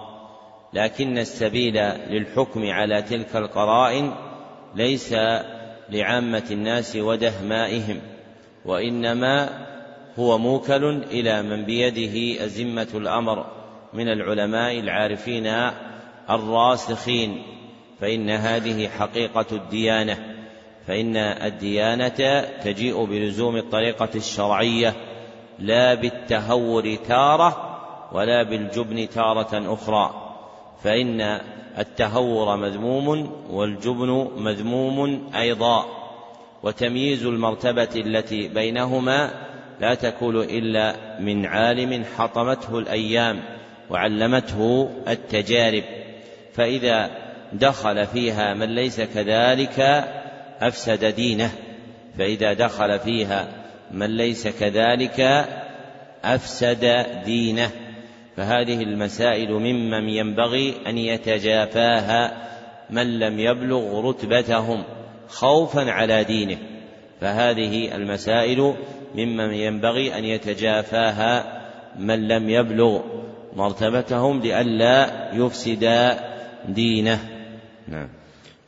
لكن 0.73 1.19
السبيل 1.19 1.75
للحكم 2.11 2.71
على 2.71 3.03
تلك 3.03 3.37
القرائن 3.37 4.13
ليس 4.75 5.15
لعامة 5.89 6.45
الناس 6.51 6.97
ودهمائهم 6.97 8.01
وإنما 8.65 9.67
هو 10.19 10.39
موكل 10.39 11.03
إلى 11.11 11.43
من 11.43 11.65
بيده 11.65 12.45
أزمة 12.45 12.89
الأمر 12.95 13.47
من 13.93 14.09
العلماء 14.09 14.81
العارفين 14.81 15.47
الراسخين. 16.31 17.43
فإن 18.01 18.31
هذه 18.31 18.89
حقيقة 18.89 19.47
الديانة 19.53 20.37
فإن 20.87 21.17
الديانة 21.17 22.41
تجيء 22.65 23.05
بلزوم 23.05 23.57
الطريقة 23.57 24.09
الشرعية 24.15 24.95
لا 25.59 25.95
بالتهور 25.95 26.95
تارة 26.95 27.79
ولا 28.13 28.43
بالجبن 28.43 29.09
تارة 29.09 29.75
أخرى. 29.75 30.26
فإن 30.83 31.41
التهور 31.79 32.57
مذموم 32.57 33.33
والجبن 33.51 34.31
مذموم 34.37 35.31
أيضا 35.35 35.87
وتمييز 36.63 37.27
المرتبة 37.27 37.89
التي 37.97 38.49
بينهما 38.49 39.31
لا 39.81 39.95
تكون 39.95 40.37
إلا 40.37 40.97
من 41.21 41.47
عالم 41.47 42.05
حطمته 42.17 42.79
الأيام 42.79 43.43
وعلمته 43.91 44.91
التجارب 45.09 45.83
فإذا 46.55 47.11
دخل 47.53 48.07
فيها 48.07 48.55
من 48.55 48.75
ليس 48.75 49.01
كذلك 49.01 49.81
أفسد 50.61 51.05
دينه 51.05 51.51
فإذا 52.19 52.53
دخل 52.53 52.99
فيها 52.99 53.49
من 53.91 54.17
ليس 54.17 54.49
كذلك 54.49 55.47
أفسد 56.25 57.07
دينه. 57.25 57.71
فهذه 58.37 58.83
المسائل 58.83 59.53
ممن 59.53 60.09
ينبغي 60.09 60.75
أن 60.87 60.99
يتجافاها 60.99 62.49
من 62.91 63.19
لم 63.19 63.41
يبلغ 63.41 64.09
رتبتهم 64.09 64.85
خوفا 65.29 65.91
على 65.91 66.25
دينه. 66.25 66.57
فهذه 67.21 67.97
المسائل 67.97 68.75
ممن 69.15 69.55
ينبغي 69.55 70.19
أن 70.19 70.25
يتجافاها 70.25 71.63
من 71.99 72.29
لم 72.29 72.51
يبلغ 72.51 73.01
مرتبتهم 73.57 74.41
لئلا 74.41 75.31
يفسد 75.33 76.17
دينه. 76.69 77.19
نعم. 77.89 78.09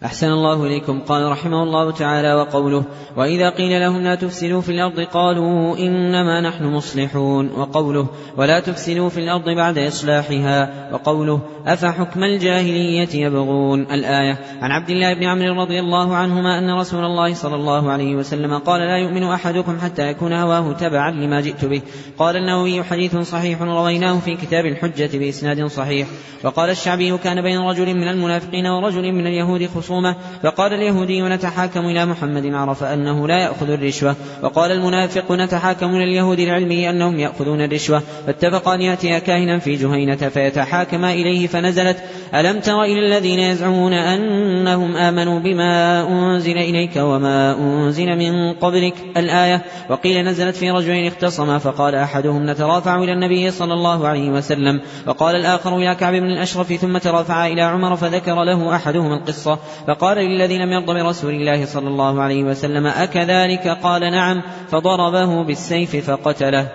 أحسن 0.05 0.27
الله 0.27 0.67
إليكم. 0.67 1.01
قال 1.01 1.33
رحمه 1.33 1.63
الله 1.63 1.91
تعالى 1.91 2.35
وقوله 2.35 2.85
وإذا 3.17 3.51
قيل 3.51 3.81
لهم 3.81 4.03
لا 4.03 4.15
تفسدوا 4.15 4.61
في 4.61 4.73
الأرض 4.73 5.01
قالوا 5.01 5.79
إنما 5.79 6.41
نحن 6.41 6.65
مصلحون. 6.65 7.51
وقوله 7.57 8.07
ولا 8.37 8.61
تفسدوا 8.61 9.09
في 9.09 9.21
الأرض 9.21 9.49
بعد 9.49 9.79
إصلاحها. 9.79 10.91
وقوله 10.93 11.41
أفحكم 11.67 12.25
الجاهلية 12.25 13.09
يبغون. 13.15 13.81
الآية 13.81 14.39
عن 14.63 14.71
عبد 14.71 14.91
الله 14.91 15.15
بن 15.15 15.25
عمرو 15.25 15.63
رضي 15.63 15.81
الله 15.81 16.17
عنهما 16.17 16.59
أن 16.59 16.71
رسول 16.71 17.05
الله 17.05 17.35
صلى 17.35 17.55
الله 17.55 17.91
عليه 17.91 18.17
وسلم 18.17 18.59
قال 18.59 18.81
لا 18.81 18.97
يؤمن 18.97 19.23
أحدكم 19.23 19.79
حتى 19.81 20.09
يكون 20.09 20.33
هواه 20.33 20.73
تبعا 20.73 21.11
لما 21.11 21.41
جئت 21.41 21.65
به. 21.65 21.83
قال 22.19 22.37
النووي 22.37 22.83
حديث 22.83 23.17
صحيح 23.17 23.63
رويناه 23.63 24.19
في 24.19 24.37
كتاب 24.37 24.67
الحجة 24.67 25.19
بإسناد 25.19 25.67
صحيح. 25.67 26.09
وقال 26.45 26.71
الشعبي 26.71 27.19
كان 27.19 27.43
بين 27.43 27.61
رجل 27.61 27.95
من 27.95 28.09
المنافقين 28.09 28.67
ورجل 28.67 29.13
من 29.13 29.27
اليهود 29.27 29.67
خصومة 29.89 30.17
فقال 30.43 30.73
اليهودي 30.73 31.23
نتحاكم 31.23 31.81
إلى 31.81 32.07
محمد 32.07 32.55
عرف 32.55 32.85
أنه 32.85 33.29
لا 33.29 33.39
يأخذ 33.39 33.71
الرشوة. 33.71 34.17
وقال 34.43 34.73
المنافق 34.73 35.33
نتحاكم 35.33 35.87
إلى 35.87 36.05
اليهود 36.05 36.41
لعلمه 36.41 36.91
أنهم 36.91 37.19
يأخذون 37.19 37.61
الرشوة. 37.61 38.03
فاتفقا 38.27 38.75
أن 38.75 38.81
يأتي 38.81 39.21
كاهنا 39.21 39.59
في 39.59 39.77
جهينة 39.77 40.17
فيتحاكما 40.17 41.13
إليه 41.13 41.47
فنزلت 41.47 41.97
ألم 42.35 42.61
تر 42.61 42.83
إلى 42.83 43.07
الذين 43.07 43.39
يزعمون 43.39 43.93
أنهم 43.93 44.97
آمنوا 44.97 45.41
بما 45.41 46.03
أنزل 46.09 46.59
إليك 46.59 46.97
وما 46.97 47.57
أنزل 47.59 48.17
من 48.17 48.53
قبلك؟ 48.53 48.95
الآية. 49.17 49.63
وقيل 49.91 50.25
نزلت 50.25 50.57
في 50.57 50.71
رجلين 50.71 51.07
اختصما 51.07 51.59
فقال 51.59 51.95
أحدهم 51.95 52.51
نترافع 52.51 52.97
إلى 53.03 53.13
النبي 53.13 53.51
صلى 53.51 53.75
الله 53.75 54.09
عليه 54.09 54.31
وسلم. 54.31 54.81
وقال 55.07 55.37
الآخر 55.37 55.77
إلى 55.77 55.95
كعب 55.95 56.15
بن 56.15 56.31
الأشرف 56.31 56.73
ثم 56.73 56.99
ترافع 56.99 57.47
إلى 57.47 57.63
عمر 57.63 57.97
فذكر 57.97 58.45
له 58.45 58.77
أحدهما 58.77 59.15
القصة. 59.15 59.59
فقال 59.87 60.19
للذي 60.19 60.59
لم 60.59 60.73
يرضى 60.73 61.03
برسول 61.03 61.35
الله 61.35 61.65
صلى 61.65 61.89
الله 61.89 62.23
عليه 62.23 62.45
وسلم 62.45 62.87
أكذلك؟ 62.87 63.69
قال 63.69 64.01
نعم. 64.01 64.43
فضربه 64.69 65.45
بالسيف 65.45 66.11
فقتله. 66.11 66.69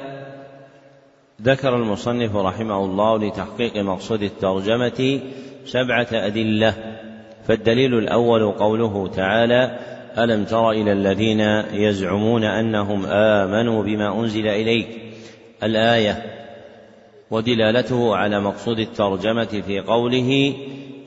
ذكر 1.41 1.75
المصنف 1.75 2.35
رحمه 2.35 2.85
الله 2.85 3.19
لتحقيق 3.19 3.77
مقصود 3.77 4.21
الترجمة 4.21 5.19
سبعة 5.65 6.07
أدلة 6.11 6.73
فالدليل 7.47 7.97
الأول 7.97 8.51
قوله 8.51 9.07
تعالى 9.07 9.79
ألم 10.17 10.43
تر 10.43 10.71
إلى 10.71 10.91
الذين 10.91 11.39
يزعمون 11.73 12.43
أنهم 12.43 13.05
آمنوا 13.05 13.83
بما 13.83 14.19
أنزل 14.19 14.47
إليك؟ 14.47 14.87
الآية. 15.63 16.23
ودلالته 17.31 18.15
على 18.15 18.39
مقصود 18.39 18.79
الترجمة 18.79 19.61
في 19.67 19.79
قوله 19.79 20.53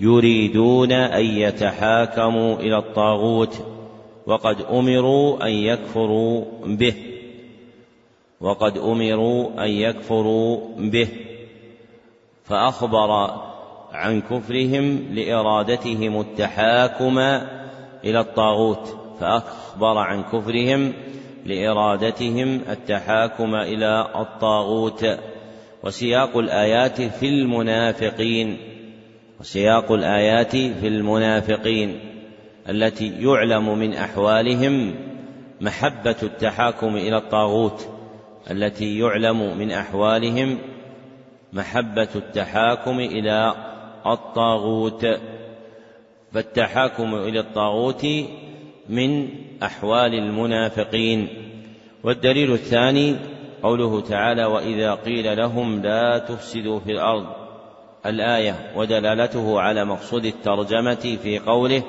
يريدون 0.01 0.93
أن 0.93 1.25
يتحاكموا 1.25 2.57
إلى 2.57 2.79
الطاغوت 2.79 3.63
وقد 4.27 4.61
أمروا 4.61 5.47
أن 5.47 5.51
يكفروا 5.51 6.45
به. 6.65 6.95
وقد 8.41 8.79
أمروا 8.79 9.65
أن 9.65 9.71
يكفروا 9.71 10.61
به. 10.79 11.09
فأخبر 12.45 13.11
عن 13.93 14.21
كفرهم 14.21 15.07
لإرادتهم 15.13 16.21
التحاكم 16.21 17.19
إلى 18.05 18.21
الطاغوت. 18.21 18.97
فأخبر 19.21 19.99
عن 19.99 20.23
كفرهم 20.23 20.93
لإرادتهم 21.47 22.61
التحاكم 22.69 23.55
إلى 23.55 24.07
الطاغوت. 24.17 25.07
وسياق 25.85 26.37
الآيات 26.37 27.03
في 27.03 27.29
المنافقين. 27.29 28.76
وسياق 29.41 29.93
الآيات 29.93 30.57
في 30.57 30.89
المنافقين 30.89 32.01
التي 32.69 33.23
يعلم 33.23 33.79
من 33.79 33.95
أحوالهم 33.95 34.95
محبة 35.61 36.17
التحاكم 36.23 36.97
إلى 36.97 37.17
الطاغوت 37.17 37.89
التي 38.51 38.99
يعلم 38.99 39.59
من 39.59 39.71
أحوالهم 39.71 40.59
محبة 41.53 42.09
التحاكم 42.17 43.01
إلى 43.01 43.55
الطاغوت 44.07 45.07
فالتحاكم 46.33 47.15
إلى 47.15 47.41
الطاغوت 47.41 48.07
من 48.89 49.29
أحوال 49.63 50.15
المنافقين 50.15 51.29
والدليل 52.05 52.53
الثاني 52.53 53.17
قوله 53.63 54.01
تعالى 54.01 54.45
وإذا 54.45 54.95
قيل 54.95 55.37
لهم 55.37 55.83
لا 55.83 56.19
تفسدوا 56.19 56.81
في 56.81 56.93
الأرض 56.93 57.46
الآية 58.07 58.73
ودلالته 58.77 59.61
على 59.61 59.85
مقصود 59.85 60.25
الترجمة 60.25 61.19
في 61.23 61.39
قوله 61.39 61.83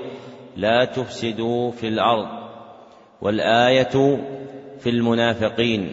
لا 0.57 0.85
تفسدوا 0.85 1.71
في 1.71 1.87
الأرض 1.87 2.27
والآية 3.21 4.19
في 4.79 4.89
المنافقين 4.89 5.91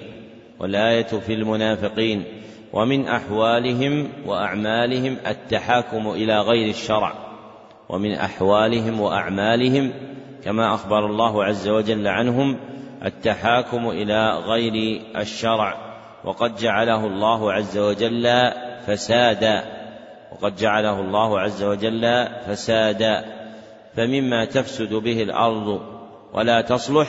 والآية 0.61 1.03
في 1.07 1.35
المنافقين 1.35 2.25
ومن 2.72 3.09
أحوالهم 3.09 4.09
وأعمالهم 4.27 5.16
التحاكم 5.27 6.11
إلى 6.11 6.41
غير 6.41 6.68
الشرع 6.68 7.12
ومن 7.89 8.12
أحوالهم 8.12 9.01
وأعمالهم 9.01 9.93
كما 10.45 10.75
أخبر 10.75 11.07
الله 11.07 11.45
عز 11.45 11.68
وجل 11.68 12.09
عنهم 12.09 12.57
التحاكم 13.05 13.89
إلى 13.91 14.31
غير 14.31 15.03
الشرع 15.16 15.77
وقد 16.25 16.57
جعله 16.57 17.07
الله 17.07 17.53
عز 17.53 17.79
وجل 17.79 18.53
فسادا. 18.87 19.74
وقد 20.35 20.57
جعله 20.57 21.01
الله 21.01 21.41
عز 21.41 21.62
وجل 21.62 22.28
فسادا. 22.47 23.24
فمما 23.97 24.45
تفسد 24.45 24.95
به 24.95 25.22
الأرض 25.22 25.80
ولا 26.32 26.61
تصلح 26.61 27.09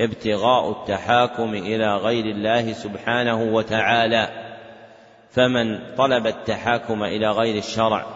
ابتغاء 0.00 0.70
التحاكم 0.70 1.54
إلى 1.54 1.96
غير 1.96 2.24
الله 2.24 2.72
سبحانه 2.72 3.42
وتعالى. 3.42 4.28
فمن 5.30 5.94
طلب 5.96 6.26
التحاكم 6.26 7.04
إلى 7.04 7.30
غير 7.30 7.58
الشرع 7.58 8.06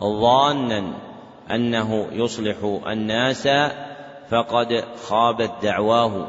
ظانا 0.00 0.92
أنه 1.50 2.08
يصلح 2.12 2.80
الناس 2.86 3.48
فقد 4.30 4.84
خابت 5.08 5.50
دعواه 5.62 6.26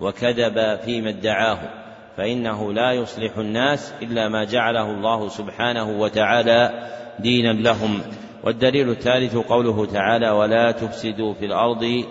وكذب 0.00 0.78
فيما 0.84 1.10
ادعاه. 1.10 1.79
فإنه 2.16 2.72
لا 2.72 2.92
يصلح 2.92 3.38
الناس 3.38 3.94
إلا 4.02 4.28
ما 4.28 4.44
جعله 4.44 4.90
الله 4.90 5.28
سبحانه 5.28 6.00
وتعالى 6.00 6.88
دينا 7.18 7.52
لهم. 7.52 8.00
والدليل 8.44 8.90
الثالث 8.90 9.36
قوله 9.36 9.86
تعالى 9.86 10.30
ولا 10.30 10.70
تفسدوا 10.70 11.34
في 11.34 11.44
الأرض 11.44 12.04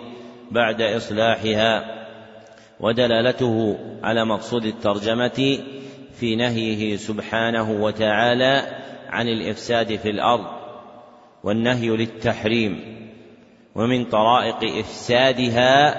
بعد 0.50 0.82
إصلاحها 0.82 1.84
ودلالته 2.80 3.78
على 4.02 4.24
مقصود 4.24 4.64
الترجمة 4.64 5.58
في 6.14 6.36
نهيه 6.36 6.96
سبحانه 6.96 7.70
وتعالى 7.70 8.62
عن 9.08 9.28
الإفساد 9.28 9.96
في 9.96 10.10
الأرض 10.10 10.46
والنهي 11.44 11.88
للتحريم. 11.88 13.00
ومن 13.74 14.04
طرائق 14.04 14.78
إفسادها 14.78 15.94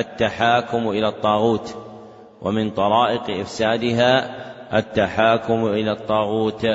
التحاكم 0.00 0.88
إلى 0.88 1.08
الطاغوت. 1.08 1.87
ومن 2.42 2.70
طرائق 2.70 3.40
إفسادها 3.40 4.36
التحاكم 4.78 5.66
إلى 5.66 5.92
الطاغوت 5.92 6.66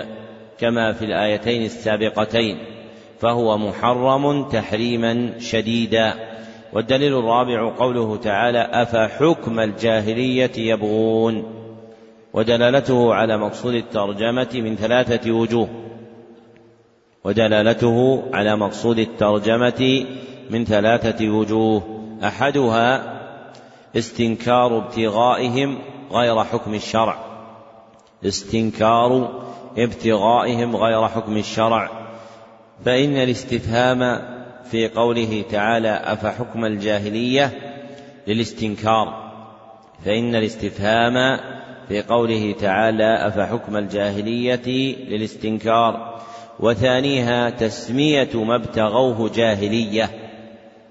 كما 0.60 0.94
في 0.94 1.06
الآيتين 1.06 1.64
السابقتين 1.64 2.58
فهو 3.20 3.58
محرم 3.58 4.50
تحريما 4.50 5.40
شديدا. 5.40 6.14
والدليل 6.74 7.18
الرابع 7.18 7.74
قوله 7.78 8.18
تعالى 8.18 8.70
أفحكم 8.72 9.60
الجاهلية 9.60 10.52
يبغون؟ 10.58 11.44
ودلالته 12.34 13.14
على 13.14 13.38
مقصود 13.38 13.74
الترجمة 13.74 14.50
من 14.54 14.76
ثلاثة 14.76 15.32
وجوه. 15.32 15.68
ودلالته 17.24 18.24
على 18.34 18.56
مقصود 18.56 19.00
الترجمة 19.00 20.06
من 20.50 20.66
ثلاثة 20.66 21.30
وجوه. 21.30 21.84
أحدها 22.24 23.14
استنكار 23.96 24.78
ابتغائهم 24.78 25.78
غير 26.12 26.44
حكم 26.44 26.74
الشرع. 26.74 27.18
استنكار 28.26 29.42
ابتغائهم 29.78 30.76
غير 30.76 31.08
حكم 31.08 31.38
الشرع. 31.38 31.90
فإن 32.86 33.18
الاستفهام 33.18 34.22
في 34.72 34.88
قوله 34.88 35.44
تعالى 35.52 36.02
أفحكم 36.04 36.66
الجاهلية 36.66 37.52
للاستنكار. 38.28 39.32
فإن 40.06 40.36
الاستفهام 40.36 41.40
في 41.88 42.02
قوله 42.02 42.56
تعالى 42.60 43.28
أفحكم 43.28 43.78
الجاهلية 43.78 44.96
للاستنكار. 45.10 46.20
وثانيها 46.60 47.50
تسمية 47.50 48.44
ما 48.44 48.56
ابتغوه 48.56 49.32
جاهلية. 49.36 50.23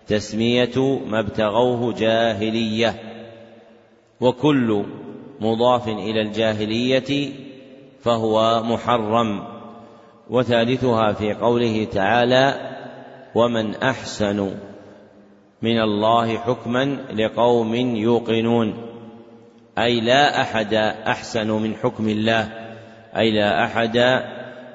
تسمية 0.07 0.99
ما 1.07 1.21
ابتغوه 1.21 1.95
جاهلية. 1.95 2.95
وكل 4.21 4.85
مضاف 5.41 5.89
إلى 5.89 6.23
الجاهلية 6.23 7.33
فهو 8.01 8.63
محرم. 8.63 9.45
وثالثها 10.31 11.13
في 11.13 11.33
قوله 11.33 11.85
تعالى 11.85 12.55
ومن 13.35 13.75
أحسن 13.75 14.55
من 15.63 15.81
الله 15.81 16.39
حكما 16.39 16.85
لقوم 17.13 17.75
يوقنون. 17.75 18.75
أي 19.79 20.01
لا 20.01 20.41
أحد 20.41 20.75
أحسن 21.07 21.51
من 21.51 21.75
حكم 21.75 22.09
الله. 22.09 22.49
أي 23.17 23.31
لا 23.31 23.65
أحد 23.65 24.23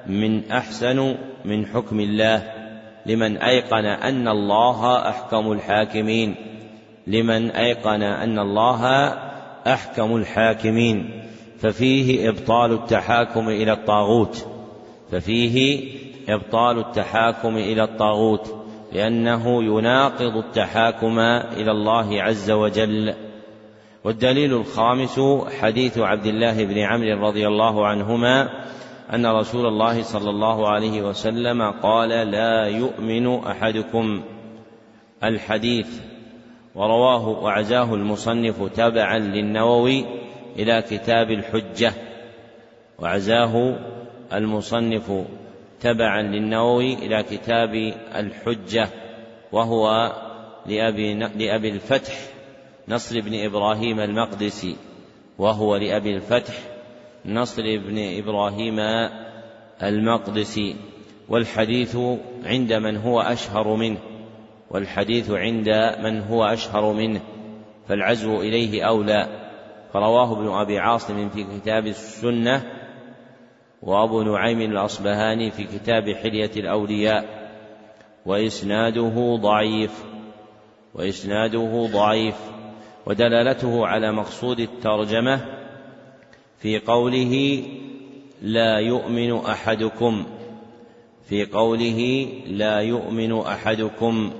من 0.06 0.50
أحسن 0.50 1.14
من 1.44 1.66
حكم 1.66 2.00
الله. 2.00 2.57
لمن 3.06 3.36
أيقن 3.36 3.84
أن 3.84 4.28
الله 4.28 5.08
أحكم 5.08 5.52
الحاكمين. 5.52 6.34
لمن 7.06 7.50
أيقن 7.50 8.02
أن 8.02 8.38
الله 8.38 9.08
أحكم 9.66 10.16
الحاكمين. 10.16 11.24
ففيه 11.58 12.28
إبطال 12.28 12.72
التحاكم 12.72 13.48
إلى 13.48 13.72
الطاغوت. 13.72 14.46
ففيه 15.12 15.88
إبطال 16.28 16.78
التحاكم 16.78 17.56
إلى 17.56 17.84
الطاغوت. 17.84 18.54
لأنه 18.92 19.64
يناقض 19.64 20.36
التحاكم 20.36 21.18
إلى 21.18 21.70
الله 21.70 22.22
عز 22.22 22.50
وجل. 22.50 23.14
والدليل 24.04 24.54
الخامس 24.54 25.20
حديث 25.60 25.98
عبد 25.98 26.26
الله 26.26 26.64
بن 26.64 26.78
عمرو 26.78 27.28
رضي 27.28 27.46
الله 27.46 27.86
عنهما 27.86 28.48
أن 29.14 29.26
رسول 29.26 29.66
الله 29.66 30.02
صلى 30.02 30.30
الله 30.30 30.68
عليه 30.68 31.02
وسلم 31.02 31.70
قال 31.70 32.08
لا 32.08 32.66
يؤمن 32.66 33.44
أحدكم. 33.44 34.22
الحديث 35.24 36.00
ورواه 36.74 37.28
وعزاه 37.28 37.94
المصنف 37.94 38.62
تبعا 38.62 39.18
للنووي 39.18 40.04
إلى 40.56 40.82
كتاب 40.82 41.30
الحجة. 41.30 41.92
وعزاه 42.98 43.78
المصنف 44.32 45.12
تبعا 45.80 46.22
للنووي 46.22 46.94
إلى 46.94 47.22
كتاب 47.22 47.74
الحجة 48.14 48.88
وهو 49.52 50.12
لأبي, 50.66 51.14
لأبي 51.14 51.68
الفتح 51.68 52.14
نصر 52.88 53.20
بن 53.20 53.44
إبراهيم 53.44 54.00
المقدسي 54.00 54.76
وهو 55.38 55.76
لأبي 55.76 56.16
الفتح 56.16 56.54
نصر 57.34 57.62
بن 57.62 57.98
إبراهيم 57.98 58.78
المقدسي 59.82 60.76
والحديث 61.28 61.96
عند 62.44 62.72
من 62.72 62.96
هو 62.96 63.20
أشهر 63.20 63.76
منه 63.76 63.98
والحديث 64.70 65.30
عند 65.30 65.68
من 66.00 66.20
هو 66.20 66.44
أشهر 66.44 66.92
منه 66.92 67.20
فالعزو 67.88 68.40
إليه 68.40 68.82
أولى. 68.82 69.26
فرواه 69.92 70.32
ابن 70.32 70.48
أبي 70.48 70.78
عاصم 70.78 71.28
في 71.28 71.44
كتاب 71.44 71.86
السنة 71.86 72.72
وأبو 73.82 74.22
نعيم 74.22 74.60
الأصبهاني 74.60 75.50
في 75.50 75.64
كتاب 75.64 76.12
حلية 76.12 76.50
الأولياء. 76.56 77.24
وإسناده 78.26 79.36
ضعيف 79.36 80.04
وإسناده 80.94 81.88
ضعيف 81.92 82.36
ودلالته 83.06 83.86
على 83.86 84.12
مقصود 84.12 84.60
الترجمة 84.60 85.57
في 86.60 86.78
قوله 86.78 87.62
لا 88.42 88.78
يؤمن 88.78 89.32
أحدكم 89.32 90.26
في 91.28 91.44
قوله 91.44 92.28
لا 92.46 92.80
يؤمن 92.80 93.40
أحدكم. 93.40 94.32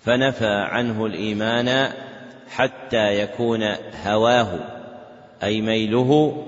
فنفى 0.00 0.46
عنه 0.46 1.06
الإيمان 1.06 1.92
حتى 2.48 3.20
يكون 3.20 3.62
هواه 4.04 4.58
أي 5.42 5.60
ميله. 5.60 6.42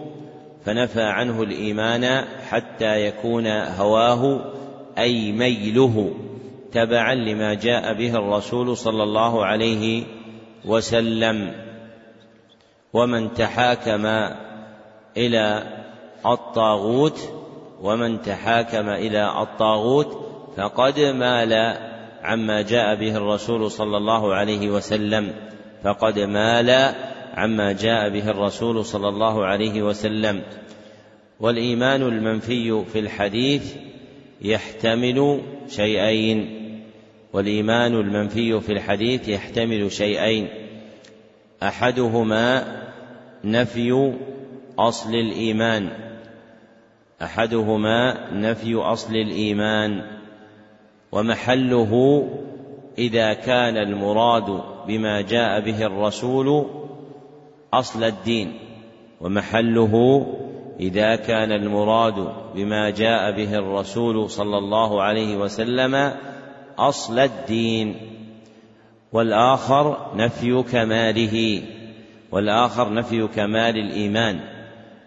فنفى 0.64 1.02
عنه 1.02 1.43
الإيمان 1.43 2.24
حتى 2.51 3.06
يكون 3.06 3.47
هواه 3.47 4.52
أي 4.98 5.32
ميله. 5.32 6.14
تبعا 6.73 7.14
لما 7.14 7.55
جاء 7.55 7.93
به 7.93 8.14
الرسول 8.14 8.77
صلى 8.77 9.02
الله 9.02 9.44
عليه 9.44 10.02
وسلم. 10.64 11.65
ومن 12.97 13.35
تحاكم 13.35 14.06
إلى 15.16 15.62
الطاغوت 16.27 17.32
ومن 17.82 18.23
تحاكم 18.23 18.89
إلى 18.89 19.43
الطاغوت 19.43 20.27
فقد 20.56 21.01
مال 21.01 21.77
عما 22.23 22.62
جاء 22.62 22.94
به 22.94 23.16
الرسول 23.16 23.70
صلى 23.70 23.97
الله 23.97 24.35
عليه 24.35 24.70
وسلم. 24.70 25.32
فقد 25.82 26.18
مال 26.18 26.94
عما 27.35 27.73
جاء 27.73 28.09
به 28.09 28.31
الرسول 28.31 28.85
صلى 28.85 29.09
الله 29.09 29.44
عليه 29.47 29.82
وسلم. 29.82 30.43
والإيمان 31.40 32.02
المنفي 32.02 32.85
في 32.93 32.98
الحديث 32.98 33.74
يحتمل 34.43 35.40
شيئين. 35.68 36.62
والإيمان 37.32 37.94
المنفي 37.94 38.60
في 38.60 38.73
الحديث 38.73 39.28
يحتمل 39.28 39.93
شيئين. 39.93 40.48
أحدهما 41.62 42.85
نفي 43.47 44.12
أصل 44.78 45.14
الإيمان. 45.14 45.89
أحدهما 47.23 48.31
نفي 48.32 48.74
أصل 48.74 49.16
الإيمان 49.16 50.02
ومحله 51.12 52.23
إذا 52.98 53.35
كان 53.35 53.77
المراد 53.77 54.62
بما 54.86 55.20
جاء 55.20 55.60
به 55.60 55.86
الرسول 55.86 56.66
أصل 57.74 58.05
الدين 58.05 58.59
ومحله 59.20 60.27
إذا 60.81 61.16
كان 61.16 61.52
المراد 61.52 62.32
بما 62.55 62.90
جاء 62.90 63.36
به 63.36 63.55
الرسول 63.55 64.31
صلى 64.31 64.59
الله 64.59 65.02
عليه 65.02 65.36
وسلم 65.36 66.12
أصل 66.78 67.18
الدين. 67.18 67.97
والآخر 69.12 70.10
نفي 70.16 70.62
كماله. 70.62 71.62
والآخر 72.36 72.92
نفي 72.92 73.26
كمال 73.26 73.78
الإيمان 73.78 74.40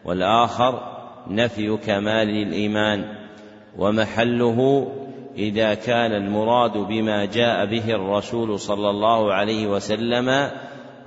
والآخر 0.05 0.81
نفي 1.27 1.77
كمال 1.77 2.29
الإيمان. 2.29 3.05
ومحله 3.77 4.87
إذا 5.37 5.73
كان 5.73 6.11
المراد 6.11 6.77
بما 6.77 7.25
جاء 7.25 7.65
به 7.65 7.95
الرسول 7.95 8.59
صلى 8.59 8.89
الله 8.89 9.33
عليه 9.33 9.67
وسلم 9.67 10.51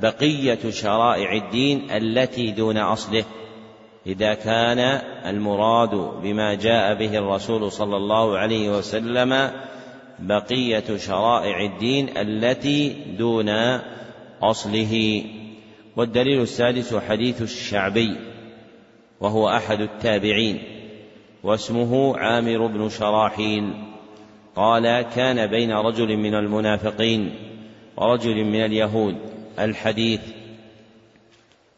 بقية 0.03 0.71
شرائع 0.71 1.33
الدين 1.33 1.91
التي 1.91 2.51
دون 2.51 2.79
أصله. 2.79 3.25
إذا 4.07 4.35
كان 4.35 4.79
المراد 5.27 5.95
بما 6.23 6.55
جاء 6.55 6.95
به 6.95 7.19
الرسول 7.19 7.73
صلى 7.73 7.97
الله 7.97 8.39
عليه 8.39 8.79
وسلم 8.79 9.51
بقية 10.19 10.97
شرائع 10.97 11.61
الدين 11.61 12.17
التي 12.17 12.97
دون 13.19 13.49
أصله. 14.43 15.25
والدليل 15.97 16.43
السادس 16.43 16.95
حديث 16.95 17.43
الشعبي 17.43 18.17
وهو 19.21 19.49
أحد 19.49 19.81
التابعين 19.81 20.63
واسمه 21.43 22.17
عامر 22.17 22.67
بن 22.67 22.89
شراحيل. 22.89 23.73
قال 24.57 25.03
كان 25.03 25.47
بين 25.47 25.73
رجل 25.73 26.17
من 26.17 26.35
المنافقين 26.35 27.35
ورجل 27.97 28.45
من 28.45 28.65
اليهود 28.65 29.17
الحديث. 29.59 30.21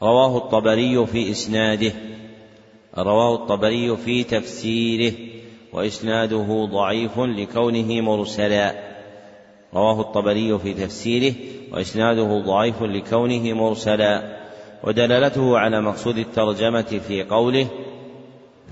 رواه 0.02 0.36
الطبري 0.36 1.06
في 1.06 1.30
إسناده 1.30 1.92
رواه 2.98 3.34
الطبري 3.34 3.96
في 3.96 4.24
تفسيره 4.24 5.12
وإسناده 5.72 6.68
ضعيف 6.72 7.18
لكونه 7.18 8.00
مرسلا. 8.00 8.74
رواه 9.74 10.00
الطبري 10.00 10.58
في 10.58 10.74
تفسيره 10.74 11.34
وإسناده 11.74 12.42
ضعيف 12.46 12.82
لكونه 12.82 13.52
مرسلا 13.52 14.38
ودلالته 14.82 15.58
على 15.58 15.80
مقصود 15.80 16.18
الترجمة 16.18 17.00
في 17.08 17.22
قوله 17.22 17.66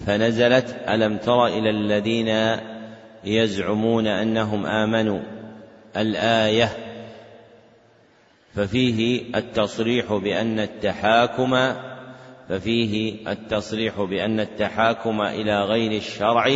فنزلت 0.06 0.76
ألم 0.88 1.16
تر 1.16 1.46
إلى 1.46 1.70
الذين 1.70 2.58
يزعمون 3.24 4.06
أنهم 4.06 4.66
آمنوا 4.66 5.20
الآية 5.96 6.68
ففيه 8.54 9.22
التصريح 9.36 10.12
بأن 10.12 10.60
التحاكم 10.60 11.56
ففيه 12.48 13.14
التصريح 13.28 14.02
بأن 14.02 14.40
التحاكم 14.40 15.22
إلى 15.22 15.64
غير 15.64 15.92
الشرع 15.92 16.46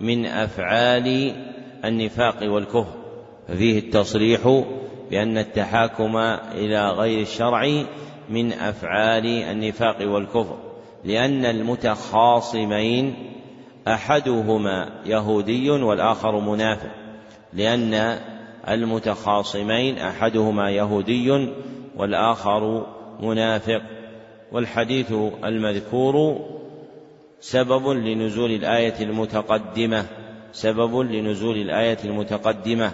من 0.00 0.26
أفعال 0.26 1.34
النفاق 1.84 2.36
والكفر 2.42 2.94
ففيه 3.48 3.78
التصريح 3.78 4.64
بأن 5.10 5.38
التحاكم 5.38 6.16
إلى 6.52 6.90
غير 6.90 7.22
الشرع 7.22 7.84
من 8.28 8.52
أفعال 8.52 9.26
النفاق 9.26 9.96
والكفر 10.00 10.56
لأن 11.04 11.44
المتخاصمين 11.44 13.14
أحدهما 13.88 14.88
يهودي 15.06 15.70
والآخر 15.70 16.40
منافق 16.40 16.90
لأن 17.52 18.18
المتخاصمين 18.68 19.98
أحدهما 19.98 20.70
يهودي 20.70 21.48
والآخر 21.96 22.86
منافق. 23.20 23.82
والحديث 24.52 25.12
المذكور 25.44 26.40
سبب 27.40 27.88
لنزول 27.88 28.50
الآية 28.50 28.94
المتقدمة 29.00 30.06
سبب 30.52 30.96
لنزول 30.96 31.56
الآية 31.56 31.98
المتقدمة. 32.04 32.92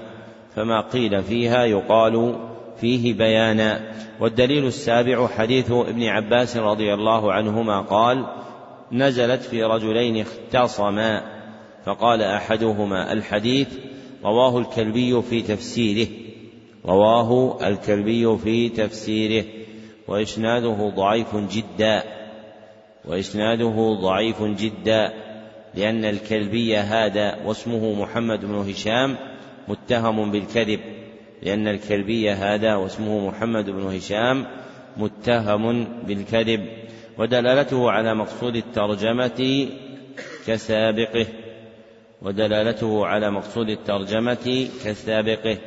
فما 0.61 0.81
قيل 0.81 1.23
فيها 1.23 1.65
يقال 1.65 2.39
فيه 2.81 3.15
بيانا 3.15 3.93
والدليل 4.20 4.66
السابع 4.66 5.27
حديث 5.27 5.70
ابن 5.70 6.03
عباس 6.03 6.57
رضي 6.57 6.95
الله 6.95 7.32
عنهما 7.32 7.81
قال 7.81 8.27
نزلت 8.93 9.43
في 9.43 9.62
رجلين 9.62 10.27
اختصما. 10.27 11.23
فقال 11.85 12.23
أحدهما 12.23 13.12
الحديث 13.12 13.69
رواه 14.24 14.59
الكلبي 14.59 15.23
في 15.23 15.43
تفسيره. 15.43 16.09
رواه 16.87 17.59
الكلبي 17.69 18.37
في 18.39 18.69
تفسيره. 18.69 19.45
وإسناده 20.09 20.93
ضعيف 20.97 21.37
جدا. 21.37 22.03
وإسناده 23.05 23.99
ضعيف 24.03 24.43
جدا. 24.43 25.12
لأن 25.74 26.05
الكلبي 26.05 26.77
هذا 26.77 27.39
واسمه 27.47 28.03
محمد 28.03 28.45
بن 28.45 28.55
هشام 28.55 29.30
متهم 29.70 30.30
بالكذب 30.30 30.80
لأن 31.42 31.68
الكلبي 31.68 32.30
هذا 32.30 32.74
واسمه 32.74 33.28
محمد 33.28 33.70
بن 33.70 33.82
هشام 33.82 34.47
متهم 34.97 35.84
بالكذب 36.06 36.66
ودلالته 37.18 37.90
على 37.90 38.14
مقصود 38.14 38.56
الترجمة 38.56 39.68
كسابقه 40.47 41.26
ودلالته 42.22 43.06
على 43.06 43.30
مقصود 43.30 43.68
الترجمة 43.68 44.68
كسابقه 44.84 45.59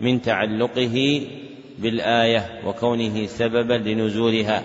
من 0.00 0.22
تعلقه 0.22 1.26
بالآية 1.78 2.60
وكونه 2.66 3.26
سببا 3.26 3.74
لنزولها 3.74 4.62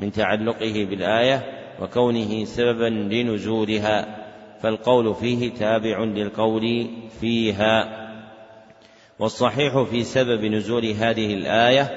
من 0.00 0.12
تعلقه 0.12 0.86
بالآية 0.90 1.44
وكونه 1.82 2.44
سببا 2.44 3.14
لنزولها 3.14 4.24
فالقول 4.62 5.14
فيه 5.14 5.50
تابع 5.50 6.04
للقول 6.04 6.86
فيها. 7.20 8.07
والصحيح 9.18 9.82
في 9.82 10.04
سبب 10.04 10.44
نزول 10.44 10.86
هذه 10.86 11.34
الآية 11.34 11.90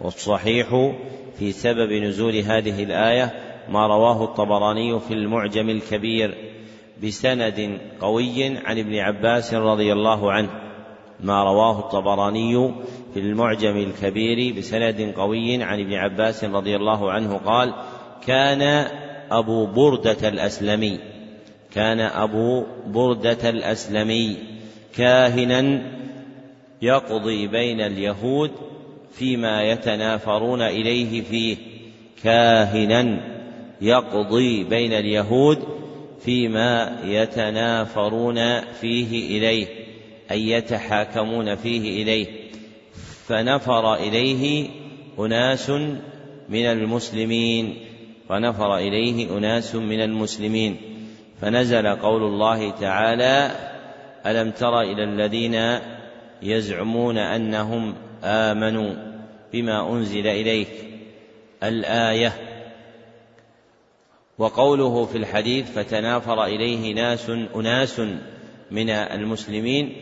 والصحيح 0.00 0.92
في 1.38 1.52
سبب 1.52 1.92
نزول 1.92 2.36
هذه 2.36 2.82
الآية 2.82 3.32
ما 3.68 3.86
رواه 3.86 4.24
الطبراني 4.24 5.00
في 5.00 5.14
المعجم 5.14 5.68
الكبير 5.68 6.34
بسند 7.02 7.80
قوي 8.00 8.44
عن 8.44 8.78
ابن 8.78 8.94
عباس 8.94 9.54
رضي 9.54 9.92
الله 9.92 10.32
عنه 10.32 10.50
ما 11.20 11.44
رواه 11.44 11.78
الطبراني 11.78 12.74
في 13.14 13.20
المعجم 13.20 13.76
الكبير 13.76 14.54
بسند 14.58 15.14
قوي 15.16 15.62
عن 15.62 15.80
ابن 15.80 15.94
عباس 15.94 16.44
رضي 16.44 16.76
الله 16.76 17.12
عنه 17.12 17.36
قال 17.36 17.74
كان 18.26 18.88
أبو 19.30 19.66
بردة 19.66 20.28
الأسلمي 20.28 20.98
كان 21.74 22.00
أبو 22.00 22.64
بردة 22.86 23.50
الأسلمي 23.50 24.36
كاهنا 24.96 25.82
يقضي 26.84 27.46
بين 27.46 27.80
اليهود 27.80 28.50
فيما 29.12 29.62
يتنافرون 29.62 30.62
إليه 30.62 31.22
فيه. 31.22 31.56
كاهنا 32.24 33.20
يقضي 33.80 34.64
بين 34.64 34.92
اليهود 34.92 35.58
فيما 36.24 36.98
يتنافرون 37.04 38.60
فيه 38.60 39.38
إليه 39.38 39.66
أي 40.30 40.50
يتحاكمون 40.50 41.54
فيه 41.54 42.02
إليه. 42.02 42.26
فنفر 43.26 43.94
إليه 43.94 44.68
أناس 45.18 45.70
من 46.48 46.66
المسلمين 46.66 47.76
فنفر 48.28 48.76
إليه 48.76 49.38
أناس 49.38 49.74
من 49.74 50.00
المسلمين. 50.00 50.76
فنزل 51.40 51.86
قول 51.86 52.22
الله 52.22 52.70
تعالى 52.70 53.50
ألم 54.26 54.50
تر 54.50 54.80
إلى 54.80 55.04
الذين 55.04 55.54
يزعمون 56.44 57.18
أنهم 57.18 57.94
آمنوا 58.24 58.94
بما 59.52 59.92
أنزل 59.92 60.26
إليك 60.26 60.68
الآية. 61.62 62.32
وقوله 64.38 65.04
في 65.04 65.18
الحديث 65.18 65.70
فتنافر 65.70 66.44
إليه 66.44 66.94
ناس 66.94 67.30
أناس 67.30 68.00
من 68.70 68.90
المسلمين 68.90 69.92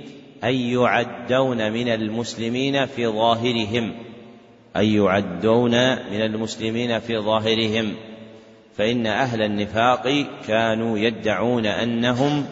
أن 0.45 0.55
يعدون 0.55 1.73
من 1.73 1.89
المسلمين 1.89 2.87
في 2.87 3.07
ظاهرهم 3.07 3.95
أن 4.77 4.85
يعدون 4.85 5.71
من 6.11 6.21
المسلمين 6.21 6.99
في 6.99 7.19
ظاهرهم 7.19 7.95
فإن 8.77 9.07
أهل 9.07 9.43
النفاق 9.43 10.27
كانوا 10.47 10.99
يدعون 10.99 11.67
أنهم 11.67 12.47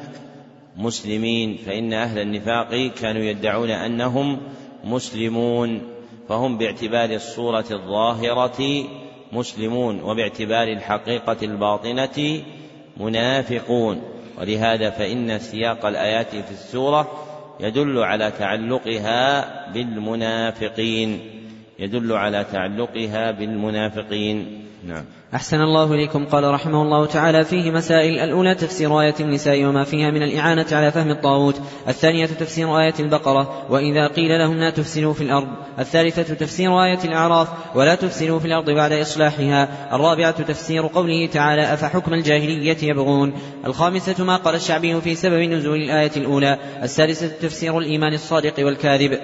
مسلمين 0.77 1.57
فإن 1.67 1.93
أهل 1.93 2.19
النفاق 2.19 2.91
كانوا 3.01 3.23
يدعون 3.23 3.71
أنهم 3.71 4.41
مسلمون 4.85 5.83
فهم 6.29 6.59
باعتبار 6.59 7.11
الصورة 7.11 7.65
الظاهرة 7.71 8.85
مسلمون 9.33 10.01
وباعتبار 10.01 10.69
الحقيقة 10.69 11.37
الباطنة 11.43 12.43
منافقون. 12.97 14.03
ولهذا 14.39 14.91
فإن 14.91 15.39
سياق 15.39 15.87
الآيات 15.87 16.31
في 16.31 16.51
السورة 16.51 17.11
يدل 17.61 17.99
على 17.99 18.31
تعلقها 18.31 19.73
بالمنافقين 19.73 21.21
يدل 21.79 22.13
على 22.13 22.47
تعلقها 22.53 23.31
بالمنافقين. 23.31 24.65
نعم. 24.87 25.05
أحسن 25.35 25.61
الله 25.61 25.95
إليكم. 25.95 26.27
قال 26.27 26.45
رحمه 26.45 26.83
الله 26.83 27.07
تعالى 27.07 27.45
فيه 27.45 27.71
مسائل. 27.71 28.19
الأولى 28.19 28.55
تفسير 28.55 29.01
آية 29.01 29.15
النساء 29.21 29.65
وما 29.65 29.85
فيها 29.85 30.11
من 30.11 30.23
الإعانة 30.23 30.67
على 30.73 30.91
فهم 30.91 31.11
الطاغوت. 31.11 31.61
الثانية 31.89 32.27
تفسير 32.27 32.81
آية 32.81 32.95
البقرة. 33.01 33.67
وإذا 33.71 34.07
قيل 34.07 34.39
لهم 34.39 34.57
لا 34.57 34.71
تفسدوا 34.71 35.13
في 35.13 35.21
الأرض. 35.21 35.49
الثالثة 35.79 36.35
تفسير 36.35 36.85
آية 36.85 36.99
الأعراف. 37.05 37.49
ولا 37.75 37.95
تفسدوا 37.95 38.39
في 38.39 38.45
الأرض 38.45 38.71
بعد 38.71 38.93
إصلاحها. 38.93 39.69
الرابعة 39.93 40.43
تفسير 40.43 40.87
قوله 40.87 41.27
تعالى 41.27 41.73
أفحكم 41.73 42.15
الجاهلية 42.15 42.79
يبغون. 42.83 43.33
الخامسة 43.67 44.25
ما 44.25 44.37
قال 44.37 44.55
الشعبي 44.55 45.01
في 45.01 45.15
سبب 45.15 45.41
نزول 45.41 45.83
الآية 45.83 46.13
الأولى. 46.17 46.59
السادسة 46.83 47.29
تفسير 47.29 47.79
الإيمان 47.79 48.15
الصادق 48.15 48.55
والكاذب. 48.59 49.19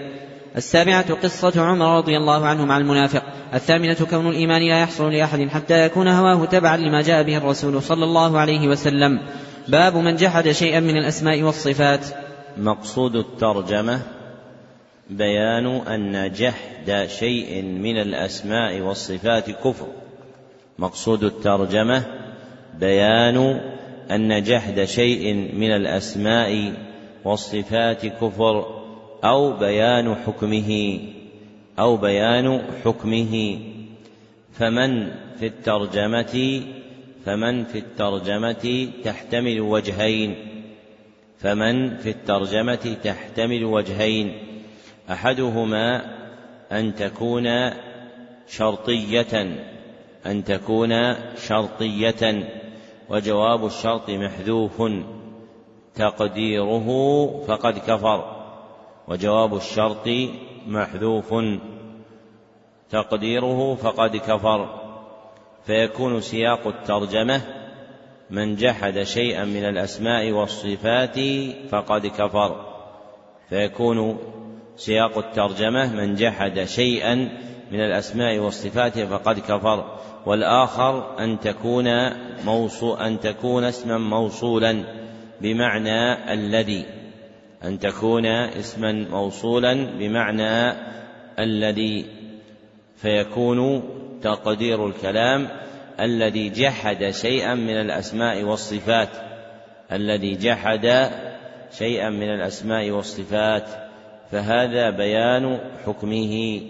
السابعة 0.57 1.15
قصة 1.15 1.63
عمر 1.63 1.97
رضي 1.97 2.17
الله 2.17 2.47
عنه 2.47 2.65
مع 2.65 2.79
المنافق. 2.79 3.23
الثامنة 3.55 3.95
كون 4.11 4.29
الإيمان 4.29 4.63
لا 4.63 4.81
يحصل 4.81 5.13
لأحد 5.13 5.49
حتى 5.49 5.87
يكون 5.87 6.09
هواه 6.09 6.45
تبعا 6.45 6.77
لما 6.77 7.03
جاء 7.03 7.23
به 7.23 7.37
الرسول 7.37 7.83
صلى 7.83 8.05
الله 8.05 8.39
عليه 8.39 8.69
وسلم. 8.69 9.21
باب 9.69 9.97
من 9.97 10.17
جحد 10.17 10.51
شيئا 10.51 10.81
من 10.81 10.97
الأسماء 10.97 11.43
والصفات. 11.43 12.07
مقصود 12.57 13.17
الترجمة 13.17 14.01
بيان 15.11 15.67
أن 15.67 16.33
جحد 16.33 17.07
شيء 17.19 17.63
من 17.63 18.01
الأسماء 18.01 18.81
والصفات 18.81 19.51
كفر. 19.51 19.87
مقصود 20.79 21.25
الترجمة 21.25 22.03
بيان 22.81 23.61
أن 24.11 24.43
جحد 24.43 24.85
شيء 24.85 25.35
من 25.35 25.71
الأسماء 25.77 26.73
والصفات 27.25 28.07
كفر. 28.07 28.76
أو 29.25 29.53
بيان 29.53 30.15
حكمه 30.15 31.01
أو 31.79 31.97
بيان 31.97 32.63
حكمه. 32.85 33.59
فمن 34.53 35.11
في 35.39 35.47
الترجمة 35.47 36.63
فمن 37.25 37.65
في 37.65 37.79
الترجمة 37.79 38.89
تحتمل 39.05 39.61
وجهين. 39.61 40.35
فمن 41.39 41.97
في 41.97 42.11
الترجمة 42.11 42.97
تحتمل 43.05 43.65
وجهين. 43.65 44.39
أحدهما 45.11 46.17
أن 46.73 46.95
تكون 46.95 47.71
شرطية 48.49 49.57
أن 50.27 50.45
تكون 50.45 51.15
شرطية. 51.47 52.49
وجواب 53.09 53.67
الشرط 53.67 54.11
محذوف. 54.11 54.83
تقديره 55.95 56.87
فقد 57.49 57.79
كفر. 57.79 58.36
وجواب 59.09 59.57
الشرط 59.57 60.09
محذوف. 60.67 61.35
تقديره 62.91 63.75
فقد 63.75 64.17
كفر. 64.17 64.87
فيكون 65.67 66.21
سياق 66.21 66.67
الترجمة 66.67 67.41
من 68.31 68.57
جحد 68.57 69.03
شيئا 69.03 69.45
من 69.45 69.65
الأسماء 69.65 70.31
والصفات 70.31 71.19
فقد 71.71 72.07
كفر. 72.07 72.65
فيكون 73.49 74.19
سياق 74.77 75.19
الترجمة 75.19 75.95
من 75.95 76.15
جحد 76.15 76.65
شيئا 76.65 77.15
من 77.73 77.81
الأسماء 77.81 78.39
والصفات 78.39 78.99
فقد 78.99 79.39
كفر. 79.39 79.99
والآخر 80.27 81.19
أن 81.25 81.41
تكون 81.41 81.89
موصو 82.45 82.95
أن 82.95 83.21
تكون 83.21 83.65
اسما 83.65 83.99
موصولا 83.99 84.85
بمعنى 85.41 86.33
الذي. 86.33 86.96
أن 87.65 87.79
تكون 87.79 88.27
اسما 88.27 88.93
موصولا 88.93 89.75
بمعنى 89.99 90.77
الذي 91.39 92.07
فيكون 92.97 93.83
تقدير 94.23 94.87
الكلام 94.87 95.49
الذي 96.01 96.49
جحد 96.49 97.11
شيئا 97.11 97.55
من 97.55 97.81
الأسماء 97.81 98.43
والصفات. 98.43 99.09
الذي 99.93 100.35
جحد 100.35 101.11
شيئا 101.79 102.11
من 102.11 102.35
الأسماء 102.35 102.91
والصفات. 102.91 103.69
فهذا 104.31 104.91
بيان 104.91 105.59
حكمه. 105.87 106.61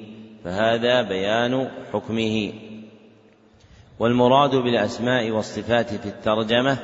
فهذا 0.44 1.02
بيان 1.02 1.68
حكمه. 1.92 2.52
والمراد 3.98 4.50
بالأسماء 4.50 5.30
والصفات 5.30 5.94
في 5.94 6.06
الترجمة 6.06 6.78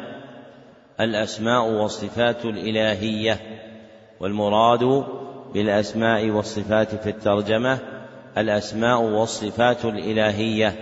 الأسماء 1.00 1.68
والصفات 1.68 2.44
الإلهية. 2.44 3.40
والمراد 4.22 5.04
بالأسماء 5.54 6.30
والصفات 6.30 6.94
في 6.94 7.10
الترجمة 7.10 7.78
الأسماء 8.38 9.02
والصفات 9.02 9.84
الإلهية. 9.84 10.74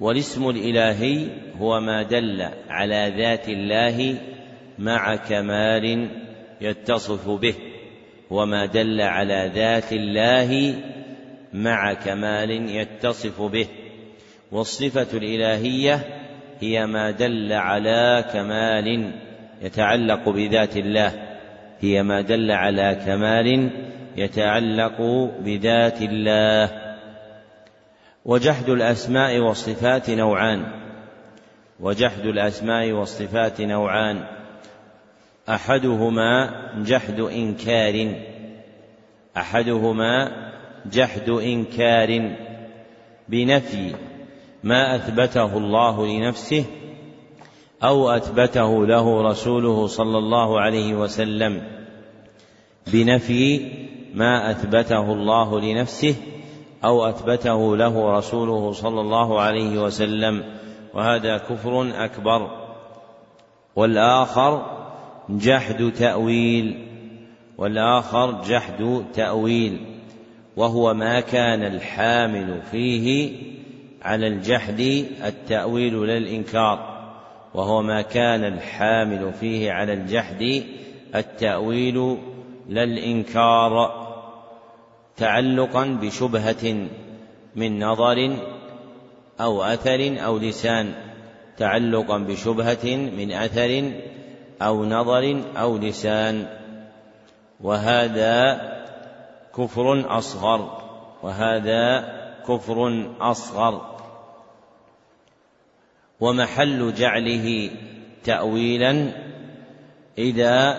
والاسم 0.00 0.50
الإلهي 0.50 1.26
هو 1.60 1.80
ما 1.80 2.02
دل 2.02 2.48
على 2.68 3.14
ذات 3.16 3.48
الله 3.48 4.18
مع 4.78 5.16
كمال 5.16 6.08
يتصف 6.60 7.28
به 7.28 7.54
وما 8.30 8.66
دل 8.66 9.00
على 9.00 9.50
ذات 9.54 9.92
الله 9.92 10.74
مع 11.52 11.92
كمال 11.92 12.50
يتصف 12.50 13.42
به. 13.42 13.66
والصفة 14.52 15.18
الإلهية 15.18 16.04
هي 16.60 16.86
ما 16.86 17.10
دل 17.10 17.52
على 17.52 18.24
كمال 18.32 19.12
يتعلق 19.62 20.28
بذات 20.28 20.76
الله. 20.76 21.29
هي 21.80 22.02
ما 22.02 22.20
دل 22.20 22.50
على 22.50 23.02
كمال 23.06 23.70
يتعلق 24.16 25.02
بذات 25.40 26.02
الله. 26.02 26.70
وجحد 28.24 28.68
الأسماء 28.68 29.38
والصفات 29.38 30.10
نوعان. 30.10 30.64
وجحد 31.80 32.26
الأسماء 32.26 32.92
والصفات 32.92 33.60
نوعان. 33.60 34.24
أحدهما 35.48 36.50
جحد 36.82 37.20
إنكار. 37.20 38.14
أحدهما 39.36 40.30
جحد 40.86 41.28
إنكار. 41.28 42.36
بنفي 43.28 43.94
ما 44.64 44.96
أثبته 44.96 45.56
الله 45.56 46.06
لنفسه 46.06 46.64
أو 47.82 48.10
أثبته 48.10 48.86
له 48.86 49.22
رسوله 49.22 49.86
صلى 49.86 50.18
الله 50.18 50.60
عليه 50.60 50.94
وسلم 50.94 51.62
بنفي 52.92 53.70
ما 54.14 54.50
أثبته 54.50 55.12
الله 55.12 55.60
لنفسه 55.60 56.14
أو 56.84 57.08
أثبته 57.08 57.76
له 57.76 58.18
رسوله 58.18 58.72
صلى 58.72 59.00
الله 59.00 59.40
عليه 59.40 59.82
وسلم 59.82 60.44
وهذا 60.94 61.38
كفر 61.38 62.04
أكبر. 62.04 62.50
والآخر 63.76 64.66
جحد 65.28 65.92
تأويل 65.92 66.86
والآخر 67.58 68.42
جحد 68.42 69.04
تأويل 69.14 69.80
وهو 70.56 70.94
ما 70.94 71.20
كان 71.20 71.62
الحامل 71.62 72.62
فيه 72.70 73.32
على 74.02 74.26
الجحد 74.26 74.80
التأويل 75.24 76.06
لا 76.06 76.16
الانكار 76.16 76.89
وهو 77.54 77.82
ما 77.82 78.02
كان 78.02 78.44
الحامل 78.44 79.32
فيه 79.32 79.72
على 79.72 79.92
الجحد 79.92 80.64
التأويل 81.14 82.18
لا 82.68 82.82
الإنكار 82.82 84.00
تعلقا 85.16 85.86
بشبهة 86.02 86.88
من 87.56 87.84
نظر 87.84 88.36
أو 89.40 89.62
أثر 89.62 90.24
أو 90.24 90.38
لسان 90.38 90.94
تعلقا 91.60 92.18
بشبهة 92.18 92.96
من 92.96 93.32
أثر 93.32 93.92
أو 94.62 94.84
نظر 94.84 95.42
أو 95.56 95.78
لسان. 95.78 96.46
وهذا 97.60 98.60
كفر 99.56 100.18
أصغر 100.18 100.78
وهذا 101.22 102.08
كفر 102.48 103.06
أصغر. 103.20 103.99
ومحل 106.20 106.94
جعله 106.94 107.70
تأويلا 108.24 109.12
إذا 110.18 110.78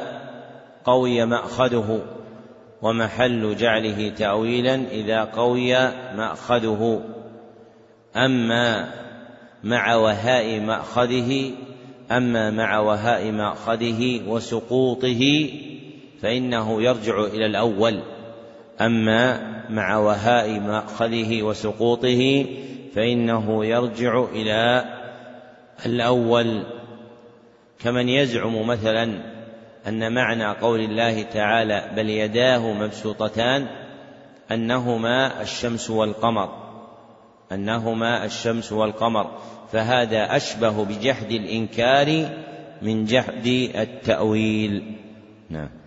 قوي 0.83 1.25
مأخذه 1.25 1.99
ومحل 2.81 3.55
جعله 3.55 4.09
تأويلا 4.09 4.75
إذا 4.91 5.23
قوي 5.23 5.73
مأخذه. 6.15 7.01
أما 8.15 8.91
مع 9.63 9.95
وهاء 9.95 10.59
مأخذه 10.59 11.51
أما 12.11 12.51
مع 12.51 12.79
وهاء 12.79 13.31
مأخذه 13.31 14.29
وسقوطه 14.29 15.49
فإنه 16.21 16.81
يرجع 16.81 17.23
إلى 17.25 17.45
الأول. 17.45 17.99
أما 18.81 19.51
مع 19.69 19.97
وهاء 19.97 20.59
مأخذه 20.59 21.43
وسقوطه 21.43 22.45
فإنه 22.95 23.65
يرجع 23.65 24.23
إلى 24.23 24.83
الأول 25.85 26.63
كمن 27.79 28.09
يزعم 28.09 28.67
مثلا 28.67 29.31
أن 29.87 30.13
معنى 30.13 30.45
قول 30.45 30.79
الله 30.79 31.21
تعالى 31.21 31.91
بل 31.95 32.09
يداه 32.09 32.73
مبسوطتان 32.73 33.67
أنهما 34.51 35.41
الشمس 35.41 35.89
والقمر 35.89 36.61
أنهما 37.51 38.25
الشمس 38.25 38.71
والقمر 38.71 39.37
فهذا 39.71 40.35
أشبه 40.35 40.85
بجحد 40.85 41.31
الإنكار 41.31 42.29
من 42.81 43.05
جحد 43.05 43.47
التأويل. 43.75 44.95
نعم. 45.49 45.80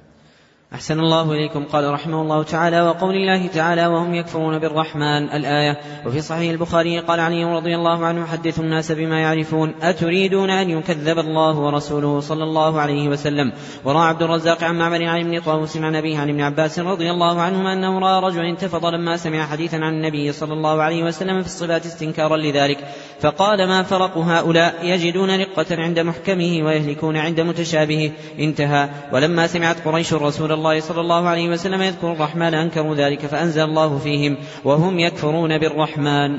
أحسن 0.73 1.01
الله 1.01 1.33
إليكم. 1.33 1.65
قال 1.65 1.93
رحمه 1.93 2.23
الله 2.23 2.43
تعالى 2.43 2.81
وقول 2.81 3.15
الله 3.15 3.47
تعالى 3.47 3.87
وهم 3.87 4.15
يكفرون 4.15 4.59
بالرحمن 4.59 5.31
الآية. 5.31 5.81
وفي 6.07 6.21
صحيح 6.21 6.51
البخاري 6.51 6.99
قال 6.99 7.21
علي 7.21 7.45
رضي 7.45 7.75
الله 7.75 8.07
عنه 8.07 8.27
حدثوا 8.27 8.65
الناس 8.65 8.93
بما 8.93 9.21
يعرفون. 9.21 9.75
أتريدون 9.83 10.51
أن 10.51 10.71
يكذب 10.71 11.19
الله 11.19 11.59
ورسوله 11.59 12.21
صلى 12.21 12.45
الله 12.45 12.81
عليه 12.81 13.09
وسلم؟ 13.09 13.53
وراى 13.85 14.09
عبد 14.09 14.23
الرزاق 14.23 14.65
عن 14.65 14.79
معمر 14.79 15.05
عن 15.05 15.21
ابن 15.21 15.41
طاووس 15.41 15.77
عن 15.77 15.97
أبيه 15.97 16.19
عن 16.19 16.29
ابن 16.29 16.41
عباس 16.41 16.79
رضي 16.79 17.11
الله 17.11 17.41
عنهما 17.41 17.73
أنه 17.73 17.99
رأى 17.99 18.23
رجلا 18.23 18.51
انتفض 18.51 18.87
لما 18.87 19.17
سمع 19.17 19.47
حديثا 19.47 19.77
عن 19.77 19.93
النبي 19.95 20.33
صلى 20.33 20.53
الله 20.53 20.83
عليه 20.83 21.05
وسلم 21.05 21.41
في 21.41 21.47
الصفات 21.47 21.87
استنكارا 21.87 22.37
لذلك. 22.37 22.79
فقال 23.21 23.69
ما 23.69 23.83
فرق 23.83 24.19
هؤلاء؟ 24.19 24.75
يجدون 24.83 25.41
رقة 25.41 25.67
عند 25.71 25.99
محكمه 26.01 26.63
ويهلكون 26.65 27.17
عند 27.17 27.41
متشابهه. 27.41 28.11
انتهى. 28.39 28.89
ولما 29.13 29.47
سمعت 29.47 29.77
قريش 29.85 30.13
رسول 30.13 30.54
الله 30.55 30.81
صلى 30.81 31.01
الله 31.01 31.29
عليه 31.29 31.49
وسلم 31.49 31.83
يذكر 31.83 32.13
الرحمن 32.13 32.55
أنكروا 32.55 32.95
ذلك 32.95 33.21
فأنزل 33.21 33.63
الله 33.63 33.99
فيهم 33.99 34.37
وهم 34.65 34.99
يكفرون 34.99 35.59
بالرحمن. 35.59 36.39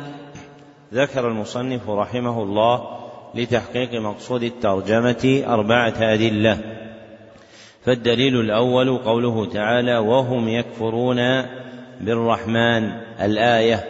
ذكر 0.94 1.28
المصنف 1.28 1.90
رحمه 1.90 2.44
الله 2.44 2.82
لتحقيق 3.36 4.02
مقصود 4.02 4.44
الترجمة 4.44 5.44
أربعة 5.48 5.96
أدلة. 6.00 6.58
فالدليل 7.86 8.40
الأول 8.40 8.98
قوله 8.98 9.46
تعالى 9.46 9.98
وهم 9.98 10.48
يكفرون 10.48 11.18
بالرحمن 12.02 12.92
الآية. 13.22 13.84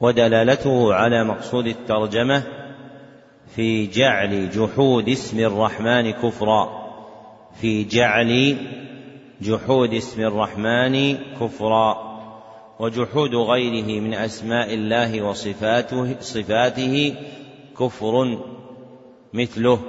ودلالته 0.00 0.94
على 0.94 1.24
مقصود 1.24 1.66
الترجمة 1.66 2.42
في 3.56 3.86
جعل 3.86 4.50
جحود 4.50 5.08
اسم 5.08 5.38
الرحمن 5.38 6.10
كفرا 6.10 6.90
في 7.60 7.84
جعل 7.84 8.56
جحود 9.42 9.94
اسم 9.94 10.22
الرحمن 10.22 11.18
كفرا 11.40 12.10
وجحود 12.78 13.34
غيره 13.34 14.00
من 14.00 14.14
أسماء 14.14 14.74
الله 14.74 15.22
وصفاته 15.22 16.16
صفاته 16.20 17.14
كفر 17.78 18.38
مثله 19.32 19.80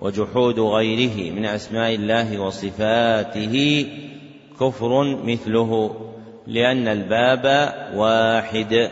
وجحود 0.00 0.60
غيره 0.60 1.32
من 1.32 1.44
أسماء 1.44 1.94
الله 1.94 2.38
وصفاته 2.38 3.86
كفر 4.60 5.16
مثله 5.24 5.96
لأن 6.46 6.88
الباب 6.88 7.44
واحد. 7.94 8.90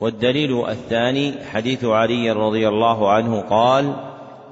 والدليل 0.00 0.68
الثاني 0.68 1.34
حديث 1.52 1.84
علي 1.84 2.30
رضي 2.30 2.68
الله 2.68 3.10
عنه 3.10 3.40
قال 3.40 3.96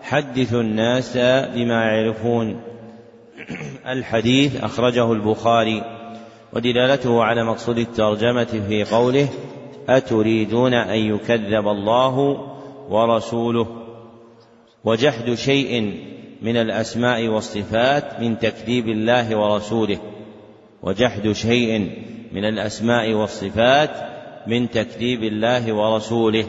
حدثوا 0.03 0.61
الناس 0.61 1.17
بما 1.55 1.85
يعرفون 1.85 2.70
الحديث 3.87 4.65
أخرجه 4.65 5.13
البخاري 5.13 5.83
ودلالته 6.53 7.25
على 7.25 7.45
مقصود 7.45 7.79
الترجمة 7.79 8.63
في 8.69 8.85
قوله 8.85 9.29
أتريدون 9.89 10.75
أن 10.75 10.99
يكذب 10.99 11.69
الله 11.69 12.47
ورسوله 12.89 13.67
وجحد 14.85 15.35
شيء 15.35 15.95
من 16.43 16.57
الأسماء 16.57 17.29
والصفات 17.29 18.21
من 18.21 18.39
تكذيب 18.39 18.89
الله 18.89 19.37
ورسوله 19.37 19.99
وجحد 20.83 21.33
شيء 21.33 21.91
من 22.33 22.45
الأسماء 22.45 23.13
والصفات 23.13 23.91
من 24.47 24.71
تكذيب 24.71 25.23
الله 25.23 25.73
ورسوله 25.73 26.47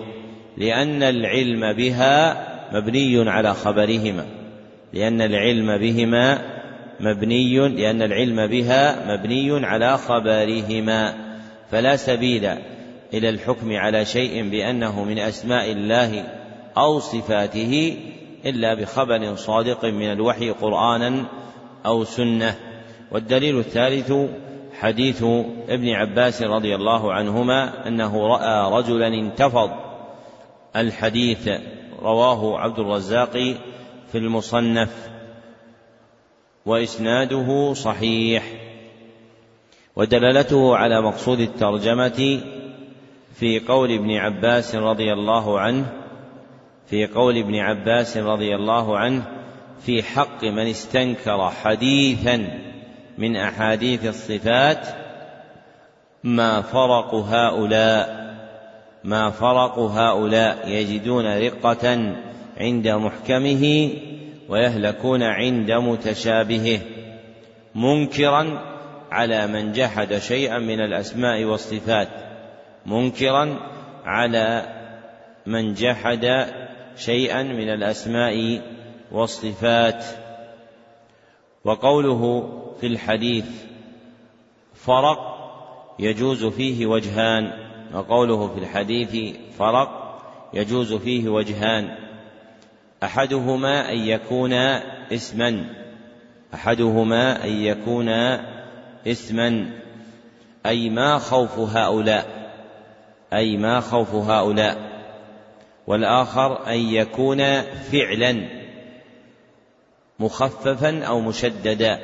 لأن 0.58 1.04
العلم 1.04 1.74
بها 1.74 2.48
مبني 2.74 3.30
على 3.30 3.54
خبرهما 3.54 4.26
لأن 4.94 5.22
العلم 5.22 5.78
بهما 5.78 6.51
مبني 7.02 7.70
لأن 7.70 8.02
العلم 8.02 8.48
بها 8.48 9.16
مبني 9.16 9.66
على 9.66 9.98
خبرهما 9.98 11.14
فلا 11.72 11.96
سبيل 11.96 12.46
إلى 13.14 13.30
الحكم 13.30 13.76
على 13.76 14.06
شيء 14.06 14.50
بأنه 14.50 15.04
من 15.04 15.20
أسماء 15.20 15.72
الله 15.72 16.24
أو 16.78 17.00
صفاته 17.00 17.98
إلا 18.46 18.74
بخبر 18.74 19.36
صادق 19.36 19.86
من 19.86 20.12
الوحي 20.12 20.50
قرآنا 20.50 21.26
أو 21.86 22.04
سنة. 22.04 22.56
والدليل 23.12 23.60
الثالث 23.60 24.14
حديث 24.80 25.24
ابن 25.70 25.90
عباس 25.90 26.42
رضي 26.42 26.76
الله 26.76 27.14
عنهما 27.14 27.88
أنه 27.88 28.28
رأى 28.28 28.72
رجلا 28.74 29.08
انتفض. 29.08 29.72
الحديث 30.76 31.50
رواه 32.02 32.60
عبد 32.60 32.80
الرزاق 32.80 33.32
في 34.12 34.18
المصنف. 34.18 35.11
وإسناده 36.66 37.74
صحيح. 37.74 38.44
ودلالته 39.96 40.78
على 40.78 41.02
مقصود 41.02 41.40
الترجمة 41.40 42.42
في 43.36 43.60
قول 43.60 43.92
ابن 43.92 44.12
عباس 44.12 44.76
رضي 44.76 45.14
الله 45.14 45.60
عنه 45.60 45.86
في 46.88 47.08
قول 47.08 47.38
ابن 47.38 47.56
عباس 47.56 48.18
رضي 48.18 48.56
الله 48.56 48.98
عنه 48.98 49.24
في 49.86 50.04
حق 50.04 50.44
من 50.44 50.68
استنكر 50.68 51.50
حديثا 51.50 52.48
من 53.18 53.36
أحاديث 53.36 54.06
الصفات 54.06 54.88
ما 56.24 56.62
فرق 56.62 57.16
هؤلاء 57.16 58.22
ما 59.04 59.30
فرق 59.30 59.80
هؤلاء 59.80 60.70
يجدون 60.70 61.38
رقة 61.38 62.16
عند 62.58 62.88
محكمه 62.88 63.90
ويهلكون 64.52 65.24
عند 65.24 65.72
متشابهه 65.72 66.80
منكرا 67.76 68.62
على 69.12 69.48
من 69.48 69.72
جحد 69.72 70.18
شيئا 70.18 70.60
من 70.60 70.80
الأسماء 70.80 71.44
والصفات 71.44 72.08
منكرا 72.86 73.60
على 74.06 74.66
من 75.46 75.74
جحد 75.74 76.48
شيئا 76.96 77.44
من 77.44 77.70
الأسماء 77.70 78.62
والصفات. 79.12 80.06
وقوله 81.66 82.52
في 82.82 82.88
الحديث 82.88 83.46
فرق 84.76 85.20
يجوز 86.00 86.46
فيه 86.46 86.86
وجهان 86.86 87.52
وقوله 87.94 88.48
في 88.48 88.60
الحديث 88.60 89.36
فرق 89.58 90.20
يجوز 90.54 90.94
فيه 90.94 91.30
وجهان. 91.30 92.11
أحدهما 93.04 93.92
أن 93.92 93.98
يكون 93.98 94.54
اسما. 95.14 95.66
أحدهما 96.54 97.44
أن 97.44 97.50
يكون 97.50 98.10
اسما. 99.08 99.70
أي 100.66 100.90
ما 100.90 101.18
خوف 101.18 101.60
هؤلاء؟ 101.60 102.26
أي 103.34 103.58
ما 103.58 103.80
خوف 103.80 104.16
هؤلاء؟ 104.16 104.78
والآخر 105.88 106.68
أن 106.68 106.78
يكون 106.80 107.62
فعلا 107.62 108.48
مخففا 110.20 111.04
أو 111.04 111.20
مشددا. 111.20 112.00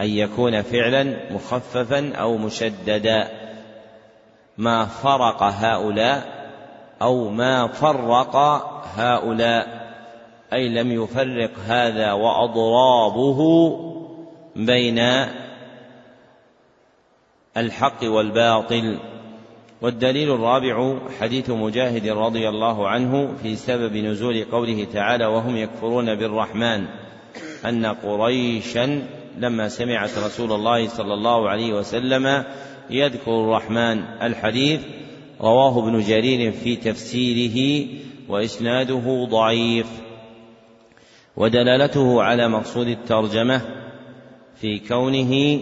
أن 0.00 0.08
يكون 0.08 0.62
فعلا 0.62 1.32
مخففا 1.32 2.14
أو 2.14 2.36
مشددا. 2.36 3.28
ما 4.58 4.84
فرق 4.84 5.42
هؤلاء 5.42 6.42
أو 7.02 7.28
ما 7.28 7.66
فرق 7.68 8.36
هؤلاء؟ 8.96 9.81
أي 10.52 10.68
لم 10.68 10.92
يفرق 10.92 11.50
هذا 11.66 12.12
وأضرابه 12.12 13.40
بين 14.56 14.98
الحق 17.56 18.04
والباطل. 18.04 18.98
والدليل 19.82 20.30
الرابع 20.30 20.98
حديث 21.20 21.50
مجاهد 21.50 22.08
رضي 22.08 22.48
الله 22.48 22.88
عنه 22.88 23.36
في 23.42 23.56
سبب 23.56 23.96
نزول 23.96 24.44
قوله 24.44 24.86
تعالى 24.92 25.26
وهم 25.26 25.56
يكفرون 25.56 26.14
بالرحمن 26.14 26.86
أن 27.64 27.86
قريشا 27.86 29.02
لما 29.38 29.68
سمعت 29.68 30.18
رسول 30.18 30.52
الله 30.52 30.88
صلى 30.88 31.14
الله 31.14 31.48
عليه 31.48 31.72
وسلم 31.72 32.44
يذكر 32.90 33.40
الرحمن. 33.44 34.02
الحديث 34.22 34.80
رواه 35.40 35.78
ابن 35.78 36.00
جرير 36.00 36.52
في 36.52 36.76
تفسيره 36.76 37.86
وإسناده 38.28 39.26
ضعيف. 39.30 39.86
ودلالته 41.36 42.22
على 42.22 42.48
مقصود 42.48 42.88
الترجمة 42.88 43.60
في 44.60 44.78
كونه 44.78 45.60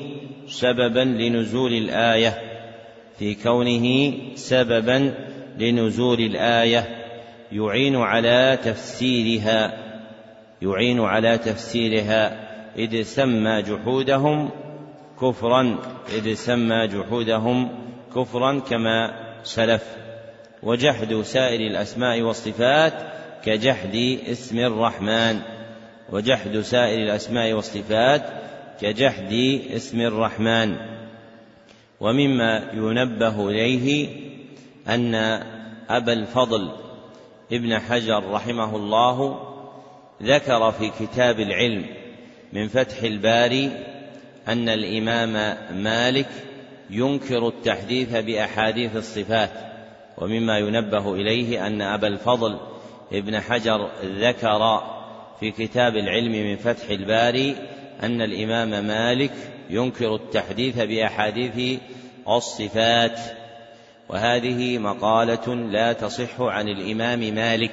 سببا 0.48 1.00
لنزول 1.00 1.72
الآية 1.72 2.38
في 3.18 3.34
كونه 3.34 4.12
سببا 4.34 5.14
لنزول 5.58 6.20
الآية. 6.20 6.96
يعين 7.52 7.96
على 7.96 8.58
تفسيرها 8.64 9.72
يعين 10.62 11.00
على 11.00 11.38
تفسيرها. 11.38 12.50
إذ 12.76 13.02
سمى 13.02 13.62
جحودهم 13.62 14.50
كفرا 15.20 15.78
إذ 16.14 16.34
سمى 16.34 16.86
جحودهم 16.86 17.68
كفرا 18.16 18.58
كما 18.58 19.10
سلف. 19.42 19.84
وجحد 20.62 21.14
سائر 21.14 21.60
الأسماء 21.60 22.22
والصفات 22.22 22.94
كجحد 23.44 24.18
اسم 24.26 24.58
الرحمن. 24.58 25.59
وجحد 26.12 26.60
سائر 26.60 27.02
الأسماء 27.02 27.52
والصفات 27.52 28.22
كجحد 28.80 29.32
اسم 29.76 30.00
الرحمن. 30.00 30.76
ومما 32.00 32.70
ينبه 32.74 33.48
إليه 33.48 34.08
أن 34.88 35.14
أبا 35.88 36.12
الفضل 36.12 36.70
ابن 37.52 37.78
حجر 37.78 38.30
رحمه 38.30 38.76
الله 38.76 39.46
ذكر 40.22 40.72
في 40.72 40.90
كتاب 41.00 41.40
العلم 41.40 41.86
من 42.52 42.68
فتح 42.68 43.02
الباري 43.02 43.70
أن 44.48 44.68
الإمام 44.68 45.56
مالك 45.82 46.28
ينكر 46.90 47.48
التحديث 47.48 48.16
بأحاديث 48.16 48.96
الصفات. 48.96 49.50
ومما 50.18 50.58
ينبه 50.58 51.14
إليه 51.14 51.66
أن 51.66 51.82
أبا 51.82 52.08
الفضل 52.08 52.58
ابن 53.12 53.40
حجر 53.40 53.90
ذكر 54.04 54.82
في 55.40 55.50
كتاب 55.50 55.96
العلم 55.96 56.32
من 56.32 56.56
فتح 56.56 56.90
الباري 56.90 57.56
أن 58.02 58.22
الإمام 58.22 58.86
مالك 58.86 59.32
ينكر 59.70 60.14
التحديث 60.14 60.78
بأحاديث 60.78 61.80
الصفات 62.28 63.20
وهذه 64.08 64.78
مقالة 64.78 65.54
لا 65.54 65.92
تصح 65.92 66.40
عن 66.40 66.68
الإمام 66.68 67.20
مالك 67.20 67.72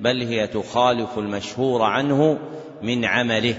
بل 0.00 0.22
هي 0.22 0.46
تخالف 0.46 1.18
المشهور 1.18 1.82
عنه 1.82 2.38
من 2.82 3.04
عمله 3.04 3.54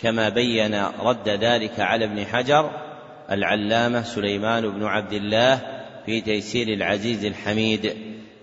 كما 0.00 0.28
بين 0.28 0.84
رد 0.84 1.28
ذلك 1.28 1.80
على 1.80 2.04
ابن 2.04 2.26
حجر 2.26 2.70
العلامة 3.30 4.02
سليمان 4.02 4.70
بن 4.70 4.84
عبد 4.84 5.12
الله 5.12 5.60
في 6.06 6.20
تيسير 6.20 6.68
العزيز 6.68 7.24
الحميد 7.24 7.96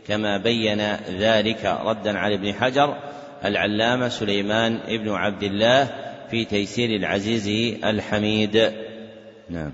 كما 0.07 0.37
بين 0.37 0.81
ذلك 1.09 1.77
ردا 1.85 2.17
على 2.17 2.35
ابن 2.35 2.53
حجر 2.53 2.97
العلامة 3.45 4.09
سليمان 4.09 4.79
بن 4.87 5.09
عبد 5.09 5.43
الله 5.43 5.89
في 6.31 6.45
تيسير 6.45 6.89
العزيز 6.89 7.47
الحميد. 7.83 8.71
نعم. 9.49 9.73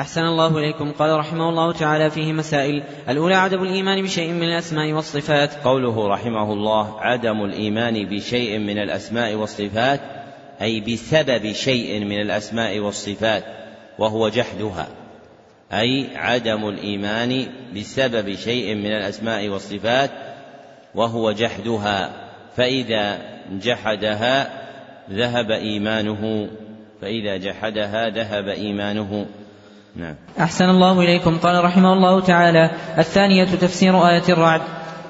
أحسن 0.00 0.20
الله 0.20 0.58
إليكم. 0.58 0.92
قال 0.92 1.18
رحمه 1.18 1.48
الله 1.48 1.72
تعالى 1.72 2.10
فيه 2.10 2.32
مسائل. 2.32 2.82
الأولى 3.08 3.34
عدم 3.34 3.62
الإيمان 3.62 4.02
بشيء 4.02 4.32
من 4.32 4.42
الأسماء 4.42 4.92
والصفات. 4.92 5.54
قوله 5.54 6.08
رحمه 6.08 6.52
الله 6.52 7.00
عدم 7.00 7.44
الإيمان 7.44 8.06
بشيء 8.08 8.58
من 8.58 8.78
الأسماء 8.78 9.34
والصفات 9.34 10.00
أي 10.62 10.80
بسبب 10.80 11.52
شيء 11.52 12.04
من 12.04 12.20
الأسماء 12.20 12.78
والصفات 12.78 13.44
وهو 13.98 14.28
جحدها. 14.28 14.88
أي 15.72 16.16
عدم 16.16 16.68
الإيمان 16.68 17.46
بسبب 17.76 18.34
شيء 18.34 18.74
من 18.74 18.92
الأسماء 18.92 19.48
والصفات 19.48 20.10
وهو 20.94 21.32
جحدها. 21.32 22.23
فإذا 22.56 23.18
جحدها 23.62 24.48
ذهب 25.10 25.50
إيمانه 25.50 26.48
فإذا 27.00 27.36
جحدها 27.36 28.08
ذهب 28.08 28.48
إيمانه. 28.48 29.26
نعم. 29.96 30.14
أحسن 30.40 30.64
الله 30.64 31.00
إليكم. 31.00 31.38
قال 31.38 31.64
رحمه 31.64 31.92
الله 31.92 32.20
تعالى 32.20 32.70
الثانية 32.98 33.44
تفسير 33.44 34.08
آية 34.08 34.22
الرعد 34.28 34.60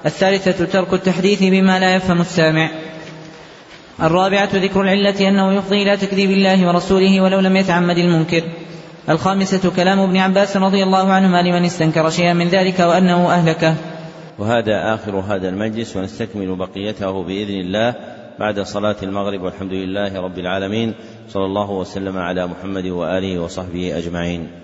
الثالثة 0.06 0.64
ترك 0.64 0.92
التحديث 0.92 1.42
بما 1.42 1.78
لا 1.78 1.94
يفهم 1.94 2.20
السامع 2.20 2.70
الرابعة 4.02 4.48
ذكر 4.52 4.80
العلة 4.80 5.28
أنه 5.28 5.52
يفضي 5.52 5.82
إلى 5.82 5.96
تكذيب 5.96 6.30
الله 6.30 6.68
ورسوله 6.68 7.20
ولو 7.20 7.40
لم 7.40 7.56
يتعمد 7.56 7.98
المنكر 7.98 8.42
الخامسة 9.08 9.70
كلام 9.76 10.00
ابن 10.00 10.16
عباس 10.16 10.56
رضي 10.56 10.82
الله 10.82 11.12
عنهما 11.12 11.42
لمن 11.42 11.64
استنكر 11.64 12.10
شيئا 12.10 12.32
من 12.32 12.48
ذلك 12.48 12.80
وأنه 12.80 13.32
أهلكه. 13.32 13.74
وهذا 14.38 14.94
آخر 14.94 15.16
هذا 15.16 15.48
المجلس 15.48 15.96
ونستكمل 15.96 16.56
بقيته 16.56 17.22
بإذن 17.22 17.60
الله 17.60 17.94
بعد 18.38 18.60
صلاة 18.60 18.96
المغرب 19.02 19.42
والحمد 19.42 19.72
لله 19.72 20.20
رب 20.20 20.38
العالمين. 20.38 20.94
صلى 21.28 21.44
الله 21.44 21.70
وسلم 21.70 22.18
على 22.18 22.46
محمد 22.46 22.86
وآله 22.86 23.38
وصحبه 23.38 23.98
أجمعين. 23.98 24.63